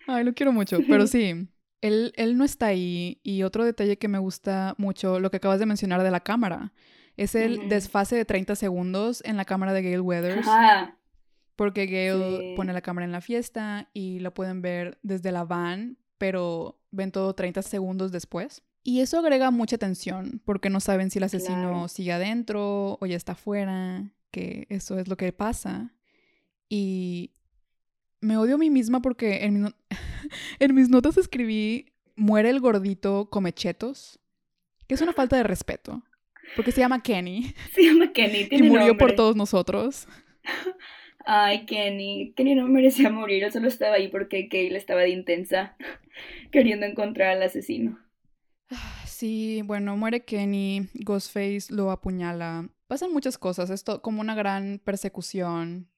Ay, 0.07 0.23
lo 0.25 0.33
quiero 0.33 0.53
mucho, 0.53 0.79
pero 0.89 1.09
sí, 1.09 1.49
él, 1.87 2.13
él 2.17 2.37
no 2.37 2.45
está 2.45 2.67
ahí. 2.67 3.21
Y 3.23 3.43
otro 3.43 3.65
detalle 3.65 3.99
que 3.99 4.09
me 4.09 4.19
gusta 4.19 4.75
mucho, 4.79 5.21
lo 5.21 5.31
que 5.31 5.39
acabas 5.39 5.61
de 5.61 5.67
mencionar 5.67 6.03
de 6.03 6.11
la 6.11 6.21
cámara, 6.21 6.73
es 7.17 7.35
el 7.35 7.69
desfase 7.69 8.17
de 8.17 8.25
30 8.25 8.57
segundos 8.57 9.23
en 9.25 9.37
la 9.37 9.45
cámara 9.45 9.73
de 9.73 9.83
Gail 9.83 10.01
Weathers. 10.01 10.47
Porque 11.57 11.87
Gail 11.87 12.55
pone 12.55 12.73
la 12.73 12.83
cámara 12.83 13.07
en 13.07 13.13
la 13.13 13.23
fiesta 13.23 13.89
y 13.95 14.19
lo 14.21 14.35
pueden 14.35 14.61
ver 14.61 14.99
desde 15.03 15.33
la 15.33 15.45
van, 15.45 15.97
pero 16.19 16.79
ven 16.91 17.13
todo 17.13 17.35
30 17.35 17.63
segundos 17.63 18.13
después. 18.13 18.63
Y 18.83 19.01
eso 19.01 19.19
agrega 19.19 19.51
mucha 19.51 19.79
tensión, 19.79 20.43
porque 20.45 20.71
no 20.71 20.81
saben 20.81 21.11
si 21.11 21.19
el 21.19 21.25
asesino 21.25 21.89
sigue 21.89 22.13
adentro 22.13 22.99
o 23.01 23.07
ya 23.07 23.17
está 23.17 23.33
afuera, 23.33 24.13
que 24.31 24.67
eso 24.69 24.99
es 24.99 25.09
lo 25.09 25.17
que 25.17 25.33
pasa. 25.33 25.95
Y 26.69 27.33
me 28.21 28.37
odio 28.37 28.57
a 28.57 28.59
mí 28.59 28.71
misma 28.71 29.01
porque 29.01 29.45
en, 29.45 29.75
en 30.59 30.75
mis 30.75 30.89
notas 30.89 31.17
escribí, 31.17 31.93
muere 32.17 32.51
el 32.51 32.61
gordito 32.61 33.29
come 33.31 33.53
chetos, 33.53 34.19
que 34.87 34.95
es 34.95 35.01
una 35.01 35.13
falta 35.13 35.37
de 35.37 35.43
respeto, 35.43 36.03
porque 36.55 36.73
se 36.73 36.81
llama 36.81 37.03
Kenny. 37.03 37.55
Se 37.75 37.83
llama 37.83 38.13
Kenny, 38.13 38.49
Y 38.51 38.63
murió 38.63 38.97
por 38.97 39.13
todos 39.13 39.37
nosotros. 39.37 40.07
Ay, 41.29 41.67
Kenny. 41.67 42.33
Kenny 42.37 42.55
no 42.55 42.69
merecía 42.69 43.11
morir, 43.11 43.43
él 43.43 43.53
solo 43.53 43.67
estaba 43.67 43.97
ahí 43.97 44.09
porque 44.09 44.49
Kale 44.49 44.77
estaba 44.77 45.01
de 45.01 45.11
intensa, 45.11 45.77
queriendo 46.53 46.87
encontrar 46.87 47.37
al 47.37 47.43
asesino. 47.43 47.99
Sí, 49.07 49.63
bueno, 49.65 49.97
muere 49.97 50.27
Kenny, 50.27 50.89
Ghostface 50.93 51.73
lo 51.73 51.91
apuñala. 51.91 52.69
Pasan 52.87 53.15
muchas 53.15 53.39
cosas, 53.39 53.71
esto 53.71 54.03
como 54.03 54.21
una 54.21 54.35
gran 54.35 54.79
persecución. 54.85 55.89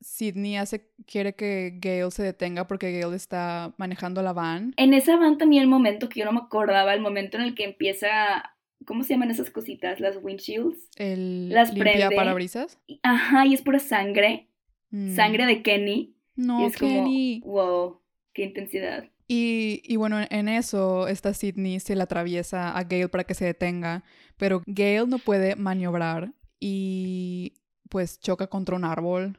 Sidney 0.00 0.56
hace, 0.56 0.90
quiere 1.06 1.34
que 1.34 1.78
Gale 1.80 2.10
se 2.10 2.22
detenga 2.22 2.66
porque 2.66 2.98
Gale 2.98 3.16
está 3.16 3.74
manejando 3.78 4.22
la 4.22 4.32
van. 4.32 4.74
En 4.76 4.94
esa 4.94 5.16
van 5.16 5.38
también 5.38 5.62
el 5.62 5.68
momento 5.68 6.08
que 6.08 6.20
yo 6.20 6.26
no 6.26 6.32
me 6.32 6.40
acordaba, 6.40 6.94
el 6.94 7.00
momento 7.00 7.36
en 7.36 7.44
el 7.44 7.54
que 7.54 7.64
empieza 7.64 8.54
¿Cómo 8.86 9.04
se 9.04 9.12
llaman 9.12 9.30
esas 9.30 9.50
cositas? 9.50 10.00
Las 10.00 10.16
windshields. 10.22 10.88
El 10.96 11.50
las 11.50 11.74
limpia 11.74 12.10
parabrisas. 12.10 12.78
Ajá, 13.02 13.46
y 13.46 13.54
es 13.54 13.62
pura 13.62 13.78
sangre. 13.78 14.48
Mm. 14.90 15.14
Sangre 15.14 15.46
de 15.46 15.62
Kenny. 15.62 16.16
No, 16.34 16.66
es 16.66 16.76
Kenny. 16.76 17.40
Como, 17.40 17.52
wow, 17.52 18.00
qué 18.32 18.44
intensidad. 18.44 19.04
Y, 19.28 19.82
y, 19.84 19.96
bueno, 19.96 20.16
en 20.28 20.48
eso 20.48 21.06
esta 21.06 21.34
Sidney 21.34 21.78
se 21.78 21.94
le 21.94 22.02
atraviesa 22.02 22.76
a 22.76 22.82
Gale 22.82 23.08
para 23.08 23.24
que 23.24 23.34
se 23.34 23.44
detenga, 23.44 24.02
pero 24.36 24.62
Gale 24.66 25.06
no 25.06 25.18
puede 25.18 25.54
maniobrar 25.54 26.32
y 26.58 27.52
pues 27.90 28.18
choca 28.20 28.46
contra 28.46 28.76
un 28.76 28.84
árbol. 28.84 29.38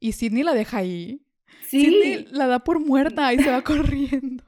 Y 0.00 0.12
Sidney 0.12 0.42
la 0.42 0.54
deja 0.54 0.78
ahí. 0.78 1.24
Sí. 1.68 1.84
Sidney 1.84 2.26
la 2.30 2.48
da 2.48 2.64
por 2.64 2.84
muerta 2.84 3.32
y 3.32 3.38
se 3.38 3.50
va 3.50 3.62
corriendo. 3.64 4.44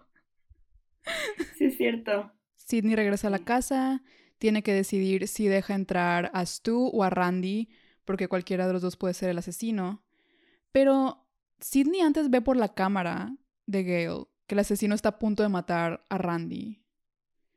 Sí, 1.56 1.66
es 1.66 1.76
cierto. 1.76 2.32
Sidney 2.56 2.96
regresa 2.96 3.28
a 3.28 3.30
la 3.30 3.40
casa, 3.40 4.02
tiene 4.38 4.62
que 4.62 4.72
decidir 4.72 5.28
si 5.28 5.46
deja 5.46 5.74
entrar 5.74 6.30
a 6.34 6.44
Stu 6.44 6.88
o 6.88 7.04
a 7.04 7.10
Randy, 7.10 7.68
porque 8.04 8.28
cualquiera 8.28 8.66
de 8.66 8.72
los 8.72 8.82
dos 8.82 8.96
puede 8.96 9.14
ser 9.14 9.30
el 9.30 9.38
asesino. 9.38 10.02
Pero 10.72 11.26
Sidney 11.60 12.00
antes 12.00 12.30
ve 12.30 12.40
por 12.40 12.56
la 12.56 12.74
cámara 12.74 13.36
de 13.66 13.84
Gale 13.84 14.24
que 14.46 14.54
el 14.54 14.60
asesino 14.60 14.96
está 14.96 15.10
a 15.10 15.18
punto 15.18 15.44
de 15.44 15.48
matar 15.48 16.04
a 16.08 16.18
Randy. 16.18 16.82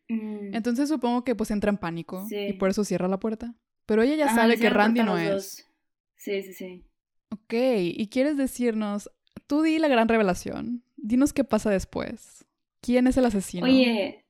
Mm. 0.09 0.53
Entonces 0.53 0.89
supongo 0.89 1.23
que 1.23 1.35
pues 1.35 1.49
entra 1.49 1.71
en 1.71 1.77
pánico 1.77 2.27
y 2.29 2.53
por 2.53 2.69
eso 2.69 2.83
cierra 2.83 3.07
la 3.07 3.19
puerta. 3.19 3.55
Pero 3.85 4.01
ella 4.01 4.15
ya 4.15 4.29
sabe 4.29 4.57
que 4.57 4.69
Randy 4.69 5.03
no 5.03 5.17
es. 5.17 5.67
Sí, 6.15 6.41
sí, 6.41 6.53
sí. 6.53 6.83
Ok, 7.29 7.53
y 7.53 8.07
quieres 8.07 8.37
decirnos, 8.37 9.11
tú 9.47 9.61
di 9.61 9.79
la 9.79 9.87
gran 9.87 10.07
revelación. 10.07 10.83
Dinos 10.95 11.33
qué 11.33 11.43
pasa 11.43 11.69
después. 11.69 12.45
¿Quién 12.81 13.07
es 13.07 13.17
el 13.17 13.25
asesino? 13.25 13.65
Oye, 13.65 14.23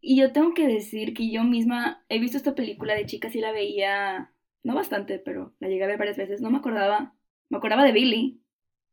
y 0.00 0.16
yo 0.16 0.32
tengo 0.32 0.52
que 0.52 0.66
decir 0.66 1.14
que 1.14 1.30
yo 1.30 1.44
misma 1.44 2.04
he 2.08 2.18
visto 2.18 2.36
esta 2.36 2.54
película 2.54 2.94
de 2.94 3.06
chicas 3.06 3.34
y 3.36 3.40
la 3.40 3.52
veía, 3.52 4.32
no 4.64 4.74
bastante, 4.74 5.18
pero 5.18 5.54
la 5.60 5.68
llegué 5.68 5.84
a 5.84 5.86
ver 5.86 5.98
varias 5.98 6.16
veces. 6.16 6.40
No 6.40 6.50
me 6.50 6.58
acordaba, 6.58 7.14
me 7.48 7.58
acordaba 7.58 7.84
de 7.84 7.92
Billy. 7.92 8.42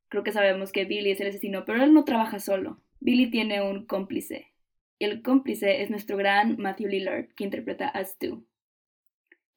Creo 0.08 0.24
que 0.24 0.32
sabemos 0.32 0.72
que 0.72 0.86
Billy 0.86 1.12
es 1.12 1.20
el 1.22 1.30
asesino, 1.30 1.66
pero 1.66 1.84
él 1.84 1.94
no 1.94 2.06
trabaja 2.06 2.40
solo. 2.40 2.82
Billy 3.00 3.32
tiene 3.32 3.62
un 3.62 3.86
cómplice. 3.86 4.54
Y 5.00 5.06
el 5.06 5.22
cómplice 5.22 5.82
es 5.82 5.90
nuestro 5.90 6.18
gran 6.18 6.58
Matthew 6.58 6.90
Lillard, 6.90 7.30
que 7.36 7.44
interpreta 7.44 7.88
a 7.88 8.04
Stu. 8.04 8.46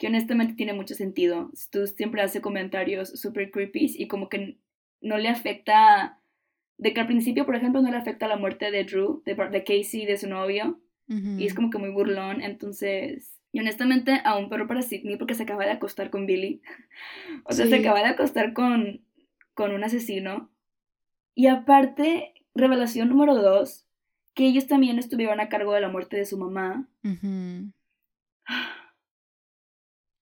Que 0.03 0.09
honestamente 0.09 0.55
tiene 0.55 0.73
mucho 0.73 0.97
sentido. 0.97 1.53
Stu 1.55 1.87
siempre 1.87 2.23
hace 2.23 2.41
comentarios 2.41 3.09
super 3.21 3.53
creepy 3.53 3.95
y 3.97 4.09
como 4.09 4.29
que 4.29 4.59
no 5.01 5.17
le 5.17 5.29
afecta. 5.29 6.19
De 6.77 6.93
que 6.93 7.01
al 7.01 7.07
principio, 7.07 7.47
por 7.47 7.55
ejemplo, 7.55 7.81
no 7.83 7.91
le 7.93 7.97
afecta 7.97 8.27
la 8.27 8.37
muerte 8.37 8.73
de 8.73 8.83
Drew, 8.83 9.23
de, 9.25 9.37
de 9.37 9.63
Casey, 9.63 10.07
de 10.07 10.17
su 10.17 10.29
novio 10.29 10.81
y 11.39 11.47
es 11.47 11.55
como 11.55 11.71
que 11.71 11.79
muy 11.79 11.91
burlón, 11.91 12.43
entonces... 12.43 13.39
Y 13.55 13.61
honestamente, 13.61 14.23
a 14.25 14.39
un 14.39 14.49
perro 14.49 14.67
para 14.67 14.81
Sidney 14.81 15.17
porque 15.17 15.35
se 15.35 15.43
acaba 15.43 15.65
de 15.67 15.73
acostar 15.73 16.09
con 16.09 16.25
Billy. 16.25 16.63
o 17.45 17.53
sea, 17.53 17.67
se 17.67 17.77
acaba 17.77 17.99
de 17.99 18.07
acostar 18.07 18.55
con, 18.55 19.03
con 19.53 19.73
un 19.73 19.85
asesino. 19.85 20.51
Y 21.35 21.49
aparte, 21.49 22.33
revelación 22.55 23.11
número 23.11 23.35
dos, 23.35 23.87
que 24.33 24.47
ellos 24.47 24.67
también 24.67 24.99
estuvieron 24.99 25.39
a 25.39 25.51
cargo 25.51 25.75
de 25.75 25.83
la 25.83 25.91
muerte 25.91 26.17
de 26.17 26.25
su 26.25 26.39
mamá. 26.39 26.89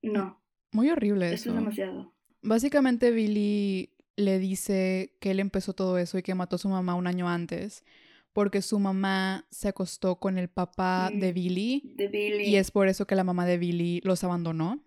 No. 0.03 0.41
Muy 0.73 0.91
horrible 0.91 1.27
eso. 1.27 1.35
Eso 1.35 1.51
es 1.51 1.57
demasiado. 1.57 2.15
Básicamente 2.43 3.11
Billy 3.11 3.91
le 4.17 4.39
dice 4.39 5.17
que 5.21 5.33
él 5.33 5.41
empezó 5.41 5.73
todo 5.73 5.99
eso 5.99 6.19
y 6.19 6.23
que 6.23 6.35
mató 6.35 6.57
a 6.57 6.59
su 6.59 6.69
mamá 6.69 6.95
un 6.95 7.07
año 7.07 7.29
antes 7.29 7.85
porque 8.33 8.63
su 8.63 8.79
mamá 8.79 9.47
se 9.51 9.69
acostó 9.69 10.17
con 10.17 10.39
el 10.39 10.49
papá 10.49 11.11
de, 11.13 11.33
Billy, 11.33 11.95
de 11.97 12.09
Billy. 12.09 12.45
Y 12.45 12.57
es 12.57 12.71
por 12.71 12.89
eso 12.89 13.07
que 13.07 13.15
la 13.15 13.25
mamá 13.25 13.45
de 13.45 13.59
Billy 13.59 14.01
los 14.05 14.23
abandonó. 14.25 14.81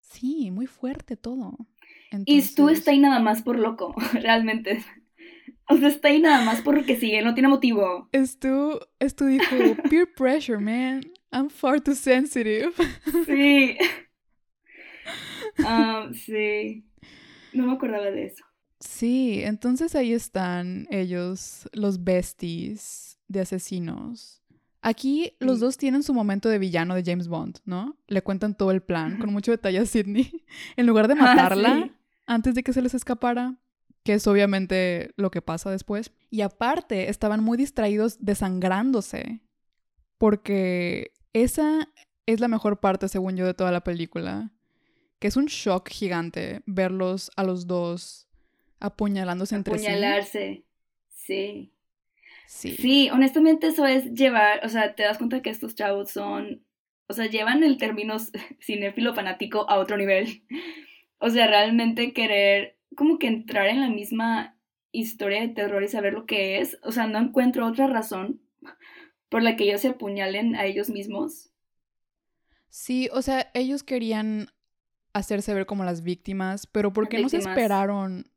Sí, 0.00 0.50
muy 0.50 0.66
fuerte 0.66 1.16
todo. 1.16 1.56
Y 2.24 2.40
Stu 2.40 2.68
está 2.68 2.92
ahí 2.92 3.00
nada 3.00 3.20
más 3.20 3.42
por 3.42 3.58
loco, 3.58 3.94
realmente. 4.14 4.84
O 5.68 5.76
sea, 5.76 5.88
está 5.88 6.08
ahí 6.08 6.20
nada 6.20 6.44
más 6.44 6.60
porque 6.62 6.96
sí, 6.96 7.12
él 7.14 7.24
no 7.24 7.34
tiene 7.34 7.48
motivo. 7.48 8.08
Stu, 8.14 8.78
Stu 9.00 9.26
dijo, 9.26 9.56
peer 9.90 10.08
pressure, 10.14 10.58
man. 10.58 11.02
I'm 11.34 11.50
far 11.50 11.80
too 11.80 11.94
sensitive. 11.94 12.72
Sí. 13.26 13.76
Ah, 15.64 16.08
sí. 16.12 16.84
No 17.52 17.66
me 17.66 17.74
acordaba 17.74 18.06
de 18.06 18.24
eso. 18.24 18.44
Sí, 18.80 19.40
entonces 19.44 19.94
ahí 19.94 20.12
están 20.12 20.88
ellos, 20.90 21.68
los 21.72 22.02
besties 22.02 23.20
de 23.28 23.40
asesinos. 23.40 24.42
Aquí 24.82 25.36
los 25.38 25.60
dos 25.60 25.76
tienen 25.76 26.02
su 26.02 26.12
momento 26.12 26.48
de 26.48 26.58
villano 26.58 26.94
de 26.94 27.04
James 27.04 27.28
Bond, 27.28 27.58
¿no? 27.64 27.96
Le 28.08 28.22
cuentan 28.22 28.56
todo 28.56 28.70
el 28.70 28.82
plan 28.82 29.18
con 29.18 29.32
mucho 29.32 29.50
detalle 29.50 29.78
a 29.78 29.86
Sidney. 29.86 30.44
en 30.76 30.86
lugar 30.86 31.06
de 31.06 31.14
ah, 31.14 31.16
matarla 31.16 31.90
antes 32.26 32.54
de 32.54 32.62
que 32.62 32.72
se 32.72 32.82
les 32.82 32.94
escapara, 32.94 33.56
que 34.02 34.14
es 34.14 34.26
obviamente 34.26 35.12
lo 35.16 35.30
que 35.30 35.40
pasa 35.40 35.70
después. 35.70 36.10
Y 36.30 36.40
aparte, 36.40 37.08
estaban 37.08 37.42
muy 37.44 37.56
distraídos 37.56 38.18
desangrándose, 38.20 39.40
porque 40.18 41.12
esa 41.34 41.88
es 42.26 42.40
la 42.40 42.48
mejor 42.48 42.80
parte, 42.80 43.08
según 43.08 43.36
yo, 43.36 43.44
de 43.44 43.54
toda 43.54 43.72
la 43.72 43.84
película. 43.84 44.50
Que 45.18 45.28
es 45.28 45.36
un 45.36 45.46
shock 45.46 45.90
gigante 45.90 46.62
verlos 46.64 47.30
a 47.36 47.44
los 47.44 47.66
dos 47.66 48.28
apuñalándose 48.80 49.54
entre 49.54 49.78
sí. 49.78 49.86
Apuñalarse, 49.86 50.64
sí. 51.10 51.72
Sí. 52.46 52.76
Sí, 52.76 53.10
honestamente 53.10 53.68
eso 53.68 53.86
es 53.86 54.12
llevar, 54.12 54.64
o 54.64 54.68
sea, 54.68 54.94
te 54.94 55.02
das 55.02 55.18
cuenta 55.18 55.42
que 55.42 55.50
estos 55.50 55.74
chavos 55.74 56.10
son, 56.10 56.64
o 57.08 57.14
sea, 57.14 57.26
llevan 57.26 57.62
el 57.62 57.78
término 57.78 58.16
cinéfilo 58.60 59.14
fanático 59.14 59.68
a 59.68 59.78
otro 59.78 59.96
nivel. 59.96 60.42
O 61.18 61.30
sea, 61.30 61.46
realmente 61.46 62.12
querer 62.12 62.76
como 62.96 63.18
que 63.18 63.28
entrar 63.28 63.68
en 63.68 63.80
la 63.80 63.88
misma 63.88 64.58
historia 64.92 65.40
de 65.40 65.48
terror 65.48 65.82
y 65.82 65.88
saber 65.88 66.12
lo 66.12 66.26
que 66.26 66.58
es. 66.58 66.78
O 66.82 66.92
sea, 66.92 67.06
no 67.06 67.18
encuentro 67.18 67.66
otra 67.66 67.86
razón 67.86 68.43
por 69.34 69.42
la 69.42 69.56
que 69.56 69.64
ellos 69.64 69.80
se 69.80 69.88
apuñalen 69.88 70.54
a 70.54 70.64
ellos 70.64 70.90
mismos. 70.90 71.50
Sí, 72.68 73.08
o 73.12 73.20
sea, 73.20 73.50
ellos 73.52 73.82
querían 73.82 74.46
hacerse 75.12 75.52
ver 75.52 75.66
como 75.66 75.82
las 75.82 76.04
víctimas, 76.04 76.68
pero 76.68 76.92
¿por 76.92 77.08
qué 77.08 77.20
no 77.20 77.28
se 77.28 77.38
esperaron 77.38 78.30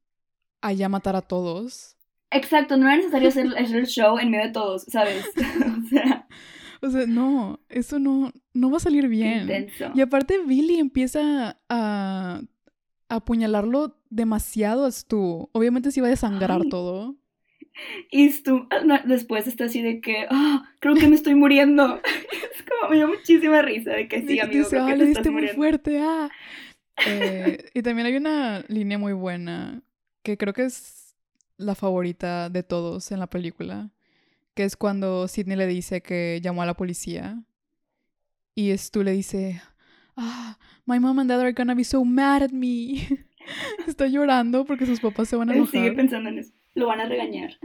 allá 0.59 0.89
matar 0.89 1.15
a 1.15 1.21
todos. 1.21 1.97
Exacto, 2.31 2.77
no 2.77 2.87
era 2.87 2.97
necesario 2.97 3.29
hacer, 3.29 3.45
el 3.57 3.85
show 3.85 4.17
en 4.17 4.31
medio 4.31 4.47
de 4.47 4.53
todos, 4.53 4.85
¿sabes? 4.85 5.23
o 5.85 5.87
sea... 5.87 6.27
O 6.81 6.89
sea, 6.89 7.05
no, 7.05 7.59
eso 7.69 7.99
no, 7.99 8.31
no 8.53 8.71
va 8.71 8.77
a 8.77 8.79
salir 8.79 9.07
bien. 9.07 9.69
Y 9.93 10.01
aparte 10.01 10.39
Billy 10.43 10.79
empieza 10.79 11.59
a, 11.69 12.41
apuñalarlo 13.07 13.99
demasiado 14.09 14.85
a 14.85 14.91
Stu. 14.91 15.47
Obviamente 15.51 15.91
se 15.91 15.99
iba 15.99 16.07
a 16.07 16.11
desangrar 16.11 16.65
todo. 16.69 17.15
Y 18.11 18.29
tú 18.41 18.67
ah, 18.71 19.01
después 19.05 19.47
está 19.47 19.65
así 19.65 19.81
de 19.81 20.01
que, 20.01 20.25
ah, 20.29 20.69
creo 20.79 20.95
que 20.95 21.07
me 21.07 21.15
estoy 21.15 21.35
muriendo. 21.35 22.01
es 22.55 22.63
como, 22.63 22.89
me 22.89 22.97
dio 22.97 23.07
muchísima 23.07 23.61
risa 23.61 23.91
de 23.91 24.07
que 24.07 24.21
sí, 24.21 24.39
amigo, 24.39 24.67
creo 24.69 24.87
que 24.87 24.95
te 24.95 25.11
estás 25.11 25.27
muy 25.27 25.47
fuerte, 25.49 25.99
ah. 25.99 26.29
Eh, 27.05 27.69
y 27.75 27.83
también 27.83 28.07
hay 28.07 28.15
una 28.15 28.65
línea 28.69 28.97
muy 28.97 29.13
buena 29.13 29.83
que 30.23 30.35
creo 30.35 30.51
que 30.51 30.63
es 30.63 31.15
la 31.57 31.75
favorita 31.75 32.49
de 32.49 32.63
todos 32.63 33.11
en 33.11 33.19
la 33.19 33.27
película, 33.27 33.91
que 34.55 34.63
es 34.63 34.75
cuando 34.75 35.27
Sidney 35.27 35.57
le 35.57 35.67
dice 35.67 36.01
que 36.01 36.39
llamó 36.41 36.63
a 36.63 36.65
la 36.65 36.73
policía 36.73 37.43
y 38.55 38.75
Stu 38.75 39.03
le 39.03 39.11
dice, 39.11 39.61
ah, 40.15 40.57
my 40.85 40.99
mom 40.99 41.19
and 41.19 41.29
dad 41.29 41.39
are 41.39 41.53
gonna 41.53 41.75
be 41.75 41.83
so 41.83 42.03
mad 42.03 42.41
at 42.41 42.51
me. 42.51 43.07
Está 43.87 44.07
llorando 44.07 44.65
porque 44.65 44.85
sus 44.85 44.99
papás 44.99 45.29
se 45.29 45.35
van 45.35 45.49
a 45.49 45.53
enojar. 45.53 45.71
Sigue 45.71 45.91
pensando 45.91 46.29
en 46.29 46.39
eso. 46.39 46.56
Lo 46.77 46.85
van 46.85 46.99
a 46.99 47.05
regañar. 47.05 47.57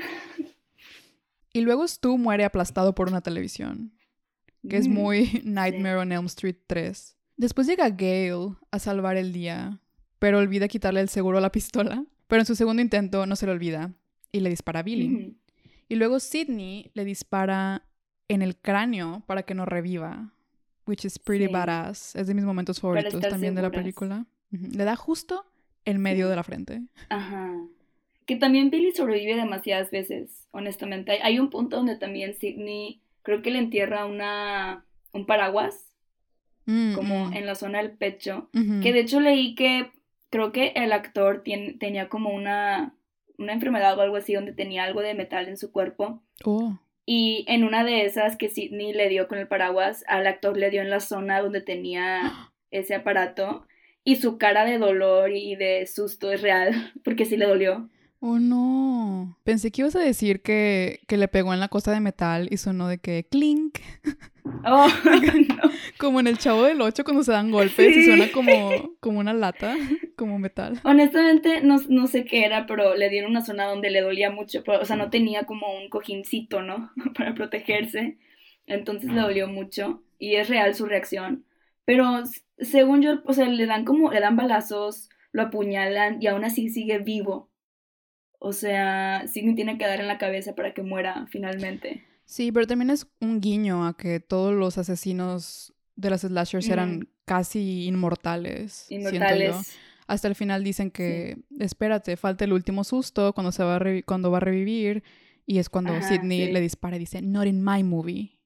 Y 1.53 1.61
luego 1.61 1.87
Stu 1.87 2.17
muere 2.17 2.45
aplastado 2.45 2.95
por 2.95 3.09
una 3.09 3.21
televisión, 3.21 3.93
que 4.71 4.79
es 4.79 4.89
mm, 4.89 4.93
muy 4.93 5.43
Nightmare 5.45 5.97
on 5.97 6.11
Elm 6.11 6.25
Street 6.25 6.57
3. 6.67 7.15
Después 7.37 7.67
llega 7.67 7.91
Gale 7.91 8.57
a 8.71 8.79
salvar 8.79 9.19
el 9.19 9.35
día, 9.35 9.79
pero 10.19 10.39
olvida 10.39 10.67
quitarle 10.67 11.01
el 11.01 11.11
seguro 11.11 11.37
a 11.37 11.41
la 11.43 11.53
pistola. 11.53 12.07
Pero 12.27 12.41
en 12.41 12.47
su 12.47 12.57
segundo 12.57 12.81
intento 12.81 13.27
no 13.27 13.37
se 13.37 13.45
le 13.45 13.53
olvida 13.53 13.93
y 14.33 14.41
le 14.41 14.49
dispara 14.49 14.81
a 14.81 14.83
Billy. 14.83 15.37
Y 15.91 15.97
luego 15.97 16.19
Sidney 16.19 16.91
le 16.95 17.05
dispara 17.05 17.85
en 18.29 18.41
el 18.41 18.57
cráneo 18.57 19.23
para 19.27 19.43
que 19.43 19.55
no 19.55 19.67
reviva, 19.67 20.33
which 20.87 21.05
is 21.05 21.19
pretty 21.19 21.49
badass. 21.49 22.17
Es 22.17 22.29
de 22.29 22.35
mis 22.35 22.45
momentos 22.45 22.81
favoritos 22.81 23.21
también 23.21 23.55
de 23.55 23.61
la 23.61 23.71
película. 23.71 24.25
Le 24.51 24.85
da 24.85 24.97
justo 24.97 25.45
en 25.85 26.01
medio 26.01 26.31
de 26.31 26.37
la 26.37 26.43
frente. 26.43 26.83
Ajá. 27.11 27.55
Que 28.33 28.39
también 28.39 28.71
Billy 28.71 28.93
sobrevive 28.93 29.37
demasiadas 29.37 29.91
veces, 29.91 30.49
honestamente. 30.53 31.19
Hay, 31.23 31.39
un 31.39 31.51
punto 31.51 31.77
donde 31.77 31.97
también 31.97 32.33
Sidney 32.33 33.03
creo 33.21 33.43
que 33.43 33.51
le 33.51 33.59
entierra 33.59 34.07
una, 34.07 34.87
un 35.13 35.27
paraguas, 35.27 35.93
mm, 36.65 36.95
como 36.95 37.27
mm. 37.27 37.35
en 37.35 37.45
la 37.45 37.55
zona 37.55 37.83
del 37.83 37.91
pecho. 37.91 38.49
Que 38.55 38.95
de 38.95 39.01
hecho 39.01 39.21
leí 39.21 39.55
que 39.55 39.91
creo 40.31 40.51
que 40.51 40.73
el 40.77 40.93
actor 40.93 41.45
tenía 41.79 42.09
como 42.09 42.31
una, 42.31 42.95
una 43.37 43.53
enfermedad 43.53 43.99
o 43.99 44.01
algo 44.01 44.17
así, 44.17 44.33
donde 44.33 44.55
tenía 44.55 44.85
algo 44.85 45.03
de 45.03 45.13
metal 45.13 45.47
en 45.47 45.59
su 45.59 45.71
cuerpo. 45.71 46.23
Oh. 46.47 46.79
Y 47.05 47.45
en 47.49 47.65
una 47.65 47.85
de 47.85 48.07
esas 48.07 48.39
que 48.39 48.49
Sidney 48.49 48.95
le 48.95 49.11
dio 49.11 49.29
con 49.29 49.37
el 49.37 49.47
paraguas, 49.47 50.07
al 50.09 50.27
actor 50.27 50.57
le 50.57 50.71
dio 50.71 50.81
en 50.81 50.89
la 50.89 51.01
zona 51.01 51.43
donde 51.43 51.61
tenía 51.61 52.51
ese 52.71 52.95
aparato. 52.95 53.67
Y 54.05 54.17
su 54.17 54.39
cara 54.39 54.65
de 54.65 54.79
dolor 54.79 55.33
y 55.33 55.55
de 55.55 55.87
susto 55.87 56.33
es 56.33 56.41
real, 56.41 56.93
porque 57.05 57.27
sí 57.27 57.37
le 57.37 57.45
dolió. 57.45 57.91
Oh, 58.25 58.39
no. 58.39 59.37
Pensé 59.43 59.73
que 59.73 59.83
ibas 59.83 59.97
a 59.97 60.01
decir 60.01 60.43
que, 60.43 61.01
que 61.09 61.17
le 61.17 61.27
pegó 61.27 61.53
en 61.53 61.59
la 61.59 61.67
costa 61.67 61.91
de 61.91 61.99
metal 61.99 62.47
y 62.53 62.57
sonó 62.57 62.87
de 62.87 62.99
que 62.99 63.27
clink. 63.29 63.79
Oh, 64.65 64.89
no. 65.05 65.71
Como 65.99 66.19
en 66.19 66.27
el 66.27 66.37
Chavo 66.37 66.65
del 66.65 66.81
Ocho 66.81 67.05
cuando 67.05 67.23
se 67.23 67.31
dan 67.31 67.53
golpes 67.53 67.97
y 67.97 68.05
suena 68.05 68.33
como, 68.33 68.51
como 69.01 69.21
una 69.21 69.33
lata, 69.33 69.77
como 70.17 70.37
metal. 70.41 70.81
Honestamente, 70.83 71.61
no, 71.63 71.77
no, 71.89 72.09
sé 72.09 72.25
qué 72.25 72.45
era, 72.45 72.67
pero 72.67 72.97
le 72.97 73.09
dieron 73.09 73.31
una 73.31 73.45
zona 73.45 73.67
donde 73.67 73.91
le 73.91 74.01
dolía 74.01 74.33
mucho. 74.33 74.65
o 74.67 74.85
sea, 74.85 74.97
no 74.97 75.11
tenía 75.11 75.45
como 75.45 75.73
un 75.79 75.89
cojincito, 75.89 76.61
¿no? 76.61 76.91
Para 77.17 77.35
protegerse. 77.35 78.19
Entonces 78.67 79.13
le 79.13 79.21
dolió 79.21 79.47
mucho. 79.47 80.03
Y 80.19 80.35
es 80.35 80.49
real 80.49 80.75
su 80.75 80.87
reacción. 80.87 81.45
Pero 81.85 82.25
según 82.59 83.01
yo, 83.01 83.23
o 83.25 83.33
sea, 83.33 83.47
le 83.47 83.67
dan 83.67 83.85
como, 83.85 84.11
le 84.11 84.19
dan 84.19 84.35
balazos, 84.37 85.09
lo 85.31 85.43
apuñalan 85.43 86.21
y 86.21 86.27
aún 86.27 86.45
así 86.45 86.69
sigue 86.69 86.99
vivo. 86.99 87.52
O 88.45 88.53
sea, 88.53 89.25
Sidney 89.29 89.55
tiene 89.55 89.79
que 89.79 89.87
dar 89.87 90.01
en 90.01 90.09
la 90.09 90.19
cabeza 90.19 90.57
para 90.57 90.75
que 90.75 90.83
muera 90.83 91.29
finalmente. 91.31 92.03
Sí, 92.25 92.51
pero 92.51 92.67
también 92.67 92.91
es 92.91 93.07
un 93.21 93.41
guiño 93.41 93.87
a 93.87 93.97
que 93.97 94.19
todos 94.19 94.53
los 94.53 94.79
asesinos 94.79 95.73
de 95.95 96.11
las 96.11 96.23
slashers 96.23 96.69
eran 96.69 97.09
casi 97.25 97.87
inmortales. 97.87 98.87
Inmortales. 98.91 99.79
Hasta 100.09 100.27
el 100.27 100.35
final 100.35 100.65
dicen 100.65 100.91
que, 100.91 101.39
espérate, 101.61 102.17
falta 102.17 102.45
el 102.45 102.53
último 102.53 102.83
susto 102.83 103.33
cuando, 103.33 103.53
se 103.53 103.63
va, 103.63 103.77
a 103.77 104.03
cuando 104.05 104.33
va 104.33 104.39
a 104.39 104.41
revivir. 104.41 105.05
Y 105.47 105.59
es 105.59 105.69
cuando 105.69 105.93
Sidney 106.03 106.51
le 106.51 106.61
dispara 106.61 106.97
y 106.97 106.99
dice, 106.99 107.23
not 107.23 107.47
in 107.47 107.63
my 107.63 107.85
movie. 107.85 108.41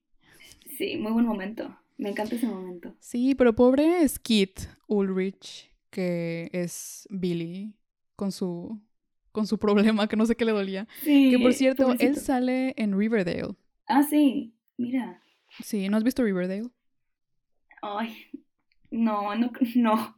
Sí, 0.77 0.97
muy 0.97 1.11
buen 1.11 1.25
momento. 1.25 1.75
Me 1.97 2.09
encanta 2.09 2.35
ese 2.35 2.45
momento. 2.45 2.93
Sí, 2.99 3.33
pero 3.33 3.55
pobre 3.55 4.07
Skid 4.07 4.51
Ulrich, 4.85 5.71
que 5.89 6.51
es 6.53 7.07
Billy, 7.09 7.73
con 8.15 8.31
su 8.31 8.79
con 9.37 9.45
su 9.45 9.59
problema, 9.59 10.07
que 10.07 10.15
no 10.15 10.25
sé 10.25 10.35
qué 10.35 10.45
le 10.45 10.51
dolía. 10.51 10.87
que 11.03 11.37
por 11.39 11.53
cierto, 11.53 11.93
él 11.99 12.15
sale 12.15 12.73
en 12.75 12.97
Riverdale. 12.97 13.53
Ah, 13.85 14.01
sí, 14.01 14.51
mira. 14.77 15.21
Sí, 15.63 15.89
¿no 15.89 15.97
has 15.97 16.03
visto 16.03 16.23
Riverdale? 16.23 16.71
Ay, 17.83 18.17
no, 18.89 19.35
no, 19.35 19.51
no. 19.75 20.17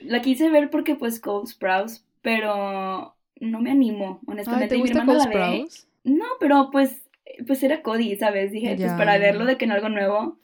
La 0.00 0.20
quise 0.20 0.50
ver 0.50 0.68
porque 0.68 0.94
pues 0.94 1.20
Cole 1.20 1.46
Sprouse, 1.46 2.04
pero 2.20 3.16
no 3.40 3.60
me 3.62 3.70
animo, 3.70 4.20
honestamente. 4.26 4.74
¿te 4.74 4.80
gusta 4.82 5.06
Cole 5.06 5.20
Sprouse? 5.20 5.88
No, 6.04 6.26
pero 6.38 6.68
pues, 6.70 7.08
pues 7.46 7.62
era 7.62 7.80
Cody, 7.80 8.14
¿sabes? 8.16 8.52
Dije, 8.52 8.76
pues 8.76 8.92
para 8.92 9.16
verlo 9.16 9.46
de 9.46 9.56
que 9.56 9.66
no 9.66 9.72
algo 9.72 9.88
nuevo. 9.88 10.38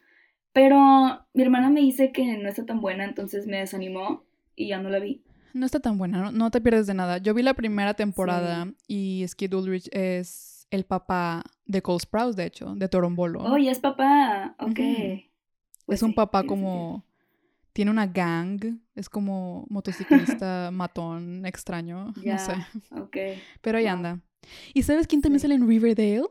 Pero 0.55 1.27
mi 1.35 1.43
hermana 1.43 1.69
me 1.69 1.83
dice 1.83 2.13
que 2.13 2.25
no 2.39 2.49
está 2.49 2.65
tan 2.65 2.81
buena, 2.81 3.05
entonces 3.05 3.47
me 3.47 3.59
desanimó 3.59 4.25
y 4.57 4.69
ya 4.69 4.79
no 4.79 4.89
la 4.89 5.01
vi. 5.01 5.21
No 5.53 5.67
está 5.67 5.81
tan 5.81 5.99
buena, 5.99 6.31
no, 6.31 6.51
te 6.51 6.61
pierdes 6.61 6.87
de 6.87 6.95
nada. 6.95 7.19
Yo 7.19 7.35
vi 7.35 7.43
la 7.43 7.55
primera 7.55 7.95
temporada 7.95 8.73
y 8.87 9.25
Skid 9.27 9.55
Ulrich 9.55 9.89
es 9.93 10.67
el 10.71 10.85
papá 10.85 11.43
de 11.67 11.83
Cole 11.83 12.01
Sprouse, 12.01 12.37
de 12.37 12.47
hecho, 12.47 12.75
de 12.75 12.89
Torombolo. 12.89 13.43
Oh, 13.43 13.59
ya 13.59 13.73
es 13.73 13.81
papá, 13.81 14.55
ok. 14.59 14.79
Pues 15.87 15.99
es 15.99 16.03
un 16.03 16.15
papá 16.15 16.45
como... 16.45 17.05
Tiene 17.73 17.93
una 17.93 18.07
gang, 18.07 18.81
es 18.97 19.09
como 19.09 19.65
motociclista 19.71 20.71
matón 20.73 21.47
extraño, 21.47 22.13
no 22.17 22.39
sé. 22.39 22.53
ok. 22.91 23.17
Pero 23.61 23.79
ahí 23.79 23.87
anda. 23.87 24.19
¿Y 24.75 24.83
sabes 24.83 25.07
quién 25.07 25.23
también 25.23 25.39
sale 25.39 25.55
en 25.55 25.69
Riverdale? 25.69 26.25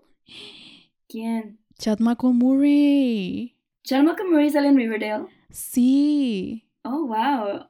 ¿Quién? 1.08 1.60
Chad 1.78 2.00
McElmurray. 2.00 3.56
¿Chad 3.84 4.04
McElmurray 4.04 4.50
sale 4.50 4.68
en 4.68 4.76
Riverdale? 4.76 5.28
Sí. 5.50 6.68
Oh, 6.84 7.08
wow. 7.08 7.69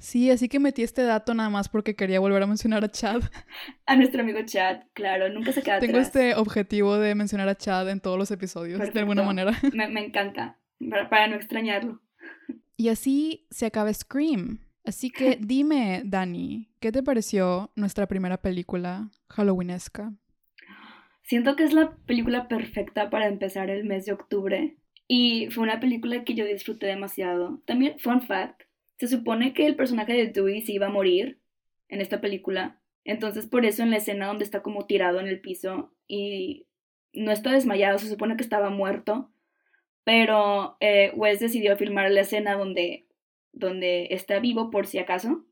Sí, 0.00 0.30
así 0.30 0.48
que 0.48 0.58
metí 0.58 0.82
este 0.82 1.02
dato 1.02 1.34
nada 1.34 1.50
más 1.50 1.68
porque 1.68 1.94
quería 1.94 2.20
volver 2.20 2.42
a 2.42 2.46
mencionar 2.46 2.82
a 2.82 2.90
Chad. 2.90 3.22
A 3.86 3.96
nuestro 3.96 4.22
amigo 4.22 4.40
Chad, 4.44 4.84
claro, 4.94 5.28
nunca 5.28 5.52
se 5.52 5.62
queda 5.62 5.78
Tengo 5.78 5.98
este 5.98 6.34
objetivo 6.34 6.96
de 6.96 7.14
mencionar 7.14 7.48
a 7.48 7.54
Chad 7.54 7.88
en 7.90 8.00
todos 8.00 8.16
los 8.16 8.30
episodios, 8.30 8.92
de 8.92 9.00
alguna 9.00 9.22
manera. 9.22 9.52
Me, 9.72 10.04
encanta, 10.04 10.58
para, 11.10 11.26
no 11.26 11.36
extrañarlo. 11.36 12.00
Y 12.76 12.88
así 12.88 13.46
se 13.50 13.66
acaba 13.66 13.92
Scream. 13.92 14.60
Así 14.84 15.10
que 15.10 15.36
dime, 15.40 16.02
Dani, 16.04 16.70
¿qué 16.80 16.92
te 16.92 17.02
pareció 17.02 17.70
nuestra 17.76 18.06
primera 18.06 18.40
película 18.40 19.10
halloweenesca? 19.28 20.14
Siento 21.24 21.56
que 21.56 21.64
es 21.64 21.74
la 21.74 21.96
película 22.06 22.48
perfecta 22.48 23.10
para 23.10 23.28
empezar 23.28 23.68
el 23.68 23.84
mes 23.84 24.06
de 24.06 24.12
octubre. 24.12 24.76
Y 25.06 25.48
fue 25.50 25.64
una 25.64 25.80
película 25.80 26.24
que 26.24 26.34
yo 26.34 26.44
disfruté 26.44 26.86
demasiado. 26.86 27.60
También, 27.66 27.98
fun 27.98 28.22
fact, 28.22 28.62
se 29.00 29.08
supone 29.08 29.54
que 29.54 29.64
el 29.64 29.76
personaje 29.76 30.12
de 30.12 30.26
Dewey 30.26 30.60
se 30.60 30.72
iba 30.72 30.88
a 30.88 30.90
morir 30.90 31.40
en 31.88 32.02
esta 32.02 32.20
película. 32.20 32.82
Entonces, 33.02 33.46
por 33.46 33.64
eso 33.64 33.82
en 33.82 33.90
la 33.90 33.96
escena 33.96 34.26
donde 34.26 34.44
está 34.44 34.60
como 34.60 34.84
tirado 34.84 35.20
en 35.20 35.26
el 35.26 35.40
piso 35.40 35.94
y 36.06 36.66
no 37.14 37.32
está 37.32 37.50
desmayado, 37.50 37.98
se 37.98 38.10
supone 38.10 38.36
que 38.36 38.42
estaba 38.42 38.68
muerto. 38.68 39.30
Pero 40.04 40.76
eh, 40.80 41.12
Wes 41.16 41.40
decidió 41.40 41.78
filmar 41.78 42.10
la 42.10 42.20
escena 42.20 42.58
donde, 42.58 43.06
donde 43.52 44.08
está 44.10 44.38
vivo 44.38 44.70
por 44.70 44.86
si 44.86 44.98
acaso. 44.98 45.46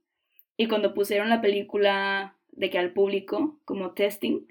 Y 0.58 0.68
cuando 0.68 0.92
pusieron 0.92 1.30
la 1.30 1.40
película 1.40 2.36
de 2.50 2.68
que 2.68 2.78
al 2.78 2.92
público, 2.92 3.58
como 3.64 3.94
testing, 3.94 4.46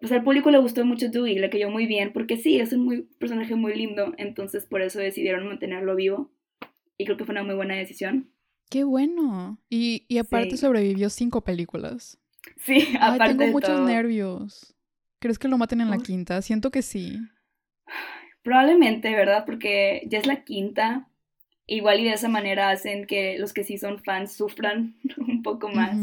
pues 0.00 0.10
al 0.10 0.24
público 0.24 0.50
le 0.50 0.56
gustó 0.56 0.86
mucho 0.86 1.10
Dewey, 1.10 1.38
le 1.38 1.50
cayó 1.50 1.68
muy 1.68 1.84
bien, 1.84 2.14
porque 2.14 2.38
sí, 2.38 2.58
es 2.58 2.72
un 2.72 2.86
muy, 2.86 3.02
personaje 3.18 3.56
muy 3.56 3.74
lindo, 3.74 4.14
entonces 4.16 4.64
por 4.64 4.80
eso 4.80 5.00
decidieron 5.00 5.46
mantenerlo 5.46 5.94
vivo. 5.96 6.30
Y 6.96 7.04
creo 7.04 7.18
que 7.18 7.26
fue 7.26 7.34
una 7.34 7.44
muy 7.44 7.54
buena 7.54 7.76
decisión. 7.76 8.32
Qué 8.70 8.84
bueno. 8.84 9.58
Y, 9.68 10.04
y 10.08 10.18
aparte 10.18 10.56
sobrevivió 10.56 11.10
cinco 11.10 11.42
películas. 11.42 12.18
Sí, 12.56 12.88
aparte 13.00 13.24
Ay, 13.24 13.36
tengo 13.36 13.52
muchos 13.52 13.80
nervios. 13.86 14.74
¿Crees 15.18 15.38
que 15.38 15.48
lo 15.48 15.58
maten 15.58 15.80
en 15.80 15.90
la 15.90 15.98
quinta? 15.98 16.40
Siento 16.42 16.70
que 16.70 16.82
sí. 16.82 17.18
Probablemente, 18.42 19.14
¿verdad? 19.14 19.44
Porque 19.44 20.02
ya 20.06 20.18
es 20.18 20.26
la 20.26 20.44
quinta. 20.44 21.08
Igual 21.66 22.00
y 22.00 22.04
de 22.04 22.12
esa 22.12 22.28
manera 22.28 22.70
hacen 22.70 23.06
que 23.06 23.38
los 23.38 23.52
que 23.52 23.64
sí 23.64 23.76
son 23.78 24.02
fans 24.02 24.32
sufran 24.32 24.96
un 25.18 25.42
poco 25.42 25.68
más. 25.68 25.96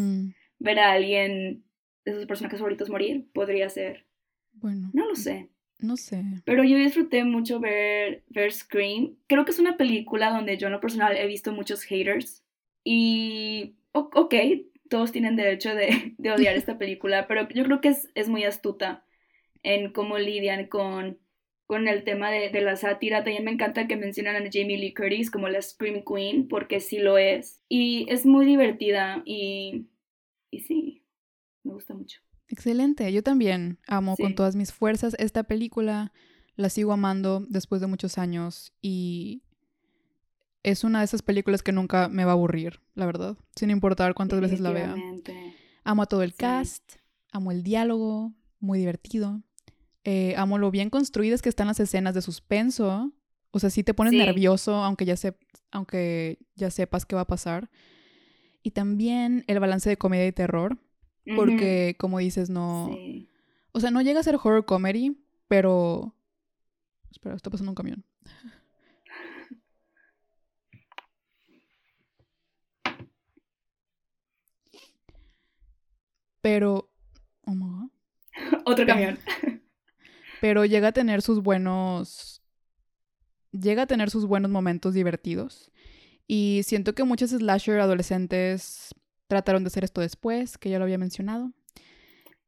Ver 0.60 0.80
a 0.80 0.92
alguien 0.92 1.64
de 2.04 2.14
sus 2.14 2.26
personajes 2.26 2.60
favoritos 2.60 2.90
morir 2.90 3.28
podría 3.34 3.70
ser. 3.70 4.06
Bueno. 4.54 4.90
No 4.94 5.08
lo 5.08 5.16
sé. 5.16 5.50
No 5.80 5.98
sé. 5.98 6.24
Pero 6.46 6.64
yo 6.64 6.78
disfruté 6.78 7.24
mucho 7.24 7.60
ver, 7.60 8.24
ver 8.30 8.54
Scream. 8.54 9.16
Creo 9.28 9.44
que 9.44 9.52
es 9.52 9.60
una 9.60 9.76
película 9.76 10.30
donde 10.30 10.58
yo 10.58 10.68
en 10.68 10.74
lo 10.74 10.80
personal 10.80 11.18
he 11.18 11.28
visto 11.28 11.52
muchos 11.52 11.84
haters. 11.84 12.45
Y, 12.86 13.76
ok, 13.92 14.36
todos 14.90 15.12
tienen 15.12 15.36
derecho 15.36 15.74
de, 15.76 16.16
odiar 16.34 16.56
esta 16.56 16.78
película, 16.78 17.28
pero 17.28 17.50
yo 17.50 17.66
creo 17.66 17.82
que 17.82 17.94
es, 18.14 18.30
muy 18.30 18.46
astuta 18.46 19.04
en 19.64 19.92
cómo 19.92 20.20
lidian 20.20 20.68
con, 20.68 21.18
con 21.66 21.88
el 21.88 22.04
tema 22.04 22.30
de, 22.30 22.50
de, 22.50 22.62
la 22.62 22.76
sátira. 22.76 23.24
También 23.24 23.44
me 23.44 23.52
encanta 23.52 23.88
que 23.88 23.98
mencionan 23.98 24.36
a 24.36 24.50
Jamie 24.52 24.78
Lee 24.78 24.94
Curtis 24.94 25.32
como 25.32 25.50
la 25.50 25.62
Scream 25.62 26.04
Queen, 26.06 26.48
porque 26.48 26.80
sí 26.80 27.00
lo 27.00 27.18
es. 27.18 27.64
Y 27.68 28.06
es 28.10 28.26
muy 28.26 28.46
divertida 28.46 29.24
y, 29.26 29.88
y 30.52 30.60
sí, 30.60 31.04
me 31.64 31.74
gusta 31.74 31.96
mucho. 31.96 32.22
Excelente, 32.48 33.12
yo 33.12 33.24
también 33.24 33.80
amo 33.88 34.16
con 34.16 34.36
todas 34.36 34.56
mis 34.56 34.72
fuerzas 34.72 35.16
esta 35.18 35.44
película, 35.46 36.14
la 36.56 36.70
sigo 36.70 36.94
amando 36.94 37.44
después 37.50 37.82
de 37.82 37.88
muchos 37.88 38.20
años 38.20 38.72
y 38.84 39.42
es 40.66 40.84
una 40.84 41.00
de 41.00 41.06
esas 41.06 41.22
películas 41.22 41.62
que 41.62 41.72
nunca 41.72 42.10
me 42.10 42.26
va 42.26 42.32
a 42.32 42.34
aburrir, 42.34 42.82
la 42.96 43.06
verdad, 43.06 43.38
sin 43.56 43.70
importar 43.70 44.16
cuántas 44.16 44.42
veces 44.42 44.60
la 44.60 44.72
vea. 44.72 44.96
Amo 45.84 46.02
a 46.02 46.06
todo 46.08 46.24
el 46.24 46.34
cast, 46.34 46.94
amo 47.32 47.52
el 47.52 47.62
diálogo, 47.62 48.34
muy 48.60 48.80
divertido. 48.80 49.44
Eh, 50.06 50.34
amo 50.38 50.58
lo 50.58 50.72
bien 50.72 50.90
construidas 50.90 51.44
que 51.44 51.50
están 51.50 51.68
las 51.68 51.80
escenas 51.80 52.16
de 52.16 52.24
suspenso. 52.24 53.14
O 53.52 53.60
sea, 53.60 53.70
sí 53.70 53.84
te 53.84 53.94
pones 53.94 54.14
nervioso, 54.14 54.84
aunque 54.84 55.06
ya, 55.06 55.16
se, 55.16 55.38
aunque 55.70 56.40
ya 56.56 56.72
sepas 56.72 57.06
qué 57.06 57.16
va 57.16 57.22
a 57.22 57.28
pasar. 57.28 57.70
Y 58.64 58.72
también 58.72 59.44
el 59.46 59.60
balance 59.60 59.88
de 59.88 59.98
comedia 59.98 60.26
y 60.26 60.32
terror. 60.32 60.80
Porque, 61.36 61.96
como 62.00 62.18
dices, 62.18 62.50
no. 62.50 62.90
O 63.72 63.80
sea, 63.80 63.92
no 63.92 64.02
llega 64.02 64.20
a 64.20 64.24
ser 64.24 64.36
horror 64.36 64.66
comedy, 64.66 65.16
pero. 65.48 66.16
Espera, 67.12 67.36
está 67.36 67.52
pasando 67.52 67.72
un 67.72 67.76
camión. 67.76 68.04
Pero. 76.46 76.92
Oh 77.48 77.56
my 77.56 77.66
God. 77.66 77.90
Otro 78.66 78.86
camión. 78.86 79.18
Pero 80.42 80.64
llega 80.64 80.90
a 80.90 80.92
tener 80.92 81.24
sus 81.24 81.42
buenos. 81.42 82.44
Llega 83.52 83.82
a 83.82 83.88
tener 83.88 84.12
sus 84.12 84.28
buenos 84.28 84.52
momentos 84.52 84.94
divertidos. 84.94 85.72
Y 86.28 86.62
siento 86.64 86.94
que 86.94 87.04
muchos 87.04 87.32
slasher 87.32 87.80
adolescentes 87.80 88.94
trataron 89.26 89.64
de 89.64 89.70
hacer 89.70 89.86
esto 89.86 90.02
después, 90.02 90.60
que 90.60 90.70
ya 90.70 90.78
lo 90.78 90.84
había 90.84 91.00
mencionado. 91.00 91.52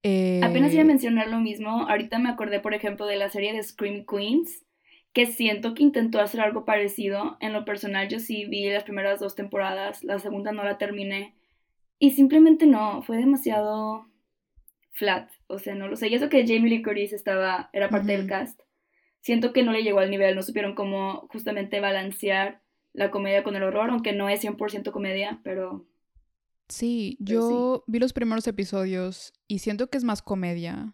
Apenas 0.04 0.74
iba 0.74 0.82
a 0.82 0.86
eh, 0.86 0.88
mencionar 0.88 1.30
lo 1.30 1.40
mismo. 1.40 1.88
Ahorita 1.90 2.20
me 2.20 2.30
acordé, 2.30 2.60
por 2.60 2.76
ejemplo, 2.76 3.08
de 3.08 3.16
la 3.16 3.30
serie 3.30 3.52
de 3.54 3.64
Scream 3.64 4.06
Queens, 4.06 4.64
que 5.12 5.26
siento 5.26 5.74
que 5.74 5.82
intentó 5.82 6.22
hacer 6.22 6.42
algo 6.42 6.66
parecido. 6.66 7.38
En 7.40 7.52
lo 7.52 7.66
personal, 7.66 8.10
yo 8.10 8.20
sí 8.20 8.46
vi 8.46 8.70
las 8.70 8.84
primeras 8.84 9.20
dos 9.20 9.34
temporadas, 9.34 10.04
la 10.04 10.20
segunda 10.20 10.52
no 10.52 10.64
la 10.64 10.78
terminé. 10.78 11.37
Y 12.00 12.12
simplemente 12.12 12.66
no, 12.66 13.02
fue 13.02 13.18
demasiado 13.18 14.08
flat. 14.92 15.30
O 15.48 15.60
sea, 15.60 15.76
no 15.76 15.88
lo 15.88 15.96
sé. 15.96 16.10
Y 16.10 16.16
eso 16.16 16.30
que 16.30 16.46
Jamie 16.46 16.70
Lee 16.70 16.84
Curtis 16.84 17.14
estaba, 17.14 17.70
era 17.74 17.90
parte 17.90 18.12
del 18.12 18.28
cast. 18.28 18.62
Siento 19.22 19.54
que 19.54 19.64
no 19.64 19.72
le 19.72 19.84
llegó 19.84 20.00
al 20.00 20.12
nivel, 20.12 20.36
no 20.36 20.42
supieron 20.42 20.76
cómo 20.76 21.28
justamente 21.32 21.80
balancear 21.80 22.62
la 22.94 23.12
comedia 23.12 23.44
con 23.44 23.56
el 23.56 23.64
horror, 23.64 23.90
aunque 23.90 24.14
no 24.14 24.30
es 24.30 24.44
100% 24.44 24.92
comedia, 24.92 25.40
pero 25.44 25.86
Sí, 26.70 27.18
yo 27.20 27.84
vi 27.88 28.00
los 28.00 28.14
primeros 28.14 28.46
episodios 28.48 29.34
y 29.48 29.60
siento 29.60 29.90
que 29.90 29.98
es 29.98 30.04
más 30.04 30.22
comedia. 30.22 30.94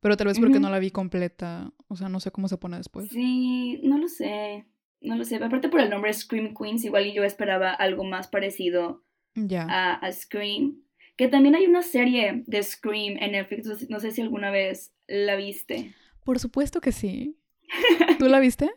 Pero 0.00 0.16
tal 0.16 0.28
vez 0.28 0.38
porque 0.38 0.60
no 0.60 0.70
la 0.70 0.78
vi 0.78 0.90
completa. 0.90 1.72
O 1.88 1.96
sea, 1.96 2.08
no 2.08 2.20
sé 2.20 2.30
cómo 2.30 2.46
se 2.46 2.58
pone 2.58 2.76
después. 2.76 3.08
Sí, 3.08 3.80
no 3.82 3.98
lo 3.98 4.06
sé. 4.08 4.66
No 5.00 5.16
lo 5.16 5.24
sé. 5.24 5.36
Aparte 5.36 5.68
por 5.68 5.80
el 5.80 5.90
nombre 5.90 6.12
Scream 6.12 6.54
Queens, 6.54 6.84
igual 6.84 7.06
y 7.06 7.14
yo 7.14 7.24
esperaba 7.24 7.72
algo 7.72 8.04
más 8.04 8.28
parecido 8.28 9.02
a, 9.68 9.94
a, 9.94 10.12
Scream. 10.12 10.82
Que 11.16 11.28
también 11.28 11.54
hay 11.54 11.66
una 11.66 11.82
serie 11.82 12.44
de 12.46 12.62
Scream 12.62 13.16
en 13.20 13.32
Netflix. 13.32 13.88
No 13.88 14.00
sé 14.00 14.10
si 14.12 14.20
alguna 14.20 14.50
vez 14.50 14.92
la 15.06 15.36
viste. 15.36 15.94
Por 16.24 16.38
supuesto 16.38 16.80
que 16.80 16.92
sí. 16.92 17.36
¿Tú 18.18 18.28
la 18.28 18.40
viste? 18.40 18.70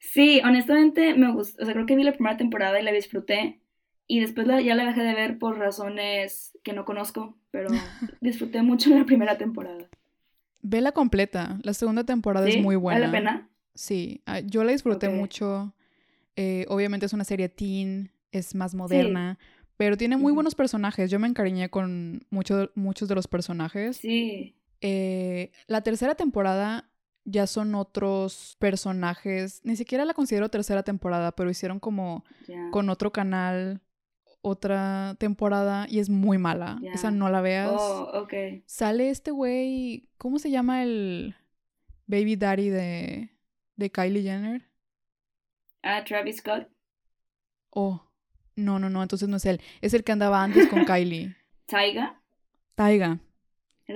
sí, 0.00 0.40
honestamente 0.44 1.14
me 1.14 1.32
gustó. 1.32 1.62
O 1.62 1.64
sea, 1.64 1.74
creo 1.74 1.86
que 1.86 1.96
vi 1.96 2.02
la 2.02 2.12
primera 2.12 2.36
temporada 2.36 2.80
y 2.80 2.84
la 2.84 2.92
disfruté. 2.92 3.60
Y 4.06 4.20
después 4.20 4.46
ya 4.46 4.74
la 4.74 4.86
dejé 4.86 5.02
de 5.02 5.14
ver 5.14 5.38
por 5.38 5.58
razones 5.58 6.58
que 6.64 6.72
no 6.72 6.84
conozco, 6.84 7.36
pero 7.50 7.68
disfruté 8.20 8.62
mucho 8.62 8.90
la 8.90 9.04
primera 9.04 9.36
temporada. 9.36 9.88
Vela 10.62 10.92
completa. 10.92 11.58
La 11.62 11.74
segunda 11.74 12.04
temporada 12.04 12.48
es 12.48 12.60
muy 12.60 12.76
buena. 12.76 13.00
¿Vale 13.00 13.06
la 13.06 13.18
pena? 13.18 13.48
Sí, 13.74 14.22
ah, 14.26 14.40
yo 14.40 14.64
la 14.64 14.72
disfruté 14.72 15.08
mucho. 15.08 15.74
Eh, 16.36 16.64
obviamente 16.68 17.06
es 17.06 17.12
una 17.12 17.24
serie 17.24 17.48
teen, 17.48 18.10
es 18.32 18.54
más 18.54 18.74
moderna, 18.74 19.38
pero 19.76 19.96
tiene 19.96 20.16
muy 20.16 20.32
buenos 20.32 20.54
personajes. 20.54 21.10
Yo 21.10 21.18
me 21.18 21.28
encariñé 21.28 21.70
con 21.70 22.26
muchos 22.30 23.08
de 23.08 23.14
los 23.14 23.28
personajes. 23.28 23.98
Sí. 23.98 24.56
Eh, 24.80 25.50
la 25.66 25.82
tercera 25.82 26.14
temporada 26.14 26.90
ya 27.24 27.46
son 27.46 27.74
otros 27.74 28.56
personajes. 28.58 29.60
Ni 29.64 29.76
siquiera 29.76 30.04
la 30.04 30.14
considero 30.14 30.48
tercera 30.48 30.82
temporada, 30.82 31.32
pero 31.32 31.50
hicieron 31.50 31.78
como 31.78 32.24
con 32.70 32.88
otro 32.88 33.12
canal 33.12 33.82
otra 34.40 35.16
temporada 35.18 35.86
y 35.88 35.98
es 35.98 36.08
muy 36.08 36.38
mala. 36.38 36.80
Esa 36.92 37.10
no 37.10 37.28
la 37.28 37.40
veas. 37.40 37.72
Oh, 37.72 38.26
Sale 38.66 39.10
este 39.10 39.30
güey, 39.30 40.08
¿cómo 40.16 40.38
se 40.38 40.50
llama 40.50 40.82
el 40.82 41.34
baby 42.06 42.36
daddy 42.36 42.68
de, 42.70 43.30
de 43.76 43.90
Kylie 43.90 44.22
Jenner? 44.22 44.62
Ah, 45.82 46.04
Travis 46.04 46.38
Scott. 46.38 46.68
Oh, 47.70 48.07
no, 48.58 48.78
no, 48.78 48.90
no, 48.90 49.02
entonces 49.02 49.28
no 49.28 49.36
es 49.36 49.46
él. 49.46 49.60
Es 49.80 49.94
el 49.94 50.04
que 50.04 50.12
andaba 50.12 50.42
antes 50.42 50.68
con 50.68 50.84
Kylie. 50.86 51.34
¿Taiga? 51.66 52.20
Taiga. 52.74 53.18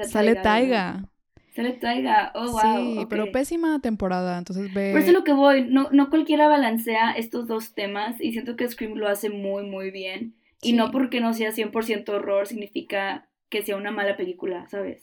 Sale 0.05 0.37
Taiga. 0.37 1.09
Sale 1.55 1.73
Taiga. 1.75 2.33
Oh, 2.35 2.51
wow. 2.51 2.61
Sí, 2.61 3.07
pero 3.09 3.31
pésima 3.31 3.79
temporada, 3.81 4.39
entonces 4.39 4.73
ve... 4.73 4.93
Por 4.93 5.01
eso 5.01 5.09
es 5.09 5.15
lo 5.15 5.25
que 5.25 5.33
voy. 5.33 5.67
No, 5.69 5.91
no 5.93 6.09
cualquiera 6.09 6.49
balancea 6.49 7.13
estos 7.13 7.47
dos 7.47 7.75
temas 7.75 8.21
y 8.21 8.33
siento 8.33 8.57
que 8.57 8.69
Scream 8.69 8.95
lo 8.95 9.09
hace 9.09 9.29
muy, 9.29 9.65
muy 9.65 9.91
bien. 9.91 10.35
Y 10.63 10.75
no 10.75 10.91
porque 10.93 11.21
no 11.21 11.35
sea 11.35 11.51
100% 11.51 12.09
horror 12.09 12.47
significa 12.47 13.29
que 13.49 13.63
sea 13.63 13.77
una 13.77 13.91
mala 13.91 14.17
película, 14.17 14.67
¿sabes? 14.69 15.03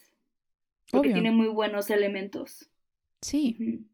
Porque 0.89 1.12
tiene 1.12 1.32
muy 1.32 1.47
buenos 1.47 1.89
elementos. 1.89 2.70
Sí. 3.22 3.86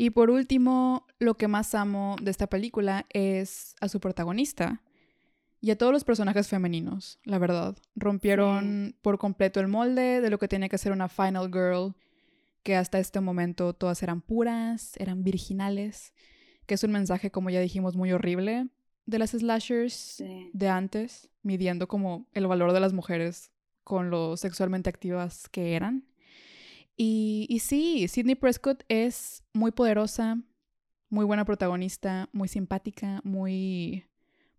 Y 0.00 0.08
por 0.08 0.30
último, 0.30 1.06
lo 1.18 1.34
que 1.34 1.46
más 1.46 1.74
amo 1.74 2.16
de 2.22 2.30
esta 2.30 2.46
película 2.46 3.04
es 3.10 3.74
a 3.82 3.88
su 3.90 4.00
protagonista 4.00 4.80
y 5.60 5.72
a 5.72 5.76
todos 5.76 5.92
los 5.92 6.04
personajes 6.04 6.48
femeninos, 6.48 7.18
la 7.24 7.36
verdad. 7.36 7.76
Rompieron 7.96 8.96
por 9.02 9.18
completo 9.18 9.60
el 9.60 9.68
molde 9.68 10.22
de 10.22 10.30
lo 10.30 10.38
que 10.38 10.48
tenía 10.48 10.70
que 10.70 10.78
ser 10.78 10.92
una 10.92 11.10
final 11.10 11.50
girl, 11.52 11.94
que 12.62 12.76
hasta 12.76 12.98
este 12.98 13.20
momento 13.20 13.74
todas 13.74 14.02
eran 14.02 14.22
puras, 14.22 14.96
eran 14.96 15.22
virginales, 15.22 16.14
que 16.64 16.76
es 16.76 16.82
un 16.82 16.92
mensaje, 16.92 17.30
como 17.30 17.50
ya 17.50 17.60
dijimos, 17.60 17.94
muy 17.94 18.10
horrible, 18.10 18.68
de 19.04 19.18
las 19.18 19.32
slashers 19.32 20.24
de 20.54 20.68
antes, 20.70 21.28
midiendo 21.42 21.88
como 21.88 22.26
el 22.32 22.46
valor 22.46 22.72
de 22.72 22.80
las 22.80 22.94
mujeres 22.94 23.50
con 23.84 24.08
lo 24.08 24.38
sexualmente 24.38 24.88
activas 24.88 25.46
que 25.50 25.76
eran. 25.76 26.09
Y, 27.02 27.46
y 27.48 27.60
sí, 27.60 28.08
Sidney 28.08 28.34
Prescott 28.34 28.84
es 28.90 29.42
muy 29.54 29.70
poderosa, 29.70 30.38
muy 31.08 31.24
buena 31.24 31.46
protagonista, 31.46 32.28
muy 32.30 32.46
simpática, 32.46 33.22
muy, 33.24 34.04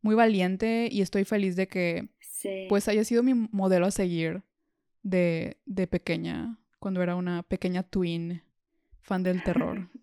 muy 0.02 0.16
valiente 0.16 0.90
y 0.92 1.04
estoy 1.04 1.24
feliz 1.24 1.56
de 1.56 1.68
que 1.68 2.10
pues 2.68 2.88
haya 2.88 3.04
sido 3.04 3.22
mi 3.22 3.36
modelo 3.36 3.86
a 3.86 3.92
seguir 3.92 4.42
de, 5.04 5.58
de 5.68 5.86
pequeña, 5.86 6.58
cuando 6.80 7.04
era 7.04 7.16
una 7.16 7.44
pequeña 7.44 7.84
twin 7.84 8.42
fan 9.02 9.22
del 9.22 9.44
terror. 9.44 9.88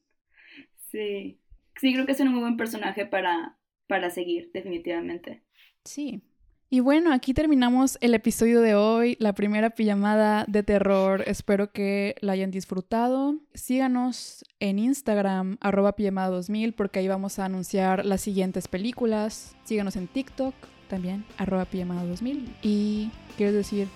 Sí, 0.93 1.39
sí, 1.79 1.93
creo 1.93 2.07
que 2.07 2.13
es 2.13 2.21
un 2.21 2.29
muy 2.29 2.41
buen 2.41 2.57
personaje 2.57 3.05
para, 3.05 3.59
para 3.89 4.09
seguir, 4.11 4.51
definitivamente. 4.55 5.43
Sí. 5.85 6.23
Y 6.71 6.81
bueno, 6.81 7.15
aquí 7.15 7.33
terminamos 7.33 7.97
el 8.03 8.13
episodio 8.13 8.61
de 8.61 8.75
hoy, 8.75 9.17
la 9.21 9.33
primera 9.33 9.71
pijamada 9.71 10.45
de 10.49 10.63
terror. 10.63 11.25
Espero 11.27 11.73
que 11.73 12.15
la 12.21 12.33
hayan 12.33 12.51
disfrutado. 12.51 13.37
Síganos 13.55 14.45
en 14.61 14.79
Instagram, 14.79 15.57
arroba 15.63 15.97
pijamada2000, 15.97 16.75
porque 16.75 16.99
ahí 16.99 17.09
vamos 17.09 17.39
a 17.39 17.47
anunciar 17.47 18.05
las 18.05 18.21
siguientes 18.21 18.69
películas. 18.69 19.57
Síganos 19.65 19.97
en 19.97 20.09
TikTok, 20.09 20.55
también, 20.89 21.25
arroba 21.39 21.65
pijamada2000. 21.65 22.45
¿Y 22.61 23.11
quieres 23.39 23.55
decir 23.55 23.89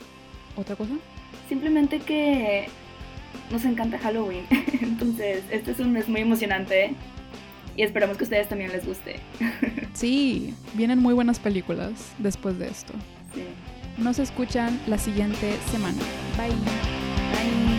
otra 0.56 0.74
cosa? 0.74 0.94
Simplemente 1.50 1.98
que 1.98 2.68
nos 3.50 3.66
encanta 3.66 3.98
Halloween. 3.98 4.46
Entonces, 4.80 5.44
este 5.50 5.72
es 5.72 5.78
un 5.78 5.92
mes 5.92 6.08
muy 6.08 6.22
emocionante 6.22 6.94
y 7.76 7.82
esperamos 7.82 8.16
que 8.16 8.24
a 8.24 8.26
ustedes 8.26 8.48
también 8.48 8.72
les 8.72 8.86
guste. 8.86 9.16
Sí, 9.94 10.54
vienen 10.72 10.98
muy 11.00 11.12
buenas 11.12 11.38
películas 11.38 11.92
después 12.16 12.58
de 12.58 12.66
esto. 12.68 12.94
Sí. 13.34 13.44
Nos 13.98 14.18
escuchan 14.18 14.80
la 14.86 14.96
siguiente 14.96 15.58
semana. 15.70 15.98
Bye. 16.38 17.71